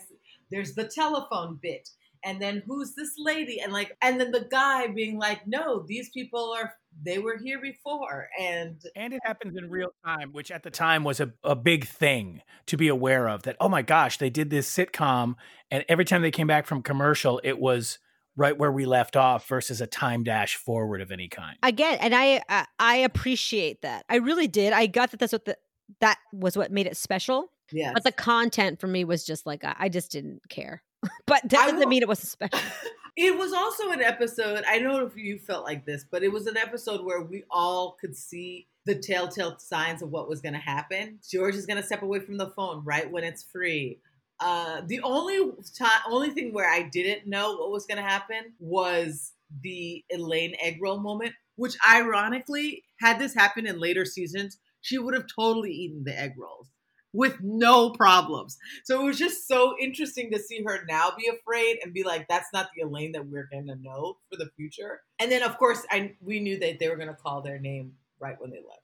there's 0.50 0.74
the 0.74 0.86
telephone 0.86 1.60
bit, 1.62 1.90
and 2.28 2.42
then 2.42 2.62
who's 2.68 2.94
this 2.94 3.14
lady, 3.18 3.62
and 3.62 3.72
like, 3.72 3.96
and 4.02 4.20
then 4.20 4.32
the 4.32 4.46
guy 4.52 4.88
being 4.88 5.18
like, 5.18 5.48
no, 5.48 5.86
these 5.88 6.10
people 6.10 6.54
are 6.60 6.74
they 7.02 7.20
were 7.20 7.38
here 7.38 7.62
before, 7.62 8.28
and 8.38 8.82
and 8.98 9.14
it 9.14 9.22
happens 9.24 9.56
in 9.58 9.70
real 9.70 9.92
time, 10.06 10.34
which 10.34 10.52
at 10.52 10.64
the 10.64 10.70
time 10.70 11.06
was 11.06 11.22
a, 11.22 11.32
a 11.46 11.56
big 11.56 11.88
thing 11.88 12.42
to 12.66 12.76
be 12.76 12.90
aware 12.90 13.30
of. 13.30 13.44
That 13.44 13.56
oh 13.62 13.70
my 13.70 13.82
gosh, 13.82 14.18
they 14.18 14.30
did 14.30 14.50
this 14.50 14.70
sitcom, 14.70 15.36
and 15.72 15.86
every 15.88 16.04
time 16.04 16.22
they 16.22 16.32
came 16.32 16.48
back 16.48 16.66
from 16.66 16.84
commercial, 16.84 17.40
it 17.46 17.60
was 17.60 17.98
right 18.36 18.58
where 18.58 18.74
we 18.74 18.86
left 18.86 19.16
off 19.16 19.48
versus 19.48 19.80
a 19.80 19.88
time 19.88 20.26
dash 20.26 20.58
forward 20.58 21.00
of 21.00 21.12
any 21.12 21.30
kind. 21.30 21.58
Again, 21.64 21.98
and 22.02 22.14
I 22.14 22.42
I, 22.50 22.66
I 22.78 22.96
appreciate 22.98 23.84
that. 23.84 24.04
I 24.10 24.18
really 24.18 24.48
did. 24.48 24.74
I 24.74 24.88
got 24.88 25.12
that 25.12 25.20
that's 25.22 25.32
what 25.32 25.46
the 25.46 25.58
that 26.02 26.18
was 26.34 26.58
what 26.58 26.74
made 26.74 26.88
it 26.88 26.98
special. 26.98 27.54
Yeah. 27.72 27.92
But 27.94 28.04
the 28.04 28.12
content 28.12 28.82
for 28.82 28.88
me 28.88 29.06
was 29.06 29.24
just 29.24 29.46
like 29.46 29.64
I, 29.64 29.76
I 29.80 29.90
just 29.90 30.12
didn't 30.12 30.42
care. 30.50 30.84
But 31.26 31.42
that 31.44 31.50
doesn't 31.50 31.80
will, 31.80 31.88
mean 31.88 32.02
it 32.02 32.08
wasn't 32.08 32.30
special. 32.30 32.60
it 33.18 33.38
was 33.38 33.54
also 33.54 33.92
an 33.92 34.02
episode. 34.02 34.64
I 34.68 34.80
don't 34.80 34.94
know 34.94 35.06
if 35.06 35.18
you 35.18 35.40
felt 35.40 35.66
like 35.66 35.86
this, 35.86 36.06
but 36.10 36.24
it 36.24 36.32
was 36.32 36.48
an 36.48 36.58
episode 36.58 37.04
where 37.06 37.22
we 37.22 37.44
all 37.50 37.98
could 38.00 38.16
see 38.16 38.68
the 38.86 38.96
telltale 38.96 39.58
signs 39.60 40.02
of 40.02 40.12
what 40.12 40.30
was 40.30 40.42
going 40.42 40.54
to 40.54 40.60
happen. 40.60 41.20
George 41.30 41.56
is 41.56 41.66
going 41.66 41.78
to 41.78 41.86
step 41.86 42.04
away 42.04 42.20
from 42.20 42.38
the 42.38 42.50
phone 42.52 42.84
right 42.86 43.12
when 43.12 43.24
it's 43.24 43.44
free. 43.44 44.00
Uh, 44.40 44.82
the 44.86 45.02
only 45.02 45.52
time, 45.78 46.02
only 46.10 46.30
thing 46.30 46.54
where 46.54 46.70
I 46.70 46.84
didn't 46.84 47.28
know 47.28 47.56
what 47.58 47.72
was 47.72 47.86
going 47.86 47.98
to 47.98 48.08
happen 48.08 48.54
was 48.60 49.34
the 49.62 50.04
Elaine 50.12 50.56
egg 50.62 50.78
roll 50.82 51.00
moment, 51.00 51.34
which 51.56 51.76
ironically, 51.90 52.84
had 53.02 53.20
this 53.20 53.34
happened 53.34 53.68
in 53.68 53.80
later 53.80 54.06
seasons, 54.06 54.60
she 54.82 54.98
would 54.98 55.16
have 55.16 55.26
totally 55.36 55.72
eaten 55.72 56.04
the 56.04 56.18
egg 56.18 56.34
rolls 56.38 56.70
with 57.18 57.42
no 57.42 57.90
problems. 57.90 58.60
So 58.84 59.02
it 59.02 59.04
was 59.04 59.18
just 59.18 59.48
so 59.48 59.76
interesting 59.82 60.30
to 60.32 60.40
see 60.40 60.62
her 60.64 60.86
now 60.88 61.12
be 61.18 61.28
afraid 61.28 61.80
and 61.84 61.92
be 61.92 62.04
like, 62.04 62.28
that's 62.28 62.50
not 62.54 62.70
the 62.76 62.84
Elaine 62.84 63.12
that 63.14 63.26
we're 63.26 63.50
going 63.52 63.66
to 63.68 63.76
know 63.76 64.18
for 64.30 64.38
the 64.38 64.52
future. 64.56 65.02
And 65.20 65.32
then, 65.32 65.42
of 65.42 65.58
course, 65.58 65.84
I 65.90 66.14
we 66.22 66.40
knew 66.40 66.60
that 66.60 66.78
they 66.80 66.88
were 66.88 66.96
going 66.96 67.08
to 67.08 67.16
call 67.16 67.42
their 67.42 67.58
name 67.60 67.94
right 68.20 68.40
when 68.40 68.52
they 68.52 68.58
left. 68.58 68.84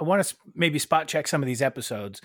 I 0.00 0.04
want 0.04 0.24
to 0.24 0.34
maybe 0.54 0.78
spot 0.78 1.08
check 1.08 1.28
some 1.28 1.42
of 1.42 1.46
these 1.46 1.60
episodes. 1.60 2.22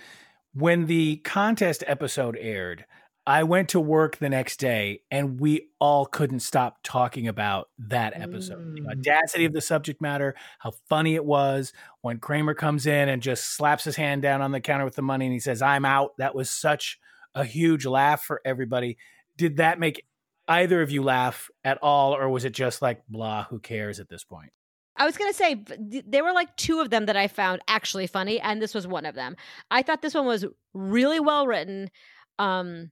When 0.53 0.85
the 0.85 1.17
contest 1.17 1.83
episode 1.85 2.37
aired, 2.39 2.85
I 3.25 3.43
went 3.43 3.69
to 3.69 3.79
work 3.79 4.17
the 4.17 4.29
next 4.29 4.57
day 4.59 5.01
and 5.09 5.39
we 5.39 5.69
all 5.79 6.05
couldn't 6.05 6.41
stop 6.41 6.79
talking 6.83 7.27
about 7.27 7.69
that 7.79 8.13
episode. 8.19 8.59
Mm. 8.59 8.75
The 8.75 8.91
audacity 8.91 9.45
of 9.45 9.53
the 9.53 9.61
subject 9.61 10.01
matter, 10.01 10.35
how 10.59 10.71
funny 10.89 11.15
it 11.15 11.23
was 11.23 11.71
when 12.01 12.19
Kramer 12.19 12.53
comes 12.53 12.85
in 12.85 13.07
and 13.07 13.21
just 13.21 13.55
slaps 13.55 13.85
his 13.85 13.95
hand 13.95 14.21
down 14.21 14.41
on 14.41 14.51
the 14.51 14.59
counter 14.59 14.83
with 14.83 14.95
the 14.95 15.01
money 15.01 15.25
and 15.25 15.33
he 15.33 15.39
says, 15.39 15.61
I'm 15.61 15.85
out. 15.85 16.17
That 16.17 16.35
was 16.35 16.49
such 16.49 16.99
a 17.33 17.45
huge 17.45 17.85
laugh 17.85 18.21
for 18.23 18.41
everybody. 18.43 18.97
Did 19.37 19.57
that 19.57 19.79
make 19.79 20.05
either 20.47 20.81
of 20.81 20.91
you 20.91 21.03
laugh 21.03 21.49
at 21.63 21.77
all, 21.81 22.15
or 22.15 22.29
was 22.29 22.45
it 22.45 22.53
just 22.53 22.81
like, 22.81 23.01
blah, 23.07 23.45
who 23.45 23.59
cares 23.59 23.99
at 23.99 24.09
this 24.09 24.23
point? 24.23 24.51
I 24.95 25.05
was 25.05 25.17
gonna 25.17 25.33
say 25.33 25.63
there 26.05 26.23
were 26.23 26.33
like 26.33 26.55
two 26.55 26.79
of 26.79 26.89
them 26.89 27.07
that 27.07 27.15
I 27.15 27.27
found 27.27 27.61
actually 27.67 28.05
funny, 28.07 28.39
and 28.39 28.61
this 28.61 28.75
was 28.75 28.85
one 28.85 29.05
of 29.05 29.15
them. 29.15 29.35
I 29.71 29.81
thought 29.81 30.01
this 30.01 30.13
one 30.13 30.25
was 30.25 30.45
really 30.73 31.19
well 31.19 31.47
written. 31.47 31.89
Um, 32.37 32.91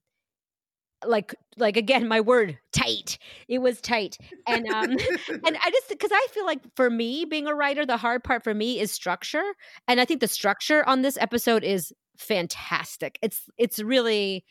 like 1.06 1.36
like 1.58 1.78
again 1.78 2.08
my 2.08 2.22
word 2.22 2.58
tight 2.72 3.18
it 3.48 3.60
was 3.60 3.82
tight 3.82 4.18
and 4.48 4.68
um 4.68 4.92
and 5.30 5.58
i 5.64 5.72
just 5.72 5.90
because 5.90 6.12
i 6.12 6.28
feel 6.32 6.46
like 6.46 6.60
for 6.76 6.90
me 6.90 7.26
being 7.26 7.48
a 7.48 7.56
writer 7.56 7.86
the 7.86 7.98
hard 7.98 8.24
part 8.24 8.44
for 8.44 8.54
me 8.54 8.80
is 8.80 8.92
structure 8.92 9.54
and 9.88 10.00
i 10.00 10.06
think 10.06 10.20
the 10.20 10.28
structure 10.28 10.88
on 10.88 11.02
this 11.02 11.18
episode 11.20 11.64
is 11.64 11.92
fantastic 12.18 13.18
it's 13.22 13.44
it's 13.58 13.80
really 13.80 14.46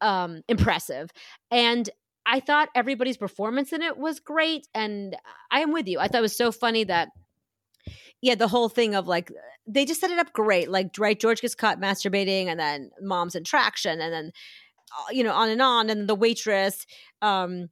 um 0.00 0.42
impressive 0.48 1.10
and 1.50 1.88
I 2.26 2.40
thought 2.40 2.68
everybody's 2.74 3.16
performance 3.16 3.72
in 3.72 3.82
it 3.82 3.96
was 3.96 4.18
great. 4.18 4.66
And 4.74 5.16
I 5.50 5.60
am 5.60 5.72
with 5.72 5.86
you. 5.86 6.00
I 6.00 6.08
thought 6.08 6.18
it 6.18 6.22
was 6.22 6.36
so 6.36 6.50
funny 6.50 6.82
that, 6.84 7.08
yeah, 8.20 8.34
the 8.34 8.48
whole 8.48 8.68
thing 8.68 8.96
of 8.96 9.06
like, 9.06 9.30
they 9.66 9.84
just 9.84 10.00
set 10.00 10.10
it 10.10 10.18
up 10.18 10.32
great. 10.32 10.68
Like, 10.68 10.90
right, 10.98 11.18
George 11.18 11.40
gets 11.40 11.54
caught 11.54 11.80
masturbating, 11.80 12.46
and 12.46 12.58
then 12.58 12.90
mom's 13.00 13.34
in 13.34 13.44
traction, 13.44 14.00
and 14.00 14.12
then, 14.12 14.32
you 15.10 15.24
know, 15.24 15.32
on 15.32 15.48
and 15.48 15.62
on. 15.62 15.90
And 15.90 16.08
the 16.08 16.14
waitress, 16.14 16.86
um, 17.22 17.68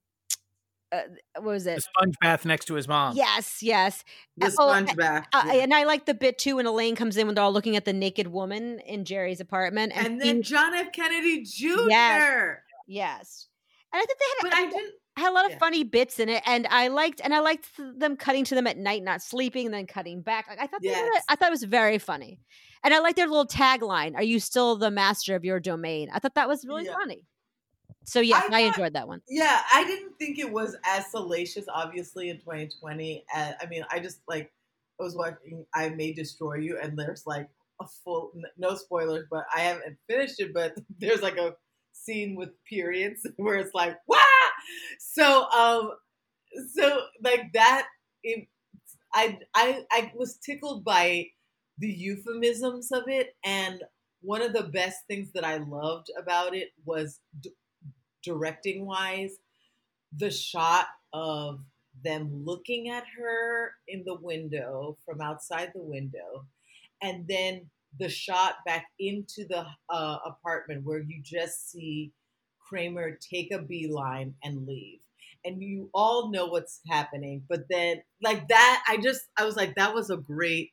uh, 0.92 1.00
what 1.36 1.44
was 1.44 1.66
it? 1.66 1.76
The 1.76 1.80
sponge 1.80 2.14
bath 2.20 2.44
next 2.44 2.66
to 2.66 2.74
his 2.74 2.86
mom. 2.86 3.16
Yes, 3.16 3.62
yes. 3.62 4.04
The 4.36 4.50
sponge 4.50 4.90
oh, 4.92 4.96
bath. 4.96 5.26
Uh, 5.32 5.42
yeah. 5.46 5.52
And 5.54 5.74
I 5.74 5.84
like 5.84 6.06
the 6.06 6.14
bit 6.14 6.38
too 6.38 6.56
when 6.56 6.66
Elaine 6.66 6.96
comes 6.96 7.16
in 7.16 7.26
when 7.26 7.34
they're 7.34 7.44
all 7.44 7.52
looking 7.52 7.76
at 7.76 7.84
the 7.84 7.92
naked 7.92 8.28
woman 8.28 8.80
in 8.80 9.04
Jerry's 9.04 9.40
apartment. 9.40 9.92
And, 9.94 10.06
and 10.06 10.20
then 10.20 10.36
he, 10.36 10.42
John 10.42 10.74
F. 10.74 10.92
Kennedy 10.92 11.42
Jr. 11.42 11.88
Yes. 11.88 12.58
yes. 12.86 13.48
And 13.92 14.02
I 14.02 14.04
think 14.04 14.18
they 14.18 14.48
had, 14.48 14.50
but 14.50 14.58
I 14.58 14.70
didn't, 14.70 14.94
had 15.16 15.30
a 15.30 15.32
lot 15.32 15.44
of 15.44 15.52
yeah. 15.52 15.58
funny 15.58 15.84
bits 15.84 16.18
in 16.18 16.28
it, 16.28 16.42
and 16.46 16.66
I 16.68 16.88
liked 16.88 17.20
and 17.22 17.32
I 17.32 17.38
liked 17.40 17.68
them 17.78 18.16
cutting 18.16 18.44
to 18.44 18.54
them 18.54 18.66
at 18.66 18.76
night, 18.76 19.02
not 19.02 19.22
sleeping, 19.22 19.66
and 19.66 19.74
then 19.74 19.86
cutting 19.86 20.22
back. 20.22 20.48
Like 20.48 20.58
I 20.58 20.66
thought, 20.66 20.80
yes. 20.82 21.08
it, 21.14 21.22
I 21.28 21.36
thought 21.36 21.48
it 21.48 21.52
was 21.52 21.64
very 21.64 21.98
funny, 21.98 22.40
and 22.84 22.94
I 22.94 23.00
like 23.00 23.16
their 23.16 23.26
little 23.26 23.46
tagline: 23.46 24.14
"Are 24.14 24.22
you 24.22 24.38
still 24.38 24.76
the 24.76 24.90
master 24.90 25.34
of 25.34 25.44
your 25.44 25.58
domain?" 25.60 26.10
I 26.12 26.18
thought 26.18 26.34
that 26.34 26.48
was 26.48 26.64
really 26.64 26.84
yeah. 26.84 26.94
funny. 26.94 27.22
So 28.04 28.20
yeah, 28.20 28.42
I, 28.50 28.58
I, 28.58 28.60
enjoyed 28.60 28.92
that 28.92 29.08
one. 29.08 29.22
Yeah, 29.28 29.62
I 29.72 29.84
didn't 29.84 30.18
think 30.18 30.38
it 30.38 30.50
was 30.50 30.76
as 30.84 31.10
salacious, 31.10 31.64
obviously, 31.72 32.28
in 32.28 32.36
2020. 32.36 33.24
Uh, 33.34 33.52
I 33.60 33.66
mean, 33.66 33.82
I 33.90 33.98
just 33.98 34.20
like 34.28 34.52
I 35.00 35.02
was 35.02 35.16
watching 35.16 35.64
I 35.74 35.88
May 35.88 36.12
Destroy 36.12 36.56
You, 36.56 36.78
and 36.80 36.98
there's 36.98 37.26
like 37.26 37.48
a 37.80 37.86
full 38.04 38.32
no 38.58 38.74
spoilers, 38.74 39.26
but 39.30 39.46
I 39.54 39.60
haven't 39.60 39.96
finished 40.08 40.38
it, 40.38 40.52
but 40.52 40.76
there's 41.00 41.22
like 41.22 41.38
a 41.38 41.56
scene 41.94 42.34
with 42.36 42.50
periods 42.68 43.26
where 43.36 43.56
it's 43.56 43.74
like 43.74 43.96
wah 44.06 44.18
so 44.98 45.48
um 45.50 45.92
so 46.74 47.02
like 47.22 47.52
that 47.54 47.86
it, 48.22 48.48
I, 49.14 49.38
I 49.54 49.84
i 49.90 50.12
was 50.16 50.36
tickled 50.36 50.84
by 50.84 51.28
the 51.78 51.88
euphemisms 51.88 52.92
of 52.92 53.04
it 53.08 53.36
and 53.44 53.82
one 54.22 54.42
of 54.42 54.52
the 54.52 54.64
best 54.64 54.98
things 55.08 55.30
that 55.34 55.44
i 55.44 55.56
loved 55.56 56.10
about 56.18 56.54
it 56.54 56.70
was 56.84 57.20
d- 57.40 57.52
directing 58.22 58.86
wise 58.86 59.38
the 60.16 60.30
shot 60.30 60.86
of 61.12 61.60
them 62.04 62.30
looking 62.44 62.88
at 62.88 63.04
her 63.18 63.72
in 63.88 64.02
the 64.04 64.16
window 64.20 64.96
from 65.04 65.20
outside 65.20 65.70
the 65.74 65.82
window 65.82 66.44
and 67.02 67.26
then 67.28 67.62
the 67.98 68.08
shot 68.08 68.56
back 68.66 68.86
into 68.98 69.46
the 69.48 69.64
uh, 69.88 70.18
apartment 70.26 70.84
where 70.84 71.00
you 71.00 71.20
just 71.22 71.70
see 71.70 72.12
Kramer 72.58 73.18
take 73.20 73.52
a 73.52 73.60
beeline 73.62 74.34
and 74.42 74.66
leave. 74.66 75.00
And 75.44 75.62
you 75.62 75.90
all 75.92 76.30
know 76.30 76.46
what's 76.46 76.80
happening. 76.88 77.42
But 77.48 77.64
then, 77.68 78.02
like 78.22 78.48
that, 78.48 78.82
I 78.88 78.96
just, 78.96 79.22
I 79.38 79.44
was 79.44 79.56
like, 79.56 79.74
that 79.74 79.94
was 79.94 80.08
a 80.10 80.16
great, 80.16 80.72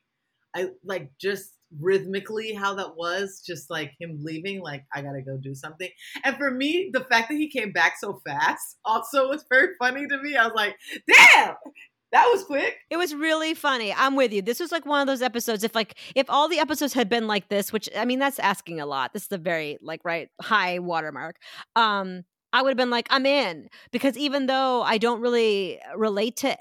I 0.54 0.70
like 0.84 1.10
just 1.20 1.54
rhythmically 1.80 2.52
how 2.52 2.74
that 2.74 2.96
was, 2.96 3.42
just 3.46 3.70
like 3.70 3.92
him 3.98 4.18
leaving, 4.22 4.60
like, 4.60 4.84
I 4.94 5.00
gotta 5.00 5.22
go 5.22 5.38
do 5.42 5.54
something. 5.54 5.88
And 6.24 6.36
for 6.36 6.50
me, 6.50 6.90
the 6.92 7.04
fact 7.04 7.28
that 7.30 7.36
he 7.36 7.48
came 7.48 7.72
back 7.72 7.94
so 7.98 8.20
fast 8.26 8.76
also 8.84 9.28
was 9.28 9.44
very 9.50 9.68
funny 9.78 10.06
to 10.06 10.22
me. 10.22 10.36
I 10.36 10.44
was 10.44 10.54
like, 10.54 10.76
damn, 11.08 11.54
that 12.12 12.28
was 12.30 12.44
quick. 12.44 12.76
It 12.90 12.98
was 12.98 13.14
really 13.14 13.54
funny. 13.54 13.92
I'm 13.92 14.16
with 14.16 14.32
you. 14.32 14.42
This 14.42 14.60
was 14.60 14.70
like 14.70 14.84
one 14.84 15.00
of 15.00 15.06
those 15.06 15.22
episodes. 15.22 15.64
If 15.64 15.74
like 15.74 15.96
if 16.14 16.28
all 16.28 16.48
the 16.48 16.58
episodes 16.58 16.92
had 16.92 17.08
been 17.08 17.26
like 17.26 17.48
this, 17.48 17.72
which 17.72 17.88
I 17.96 18.04
mean 18.04 18.18
that's 18.18 18.38
asking 18.38 18.80
a 18.80 18.86
lot. 18.86 19.14
This 19.14 19.22
is 19.22 19.32
a 19.32 19.38
very 19.38 19.78
like 19.80 20.04
right 20.04 20.28
high 20.40 20.78
watermark. 20.78 21.36
Um, 21.74 22.24
I 22.52 22.60
would 22.62 22.68
have 22.68 22.76
been 22.76 22.90
like, 22.90 23.06
I'm 23.08 23.24
in 23.24 23.68
because 23.92 24.18
even 24.18 24.46
though 24.46 24.82
I 24.82 24.98
don't 24.98 25.22
really 25.22 25.80
relate 25.96 26.36
to 26.38 26.54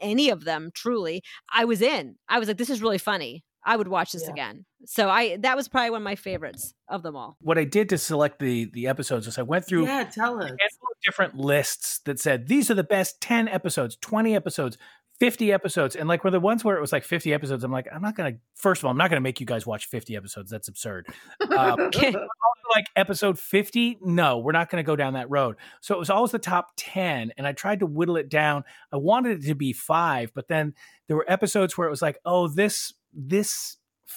any 0.00 0.30
of 0.30 0.44
them 0.44 0.70
truly, 0.74 1.22
I 1.52 1.64
was 1.64 1.80
in. 1.80 2.16
I 2.28 2.38
was 2.38 2.48
like, 2.48 2.58
this 2.58 2.70
is 2.70 2.82
really 2.82 2.98
funny. 2.98 3.44
I 3.64 3.76
would 3.76 3.88
watch 3.88 4.12
this 4.12 4.24
yeah. 4.24 4.32
again. 4.32 4.64
So 4.86 5.08
I 5.08 5.36
that 5.38 5.56
was 5.56 5.68
probably 5.68 5.90
one 5.90 6.02
of 6.02 6.04
my 6.04 6.16
favorites 6.16 6.74
of 6.88 7.02
them 7.02 7.14
all. 7.14 7.36
What 7.40 7.58
I 7.58 7.64
did 7.64 7.88
to 7.90 7.98
select 7.98 8.40
the 8.40 8.70
the 8.72 8.88
episodes 8.88 9.26
is 9.26 9.38
I 9.38 9.42
went 9.42 9.64
through 9.64 9.84
yeah, 9.86 10.04
tell 10.04 10.42
us. 10.42 10.50
different 11.04 11.36
lists 11.36 12.00
that 12.04 12.18
said 12.18 12.48
these 12.48 12.70
are 12.70 12.74
the 12.74 12.84
best 12.84 13.20
10 13.20 13.48
episodes, 13.48 13.96
20 14.00 14.34
episodes, 14.34 14.78
50 15.22 15.52
episodes. 15.52 15.94
And 15.94 16.08
like 16.08 16.24
were 16.24 16.32
the 16.32 16.40
ones 16.40 16.64
where 16.64 16.76
it 16.76 16.80
was 16.80 16.90
like 16.90 17.04
50 17.04 17.32
episodes, 17.32 17.62
I'm 17.62 17.70
like, 17.70 17.86
I'm 17.94 18.02
not 18.02 18.16
gonna 18.16 18.32
first 18.56 18.80
of 18.80 18.86
all, 18.86 18.90
I'm 18.90 18.96
not 18.96 19.08
gonna 19.08 19.20
make 19.20 19.38
you 19.38 19.46
guys 19.46 19.64
watch 19.64 19.86
50 19.86 20.16
episodes. 20.16 20.50
That's 20.50 20.66
absurd. 20.66 21.06
Um, 21.56 21.92
like 22.74 22.86
episode 22.96 23.38
50 23.38 23.98
no 24.00 24.38
we're 24.38 24.52
not 24.52 24.70
going 24.70 24.82
to 24.82 24.86
go 24.86 24.96
down 24.96 25.12
that 25.12 25.28
road 25.28 25.56
so 25.82 25.94
it 25.94 25.98
was 25.98 26.08
always 26.08 26.30
the 26.30 26.38
top 26.38 26.70
10 26.78 27.32
and 27.36 27.46
i 27.46 27.52
tried 27.52 27.80
to 27.80 27.86
whittle 27.86 28.16
it 28.16 28.30
down 28.30 28.64
i 28.92 28.96
wanted 28.96 29.44
it 29.44 29.46
to 29.46 29.54
be 29.54 29.74
five 29.74 30.32
but 30.34 30.48
then 30.48 30.72
there 31.06 31.16
were 31.16 31.30
episodes 31.30 31.76
where 31.76 31.86
it 31.86 31.90
was 31.90 32.00
like 32.00 32.16
oh 32.24 32.48
this 32.48 32.94
this 33.12 33.76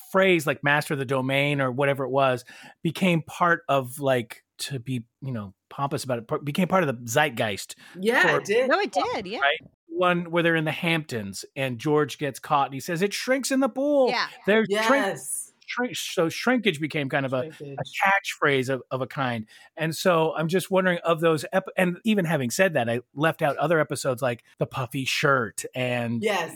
phrase 0.10 0.48
like 0.48 0.63
master 0.63 0.96
the 0.96 1.04
domain 1.04 1.60
or 1.60 1.70
whatever 1.70 2.06
it 2.06 2.12
was 2.12 2.46
became 2.82 3.22
part 3.24 3.63
of 3.68 4.00
like 4.00 4.46
to 4.58 4.80
be 4.80 5.04
you 5.22 5.34
know 5.34 5.54
pompous 5.70 6.06
about 6.06 6.20
it 6.20 6.46
became 6.46 6.70
part 6.70 6.84
of 6.84 6.88
the 6.88 7.12
zeitgeist 7.12 7.76
yeah 8.00 8.22
for, 8.22 8.38
it 8.38 8.46
did 8.46 8.70
no 8.70 8.80
it 8.80 8.91
did 8.91 9.28
yeah 9.28 9.39
right? 9.39 9.60
One 9.95 10.31
where 10.31 10.43
they're 10.43 10.55
in 10.55 10.65
the 10.65 10.71
hamptons 10.71 11.45
and 11.55 11.79
george 11.79 12.17
gets 12.17 12.39
caught 12.39 12.67
and 12.67 12.73
he 12.73 12.79
says 12.79 13.01
it 13.01 13.13
shrinks 13.13 13.51
in 13.51 13.60
the 13.60 13.69
pool 13.69 14.10
yeah 14.10 14.27
there's 14.45 14.67
yes. 14.69 14.86
shrink, 14.86 15.17
shrink, 15.65 15.95
so 15.95 16.29
shrinkage 16.29 16.79
became 16.79 17.10
kind 17.10 17.25
of 17.25 17.34
a, 17.34 17.49
a 17.62 18.43
catchphrase 18.43 18.69
of, 18.69 18.81
of 18.91 19.01
a 19.01 19.08
kind 19.08 19.45
and 19.77 19.95
so 19.95 20.34
i'm 20.36 20.47
just 20.47 20.69
wondering 20.69 20.99
of 21.03 21.19
those 21.19 21.45
ep- 21.53 21.69
and 21.77 21.97
even 22.03 22.25
having 22.25 22.49
said 22.49 22.73
that 22.73 22.89
i 22.89 22.99
left 23.13 23.41
out 23.41 23.58
other 23.58 23.79
episodes 23.79 24.21
like 24.21 24.43
the 24.60 24.65
puffy 24.65 25.05
shirt 25.05 25.63
and 25.73 26.23
yes 26.23 26.55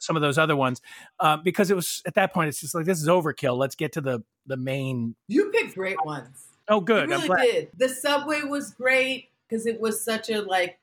some 0.00 0.16
of 0.16 0.22
those 0.22 0.38
other 0.38 0.56
ones 0.56 0.80
uh, 1.20 1.36
because 1.36 1.70
it 1.70 1.74
was 1.74 2.02
at 2.06 2.14
that 2.14 2.32
point 2.32 2.48
it's 2.48 2.60
just 2.60 2.74
like 2.74 2.84
this 2.84 3.00
is 3.00 3.08
overkill. 3.08 3.56
Let's 3.56 3.74
get 3.74 3.92
to 3.92 4.00
the 4.00 4.22
the 4.46 4.56
main. 4.56 5.14
You 5.28 5.50
picked 5.50 5.74
great 5.74 6.04
ones. 6.04 6.46
Oh, 6.68 6.80
good. 6.80 7.08
You 7.08 7.16
really 7.16 7.52
did. 7.52 7.68
The 7.76 7.88
subway 7.88 8.42
was 8.42 8.72
great 8.72 9.30
because 9.48 9.66
it 9.66 9.80
was 9.80 10.02
such 10.02 10.30
a 10.30 10.42
like. 10.42 10.78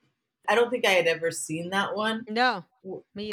I 0.48 0.56
don't 0.56 0.70
think 0.70 0.86
I 0.86 0.92
had 0.92 1.08
ever 1.08 1.32
seen 1.32 1.70
that 1.72 1.96
one. 1.96 2.26
No, 2.30 2.64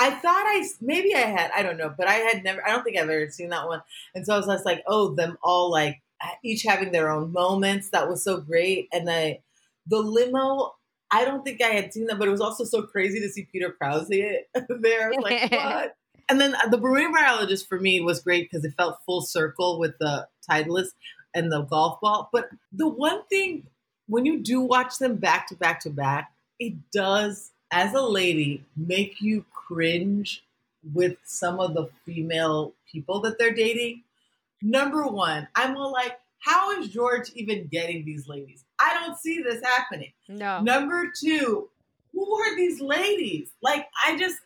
I 0.00 0.10
thought 0.10 0.44
I 0.46 0.66
maybe 0.80 1.14
I 1.14 1.20
had. 1.20 1.50
I 1.54 1.62
don't 1.62 1.76
know, 1.76 1.94
but 1.96 2.08
I 2.08 2.14
had 2.14 2.44
never. 2.44 2.66
I 2.66 2.70
don't 2.70 2.84
think 2.84 2.96
I've 2.96 3.08
ever 3.08 3.30
seen 3.30 3.50
that 3.50 3.66
one. 3.66 3.82
And 4.14 4.26
so 4.26 4.34
I 4.34 4.36
was 4.38 4.46
just 4.46 4.66
like, 4.66 4.82
oh, 4.86 5.14
them 5.14 5.38
all 5.42 5.70
like 5.70 6.00
each 6.44 6.62
having 6.62 6.92
their 6.92 7.10
own 7.10 7.32
moments. 7.32 7.90
That 7.90 8.08
was 8.08 8.22
so 8.22 8.40
great. 8.40 8.88
And 8.92 9.10
I, 9.10 9.40
the 9.86 9.98
limo 9.98 10.74
I 11.12 11.26
don't 11.26 11.44
think 11.44 11.62
I 11.62 11.68
had 11.68 11.92
seen 11.92 12.06
that, 12.06 12.18
but 12.18 12.26
it 12.26 12.30
was 12.30 12.40
also 12.40 12.64
so 12.64 12.82
crazy 12.82 13.20
to 13.20 13.28
see 13.28 13.46
Peter 13.52 13.70
Krause 13.70 14.08
there. 14.08 15.12
like, 15.20 15.52
what? 15.52 15.94
And 16.28 16.40
then 16.40 16.54
uh, 16.54 16.68
the 16.68 16.78
marine 16.78 17.12
biologist 17.12 17.68
for 17.68 17.78
me 17.78 18.00
was 18.00 18.20
great 18.20 18.50
because 18.50 18.64
it 18.64 18.72
felt 18.78 18.98
full 19.04 19.20
circle 19.20 19.78
with 19.78 19.92
the 20.00 20.26
Titleist 20.50 20.92
and 21.34 21.52
the 21.52 21.62
golf 21.62 22.00
ball. 22.00 22.30
But 22.32 22.48
the 22.72 22.88
one 22.88 23.26
thing, 23.26 23.66
when 24.06 24.24
you 24.24 24.42
do 24.42 24.62
watch 24.62 24.98
them 24.98 25.16
back 25.16 25.48
to 25.48 25.54
back 25.54 25.80
to 25.80 25.90
back, 25.90 26.31
it 26.62 26.74
does, 26.92 27.50
as 27.70 27.94
a 27.94 28.02
lady, 28.02 28.64
make 28.76 29.20
you 29.20 29.44
cringe 29.52 30.44
with 30.94 31.16
some 31.24 31.60
of 31.60 31.74
the 31.74 31.88
female 32.04 32.74
people 32.90 33.20
that 33.20 33.38
they're 33.38 33.54
dating. 33.54 34.02
Number 34.60 35.06
one, 35.06 35.48
I'm 35.54 35.76
all 35.76 35.92
like, 35.92 36.18
how 36.38 36.78
is 36.78 36.88
George 36.88 37.30
even 37.34 37.68
getting 37.68 38.04
these 38.04 38.28
ladies? 38.28 38.64
I 38.80 38.94
don't 38.94 39.18
see 39.18 39.42
this 39.42 39.62
happening. 39.62 40.12
No. 40.28 40.60
Number 40.60 41.12
two, 41.18 41.68
who 42.12 42.34
are 42.34 42.56
these 42.56 42.80
ladies? 42.80 43.50
Like, 43.62 43.86
I 44.06 44.16
just, 44.18 44.38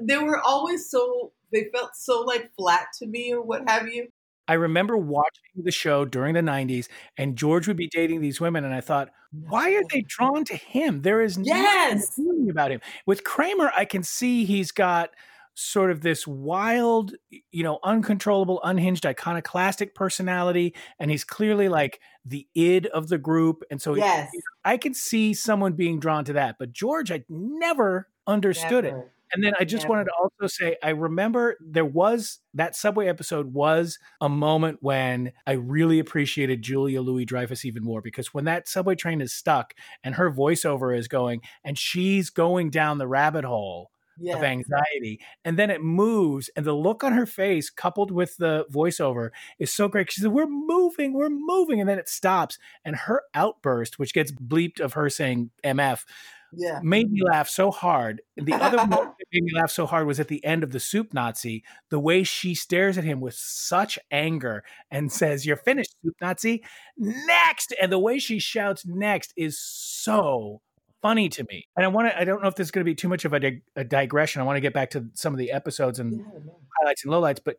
they 0.00 0.18
were 0.18 0.38
always 0.38 0.90
so, 0.90 1.32
they 1.52 1.68
felt 1.74 1.96
so 1.96 2.20
like 2.20 2.50
flat 2.56 2.88
to 2.98 3.06
me 3.06 3.34
or 3.34 3.42
what 3.42 3.68
have 3.68 3.88
you. 3.88 4.08
I 4.48 4.54
remember 4.54 4.96
watching 4.96 5.62
the 5.62 5.70
show 5.70 6.04
during 6.04 6.34
the 6.34 6.40
90s, 6.40 6.88
and 7.16 7.36
George 7.36 7.68
would 7.68 7.76
be 7.76 7.88
dating 7.88 8.20
these 8.20 8.40
women, 8.40 8.64
and 8.64 8.74
I 8.74 8.80
thought, 8.80 9.10
why 9.32 9.74
are 9.74 9.84
they 9.90 10.02
drawn 10.02 10.44
to 10.44 10.56
him? 10.56 11.02
There 11.02 11.20
is 11.22 11.38
yes. 11.40 12.18
nothing 12.18 12.50
about 12.50 12.70
him. 12.70 12.80
With 13.06 13.24
Kramer, 13.24 13.72
I 13.76 13.84
can 13.84 14.02
see 14.02 14.44
he's 14.44 14.72
got 14.72 15.10
sort 15.54 15.90
of 15.90 16.00
this 16.00 16.26
wild, 16.26 17.14
you 17.50 17.62
know, 17.62 17.78
uncontrollable, 17.84 18.60
unhinged, 18.64 19.04
iconoclastic 19.04 19.94
personality, 19.94 20.74
and 20.98 21.10
he's 21.10 21.24
clearly 21.24 21.66
mm-hmm. 21.66 21.74
like 21.74 22.00
the 22.24 22.46
id 22.54 22.86
of 22.86 23.08
the 23.08 23.18
group. 23.18 23.62
And 23.70 23.80
so 23.80 23.94
yes. 23.94 24.30
I 24.64 24.76
can 24.76 24.94
see 24.94 25.34
someone 25.34 25.74
being 25.74 26.00
drawn 26.00 26.24
to 26.24 26.32
that. 26.34 26.56
But 26.58 26.72
George, 26.72 27.12
I 27.12 27.24
never 27.28 28.08
understood 28.26 28.84
never. 28.84 28.98
it. 28.98 29.10
And 29.32 29.44
then 29.44 29.54
I 29.58 29.64
just 29.64 29.88
wanted 29.88 30.04
to 30.04 30.12
also 30.20 30.46
say 30.46 30.76
I 30.82 30.90
remember 30.90 31.56
there 31.60 31.84
was 31.84 32.40
that 32.54 32.76
subway 32.76 33.08
episode 33.08 33.52
was 33.52 33.98
a 34.20 34.28
moment 34.28 34.78
when 34.80 35.32
I 35.46 35.52
really 35.52 35.98
appreciated 35.98 36.62
Julia 36.62 37.00
Louis 37.00 37.24
Dreyfus 37.24 37.64
even 37.64 37.84
more 37.84 38.02
because 38.02 38.34
when 38.34 38.44
that 38.44 38.68
subway 38.68 38.94
train 38.94 39.20
is 39.20 39.32
stuck 39.32 39.74
and 40.02 40.14
her 40.16 40.32
voiceover 40.32 40.96
is 40.96 41.08
going 41.08 41.40
and 41.64 41.78
she's 41.78 42.30
going 42.30 42.70
down 42.70 42.98
the 42.98 43.06
rabbit 43.06 43.44
hole 43.44 43.90
yes. 44.20 44.36
of 44.36 44.42
anxiety. 44.42 45.20
And 45.44 45.58
then 45.58 45.70
it 45.70 45.82
moves, 45.82 46.50
and 46.54 46.64
the 46.64 46.72
look 46.72 47.02
on 47.02 47.12
her 47.12 47.26
face, 47.26 47.70
coupled 47.70 48.10
with 48.10 48.36
the 48.36 48.66
voiceover, 48.72 49.30
is 49.58 49.72
so 49.72 49.88
great. 49.88 50.12
She 50.12 50.20
said, 50.20 50.32
We're 50.32 50.46
moving, 50.46 51.12
we're 51.12 51.30
moving. 51.30 51.80
And 51.80 51.88
then 51.88 51.98
it 51.98 52.08
stops. 52.08 52.58
And 52.84 52.96
her 52.96 53.22
outburst, 53.34 53.98
which 53.98 54.14
gets 54.14 54.30
bleeped 54.30 54.80
of 54.80 54.92
her 54.92 55.08
saying 55.08 55.50
MF, 55.64 56.04
yeah. 56.52 56.80
made 56.82 57.10
me 57.10 57.22
laugh 57.22 57.48
so 57.48 57.70
hard. 57.70 58.22
The 58.36 58.54
other 58.54 58.86
moment 58.86 59.14
made 59.32 59.44
me 59.44 59.52
laugh 59.54 59.70
so 59.70 59.86
hard 59.86 60.06
was 60.06 60.20
at 60.20 60.28
the 60.28 60.44
end 60.44 60.62
of 60.62 60.72
the 60.72 60.80
soup 60.80 61.12
Nazi, 61.12 61.64
the 61.88 62.00
way 62.00 62.22
she 62.22 62.54
stares 62.54 62.98
at 62.98 63.04
him 63.04 63.20
with 63.20 63.34
such 63.34 63.98
anger 64.10 64.64
and 64.90 65.10
says, 65.12 65.46
You're 65.46 65.56
finished, 65.56 65.94
soup 66.02 66.14
Nazi. 66.20 66.62
Next. 66.96 67.74
And 67.80 67.92
the 67.92 67.98
way 67.98 68.18
she 68.18 68.38
shouts 68.38 68.84
next 68.86 69.32
is 69.36 69.58
so 69.58 70.60
funny 71.02 71.28
to 71.30 71.44
me. 71.48 71.66
And 71.76 71.84
I 71.84 71.88
want 71.88 72.08
to, 72.08 72.18
I 72.18 72.24
don't 72.24 72.42
know 72.42 72.48
if 72.48 72.54
this 72.54 72.68
is 72.68 72.70
going 72.70 72.84
to 72.84 72.90
be 72.90 72.94
too 72.94 73.08
much 73.08 73.24
of 73.24 73.32
a, 73.32 73.40
dig- 73.40 73.62
a 73.76 73.84
digression. 73.84 74.40
I 74.40 74.44
want 74.44 74.56
to 74.56 74.60
get 74.60 74.74
back 74.74 74.90
to 74.90 75.06
some 75.14 75.32
of 75.32 75.38
the 75.38 75.52
episodes 75.52 75.98
and 75.98 76.18
yeah, 76.18 76.40
highlights 76.78 77.04
and 77.04 77.12
lowlights, 77.12 77.40
but 77.44 77.56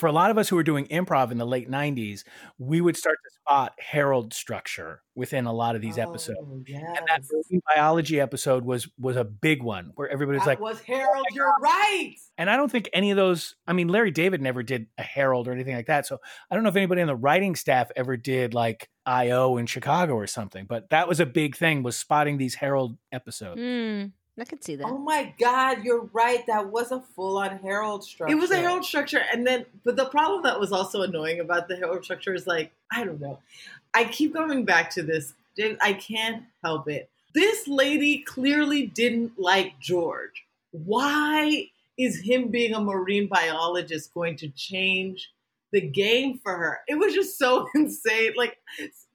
for 0.00 0.06
a 0.06 0.12
lot 0.12 0.30
of 0.30 0.38
us 0.38 0.48
who 0.48 0.56
were 0.56 0.62
doing 0.62 0.86
improv 0.86 1.30
in 1.30 1.36
the 1.36 1.46
late 1.46 1.70
90s, 1.70 2.24
we 2.58 2.80
would 2.80 2.96
start 2.96 3.18
to 3.22 3.30
spot 3.34 3.74
Harold 3.78 4.32
structure 4.32 5.02
within 5.14 5.44
a 5.44 5.52
lot 5.52 5.76
of 5.76 5.82
these 5.82 5.98
episodes. 5.98 6.38
yes. 6.66 6.82
And 6.96 7.06
that 7.06 7.22
biology 7.74 8.18
episode 8.18 8.64
was 8.64 8.88
was 8.98 9.16
a 9.16 9.24
big 9.24 9.62
one 9.62 9.92
where 9.96 10.08
everybody's 10.08 10.40
that 10.40 10.46
like 10.46 10.60
was 10.60 10.80
Harold, 10.80 11.18
oh 11.18 11.34
you're 11.34 11.54
right. 11.60 12.14
And 12.38 12.48
I 12.48 12.56
don't 12.56 12.72
think 12.72 12.88
any 12.94 13.10
of 13.10 13.18
those 13.18 13.56
I 13.66 13.74
mean 13.74 13.88
Larry 13.88 14.10
David 14.10 14.40
never 14.40 14.62
did 14.62 14.86
a 14.96 15.02
Harold 15.02 15.46
or 15.46 15.52
anything 15.52 15.76
like 15.76 15.86
that. 15.88 16.06
So 16.06 16.18
I 16.50 16.54
don't 16.54 16.64
know 16.64 16.70
if 16.70 16.76
anybody 16.76 17.02
on 17.02 17.06
the 17.06 17.14
writing 17.14 17.54
staff 17.54 17.90
ever 17.94 18.16
did 18.16 18.54
like 18.54 18.88
IO 19.04 19.58
in 19.58 19.66
Chicago 19.66 20.14
or 20.14 20.26
something, 20.26 20.64
but 20.66 20.88
that 20.90 21.08
was 21.08 21.20
a 21.20 21.26
big 21.26 21.56
thing 21.56 21.82
was 21.82 21.98
spotting 21.98 22.38
these 22.38 22.54
Harold 22.54 22.96
episodes. 23.12 23.60
Mm. 23.60 24.12
I 24.40 24.44
could 24.44 24.62
see 24.64 24.76
that. 24.76 24.86
Oh 24.86 24.98
my 24.98 25.34
God, 25.38 25.84
you're 25.84 26.08
right. 26.12 26.46
That 26.46 26.70
was 26.70 26.92
a 26.92 27.00
full 27.00 27.38
on 27.38 27.58
Harold 27.58 28.04
structure. 28.04 28.34
It 28.34 28.38
was 28.38 28.50
a 28.50 28.56
Harold 28.56 28.84
structure. 28.84 29.22
And 29.32 29.46
then, 29.46 29.66
but 29.84 29.96
the 29.96 30.06
problem 30.06 30.42
that 30.42 30.58
was 30.58 30.72
also 30.72 31.02
annoying 31.02 31.40
about 31.40 31.68
the 31.68 31.76
Harold 31.76 32.04
structure 32.04 32.34
is 32.34 32.46
like, 32.46 32.72
I 32.92 33.04
don't 33.04 33.20
know. 33.20 33.38
I 33.94 34.04
keep 34.04 34.34
coming 34.34 34.64
back 34.64 34.90
to 34.90 35.02
this. 35.02 35.34
I 35.80 35.92
can't 35.94 36.44
help 36.62 36.88
it. 36.88 37.10
This 37.34 37.68
lady 37.68 38.18
clearly 38.18 38.86
didn't 38.86 39.38
like 39.38 39.78
George. 39.80 40.44
Why 40.72 41.66
is 41.98 42.20
him 42.20 42.48
being 42.48 42.74
a 42.74 42.80
marine 42.80 43.28
biologist 43.28 44.14
going 44.14 44.36
to 44.38 44.48
change 44.48 45.30
the 45.72 45.80
game 45.80 46.40
for 46.42 46.56
her? 46.56 46.80
It 46.88 46.96
was 46.96 47.14
just 47.14 47.38
so 47.38 47.68
insane. 47.74 48.32
Like, 48.36 48.56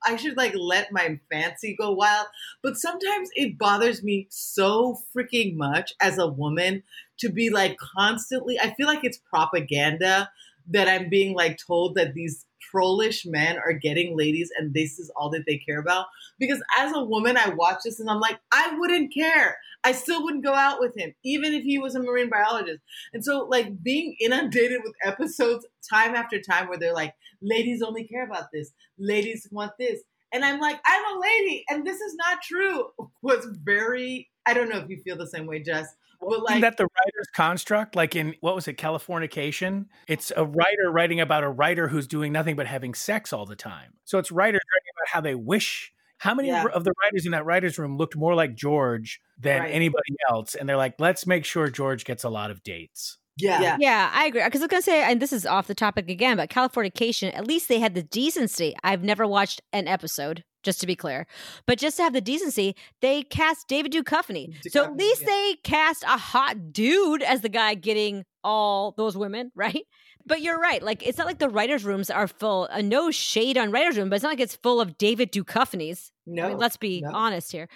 I 0.06 0.16
should 0.16 0.38
like 0.38 0.54
let 0.56 0.92
my 0.92 1.20
fancy 1.32 1.76
go 1.76 1.92
wild. 1.92 2.28
But 2.62 2.78
sometimes 2.78 3.30
it 3.36 3.58
bothers 3.58 4.04
me 4.04 4.28
so 4.30 5.00
freaking 5.16 5.56
much 5.56 5.94
as 6.02 6.18
a 6.18 6.28
woman 6.28 6.84
to 7.20 7.30
be 7.30 7.50
like 7.50 7.78
constantly, 7.78 8.60
I 8.60 8.74
feel 8.76 8.88
like 8.88 9.04
it's 9.04 9.18
propaganda 9.18 10.30
that 10.68 10.88
I'm 10.88 11.10
being 11.10 11.36
like 11.36 11.58
told 11.66 11.96
that 11.96 12.14
these 12.14 12.46
trollish 12.70 13.26
men 13.26 13.58
are 13.58 13.74
getting 13.74 14.18
ladies 14.18 14.52
and 14.58 14.74
this 14.74 15.00
is 15.00 15.12
all 15.16 15.30
that 15.32 15.46
they 15.46 15.58
care 15.58 15.80
about. 15.80 16.08
Because 16.40 16.62
as 16.78 16.94
a 16.94 17.04
woman, 17.04 17.38
I 17.38 17.50
watch 17.50 17.80
this 17.84 18.00
and 18.00 18.10
I'm 18.10 18.20
like, 18.20 18.40
I 18.52 18.76
wouldn't 18.78 19.14
care. 19.14 19.58
I 19.84 19.92
still 19.92 20.24
wouldn't 20.24 20.44
go 20.44 20.54
out 20.54 20.80
with 20.80 20.98
him, 20.98 21.14
even 21.24 21.54
if 21.54 21.64
he 21.64 21.78
was 21.78 21.94
a 21.94 22.02
marine 22.02 22.30
biologist. 22.30 22.80
And 23.14 23.24
so, 23.24 23.48
like, 23.48 23.84
being 23.84 24.16
inundated 24.20 24.82
with 24.84 24.94
episodes 25.04 25.66
time 25.88 26.16
after 26.16 26.42
time 26.42 26.68
where 26.68 26.80
they're 26.80 26.94
like, 26.94 27.14
ladies 27.40 27.84
only 27.84 28.04
care 28.04 28.26
about 28.26 28.52
this, 28.52 28.72
ladies 28.98 29.48
want 29.52 29.74
this. 29.78 30.02
And 30.34 30.44
I'm 30.44 30.60
like, 30.60 30.80
I'm 30.86 31.16
a 31.16 31.20
lady, 31.22 31.64
and 31.70 31.86
this 31.86 32.02
is 32.02 32.16
not 32.16 32.42
true. 32.42 32.88
Was 33.22 33.46
very, 33.64 34.30
I 34.46 34.56
don't 34.56 34.70
know 34.70 34.80
if 34.80 34.90
you 34.90 34.98
feel 34.98 35.18
the 35.18 35.28
same 35.28 35.46
way, 35.46 35.62
Jess. 35.62 35.96
But 36.28 36.44
like, 36.44 36.52
Isn't 36.52 36.62
that 36.62 36.78
the 36.78 36.84
writer's 36.84 37.28
construct? 37.34 37.96
Like 37.96 38.16
in 38.16 38.36
what 38.42 38.56
was 38.56 38.68
it, 38.68 38.78
Californication? 38.78 39.86
It's 40.08 40.32
a 40.36 40.46
writer 40.46 40.92
writing 40.92 41.20
about 41.20 41.44
a 41.44 41.50
writer 41.50 41.88
who's 41.88 42.08
doing 42.08 42.32
nothing 42.32 42.56
but 42.56 42.68
having 42.68 42.94
sex 42.94 43.34
all 43.34 43.46
the 43.46 43.56
time. 43.56 43.94
So 44.06 44.18
it's 44.18 44.32
writers 44.32 44.62
writing 44.74 44.92
about 44.98 45.14
how 45.14 45.22
they 45.22 45.36
wish. 45.36 45.92
How 46.18 46.34
many 46.34 46.48
yeah. 46.48 46.66
of 46.74 46.84
the 46.84 46.94
writers 47.04 47.26
in 47.26 47.34
that 47.34 47.46
writer's 47.46 47.78
room 47.78 47.98
looked 47.98 48.16
more 48.16 48.36
like 48.36 48.56
George 48.56 49.20
than 49.40 49.62
right. 49.62 49.72
anybody 49.72 50.16
else? 50.30 50.56
And 50.56 50.68
they're 50.68 50.78
like, 50.78 50.96
let's 50.98 51.28
make 51.28 51.46
sure 51.46 51.70
George 51.70 52.06
gets 52.06 52.24
a 52.24 52.30
lot 52.30 52.52
of 52.52 52.64
dates. 52.64 53.18
Yeah. 53.38 53.62
yeah. 53.62 53.78
Yeah, 53.80 54.12
I 54.14 54.28
agree. 54.28 54.44
Because 54.44 54.62
I 54.62 54.64
was 54.64 54.70
going 54.70 54.82
to 54.82 54.86
say, 54.86 55.04
and 55.04 55.22
this 55.22 55.34
is 55.34 55.46
off 55.46 55.68
the 55.68 55.76
topic 55.76 56.10
again, 56.10 56.38
but 56.38 56.50
Californication, 56.50 57.36
at 57.36 57.46
least 57.46 57.68
they 57.68 57.80
had 57.80 57.94
the 57.94 58.04
decency. 58.04 58.76
I've 58.84 59.04
never 59.04 59.28
watched 59.28 59.62
an 59.74 59.88
episode, 59.88 60.44
just 60.66 60.82
to 60.82 60.88
be 60.88 60.96
clear. 60.96 61.26
But 61.66 61.78
just 61.78 61.98
to 61.98 62.04
have 62.04 62.14
the 62.14 62.22
decency, 62.22 62.76
they 63.02 63.24
cast 63.24 63.68
David 63.68 63.94
Duchovny. 63.94 64.50
Duchovny 64.50 64.72
so 64.72 64.84
at 64.84 64.98
least 64.98 65.22
yeah. 65.22 65.28
they 65.28 65.56
cast 65.64 66.04
a 66.04 66.18
hot 66.18 66.74
dude 66.74 67.24
as 67.24 67.42
the 67.42 67.50
guy 67.50 67.76
getting 67.76 68.26
all 68.44 68.92
those 68.98 69.16
women, 69.16 69.52
right? 69.56 69.86
But 70.26 70.42
you're 70.42 70.60
right. 70.60 70.82
Like, 70.82 71.06
it's 71.06 71.18
not 71.18 71.28
like 71.28 71.38
the 71.40 71.50
writers' 71.50 71.86
rooms 71.86 72.10
are 72.10 72.28
full. 72.28 72.68
Uh, 72.72 72.82
no 72.82 73.12
shade 73.12 73.58
on 73.58 73.72
writers' 73.72 73.98
room, 73.98 74.10
but 74.10 74.16
it's 74.16 74.24
not 74.24 74.30
like 74.30 74.40
it's 74.40 74.56
full 74.56 74.82
of 74.82 74.98
David 74.98 75.32
Duchovnys. 75.32 76.12
No, 76.28 76.46
I 76.46 76.50
mean, 76.50 76.58
let's 76.58 76.78
be 76.78 77.02
no. 77.02 77.12
honest 77.14 77.52
here. 77.52 77.68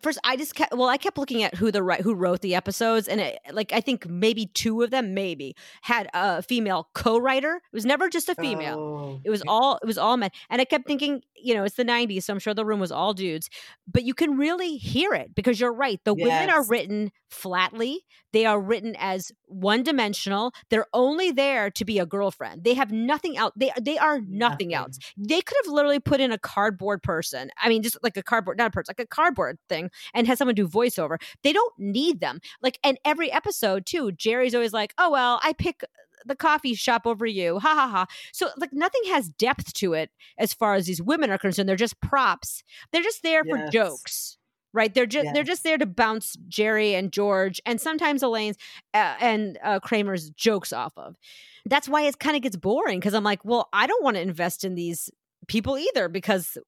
First, 0.00 0.18
I 0.24 0.36
just 0.36 0.54
kept 0.54 0.74
well, 0.74 0.88
I 0.88 0.96
kept 0.96 1.18
looking 1.18 1.42
at 1.42 1.54
who 1.54 1.70
the 1.70 1.82
right 1.82 2.00
who 2.00 2.14
wrote 2.14 2.40
the 2.40 2.54
episodes, 2.54 3.08
and 3.08 3.20
it, 3.20 3.38
like 3.52 3.72
I 3.72 3.80
think 3.80 4.08
maybe 4.08 4.46
two 4.46 4.82
of 4.82 4.90
them 4.90 5.14
maybe 5.14 5.54
had 5.82 6.08
a 6.14 6.42
female 6.42 6.88
co-writer. 6.94 7.56
It 7.56 7.76
was 7.76 7.84
never 7.84 8.08
just 8.08 8.28
a 8.28 8.34
female. 8.34 8.78
Oh. 8.78 9.20
It 9.24 9.30
was 9.30 9.42
all 9.46 9.78
it 9.82 9.86
was 9.86 9.98
all 9.98 10.16
men, 10.16 10.30
and 10.50 10.60
I 10.60 10.64
kept 10.64 10.86
thinking, 10.86 11.22
you 11.36 11.54
know, 11.54 11.64
it's 11.64 11.76
the 11.76 11.84
'90s, 11.84 12.24
so 12.24 12.32
I'm 12.32 12.38
sure 12.38 12.54
the 12.54 12.64
room 12.64 12.80
was 12.80 12.92
all 12.92 13.12
dudes. 13.14 13.48
But 13.86 14.04
you 14.04 14.14
can 14.14 14.36
really 14.36 14.76
hear 14.76 15.12
it 15.12 15.34
because 15.34 15.60
you're 15.60 15.72
right. 15.72 16.00
The 16.04 16.14
yes. 16.16 16.26
women 16.26 16.50
are 16.50 16.64
written 16.64 17.10
flatly. 17.30 18.04
They 18.32 18.44
are 18.44 18.60
written 18.60 18.94
as 18.98 19.32
one-dimensional. 19.46 20.52
They're 20.68 20.86
only 20.92 21.30
there 21.30 21.70
to 21.70 21.84
be 21.84 21.98
a 21.98 22.04
girlfriend. 22.04 22.64
They 22.64 22.74
have 22.74 22.92
nothing 22.92 23.38
else. 23.38 23.52
They 23.56 23.72
they 23.80 23.98
are 23.98 24.20
nothing, 24.20 24.38
nothing. 24.38 24.74
else. 24.74 24.98
They 25.16 25.40
could 25.40 25.56
have 25.64 25.72
literally 25.72 26.00
put 26.00 26.20
in 26.20 26.32
a 26.32 26.38
cardboard 26.38 27.02
person. 27.02 27.50
I 27.60 27.68
mean, 27.68 27.82
just 27.82 27.97
like 28.02 28.16
a 28.16 28.22
cardboard, 28.22 28.58
not 28.58 28.68
a 28.68 28.70
person, 28.70 28.94
like 28.96 29.04
a 29.04 29.08
cardboard 29.08 29.58
thing, 29.68 29.90
and 30.14 30.26
has 30.26 30.38
someone 30.38 30.54
do 30.54 30.68
voiceover. 30.68 31.20
They 31.42 31.52
don't 31.52 31.72
need 31.78 32.20
them. 32.20 32.40
Like, 32.62 32.78
and 32.82 32.98
every 33.04 33.30
episode 33.30 33.86
too, 33.86 34.12
Jerry's 34.12 34.54
always 34.54 34.72
like, 34.72 34.94
"Oh 34.98 35.10
well, 35.10 35.40
I 35.42 35.52
pick." 35.52 35.82
the 36.26 36.36
coffee 36.36 36.74
shop 36.74 37.02
over 37.06 37.26
you. 37.26 37.58
Ha 37.58 37.74
ha 37.74 37.88
ha. 37.88 38.06
So 38.32 38.50
like 38.58 38.72
nothing 38.72 39.02
has 39.06 39.28
depth 39.28 39.72
to 39.74 39.94
it 39.94 40.10
as 40.36 40.52
far 40.52 40.74
as 40.74 40.86
these 40.86 41.02
women 41.02 41.30
are 41.30 41.38
concerned. 41.38 41.68
They're 41.68 41.76
just 41.76 42.00
props. 42.00 42.62
They're 42.92 43.02
just 43.02 43.22
there 43.22 43.42
yes. 43.44 43.56
for 43.56 43.70
jokes. 43.70 44.34
Right, 44.74 44.92
they're 44.92 45.06
just 45.06 45.24
yes. 45.24 45.34
they're 45.34 45.44
just 45.44 45.64
there 45.64 45.78
to 45.78 45.86
bounce 45.86 46.36
Jerry 46.46 46.94
and 46.94 47.10
George 47.10 47.58
and 47.64 47.80
sometimes 47.80 48.22
Elaine's 48.22 48.58
uh, 48.92 49.14
and 49.18 49.58
uh, 49.64 49.80
Kramer's 49.80 50.28
jokes 50.30 50.74
off 50.74 50.92
of. 50.98 51.16
That's 51.64 51.88
why 51.88 52.02
it 52.02 52.18
kind 52.18 52.36
of 52.36 52.42
gets 52.42 52.54
boring 52.54 53.00
because 53.00 53.14
I'm 53.14 53.24
like, 53.24 53.44
well, 53.44 53.70
I 53.72 53.86
don't 53.86 54.04
want 54.04 54.16
to 54.16 54.20
invest 54.20 54.64
in 54.64 54.74
these 54.74 55.10
people 55.46 55.78
either 55.78 56.10
because 56.10 56.58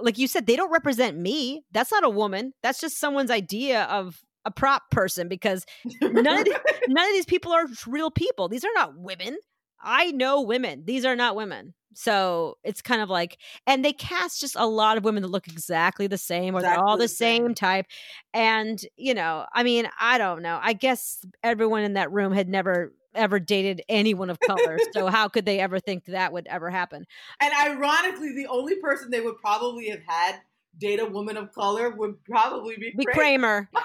like 0.00 0.18
you 0.18 0.26
said, 0.26 0.46
they 0.46 0.56
don't 0.56 0.72
represent 0.72 1.16
me. 1.16 1.64
That's 1.72 1.92
not 1.92 2.04
a 2.04 2.10
woman. 2.10 2.52
That's 2.62 2.80
just 2.80 2.98
someone's 2.98 3.30
idea 3.30 3.84
of 3.84 4.20
a 4.44 4.50
prop 4.50 4.90
person 4.90 5.28
because 5.28 5.64
none 6.00 6.38
of 6.38 6.44
these, 6.44 6.54
none 6.88 7.06
of 7.06 7.12
these 7.12 7.26
people 7.26 7.52
are 7.52 7.66
real 7.86 8.10
people. 8.10 8.48
These 8.48 8.64
are 8.64 8.72
not 8.74 8.96
women. 8.96 9.36
I 9.80 10.10
know 10.12 10.42
women. 10.42 10.84
These 10.86 11.04
are 11.04 11.16
not 11.16 11.36
women. 11.36 11.74
So 11.94 12.58
it's 12.62 12.80
kind 12.80 13.02
of 13.02 13.10
like, 13.10 13.38
and 13.66 13.84
they 13.84 13.92
cast 13.92 14.40
just 14.40 14.54
a 14.56 14.66
lot 14.66 14.96
of 14.96 15.04
women 15.04 15.22
that 15.22 15.30
look 15.30 15.48
exactly 15.48 16.06
the 16.06 16.18
same, 16.18 16.54
or 16.54 16.58
exactly 16.58 16.76
they're 16.76 16.84
all 16.84 16.96
the 16.96 17.08
same. 17.08 17.46
same 17.46 17.54
type. 17.54 17.86
And, 18.32 18.80
you 18.96 19.14
know, 19.14 19.46
I 19.52 19.64
mean, 19.64 19.88
I 20.00 20.18
don't 20.18 20.42
know. 20.42 20.60
I 20.62 20.74
guess 20.74 21.18
everyone 21.42 21.82
in 21.82 21.94
that 21.94 22.12
room 22.12 22.32
had 22.32 22.48
never 22.48 22.92
ever 23.18 23.38
dated 23.38 23.82
anyone 23.88 24.30
of 24.30 24.38
color. 24.40 24.78
so 24.92 25.08
how 25.08 25.28
could 25.28 25.44
they 25.44 25.60
ever 25.60 25.80
think 25.80 26.06
that 26.06 26.32
would 26.32 26.46
ever 26.46 26.70
happen? 26.70 27.06
And 27.40 27.52
ironically, 27.52 28.34
the 28.34 28.46
only 28.46 28.76
person 28.76 29.10
they 29.10 29.20
would 29.20 29.38
probably 29.38 29.88
have 29.90 30.02
had 30.06 30.40
date 30.78 31.00
a 31.00 31.06
woman 31.06 31.36
of 31.36 31.52
color 31.52 31.90
would 31.90 32.22
probably 32.24 32.76
be, 32.76 32.92
be 32.96 33.04
Kramer. 33.04 33.68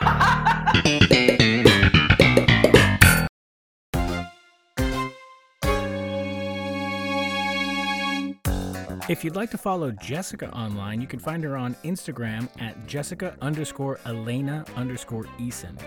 If 9.09 9.23
you'd 9.25 9.35
like 9.35 9.51
to 9.51 9.57
follow 9.57 9.91
Jessica 9.91 10.49
online, 10.51 11.01
you 11.01 11.07
can 11.07 11.19
find 11.19 11.43
her 11.43 11.57
on 11.57 11.75
Instagram 11.83 12.47
at 12.61 12.87
Jessica 12.87 13.35
underscore 13.41 13.99
Elaina 14.05 14.65
underscore 14.77 15.25
Eason. 15.39 15.77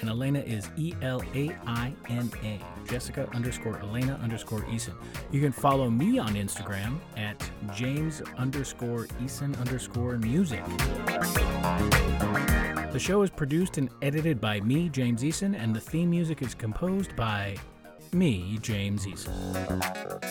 and 0.00 0.10
Elaina 0.10 0.40
is 0.40 0.68
E 0.76 0.92
L 1.00 1.22
A 1.36 1.54
I 1.68 1.94
N 2.08 2.28
A. 2.42 2.60
Jessica 2.90 3.28
underscore 3.32 3.74
Elaina 3.74 4.20
underscore 4.22 4.62
Eason. 4.62 4.92
You 5.30 5.40
can 5.40 5.52
follow 5.52 5.88
me 5.88 6.18
on 6.18 6.34
Instagram 6.34 6.98
at 7.16 7.48
James 7.72 8.20
underscore 8.36 9.06
Eason 9.22 9.56
underscore 9.60 10.18
music. 10.18 10.64
The 12.90 12.98
show 12.98 13.22
is 13.22 13.30
produced 13.30 13.78
and 13.78 13.88
edited 14.02 14.40
by 14.40 14.60
me, 14.60 14.88
James 14.88 15.22
Eason, 15.22 15.56
and 15.56 15.74
the 15.74 15.80
theme 15.80 16.10
music 16.10 16.42
is 16.42 16.54
composed 16.54 17.14
by 17.14 17.56
me, 18.14 18.58
James 18.62 19.06
Eason. 19.06 20.24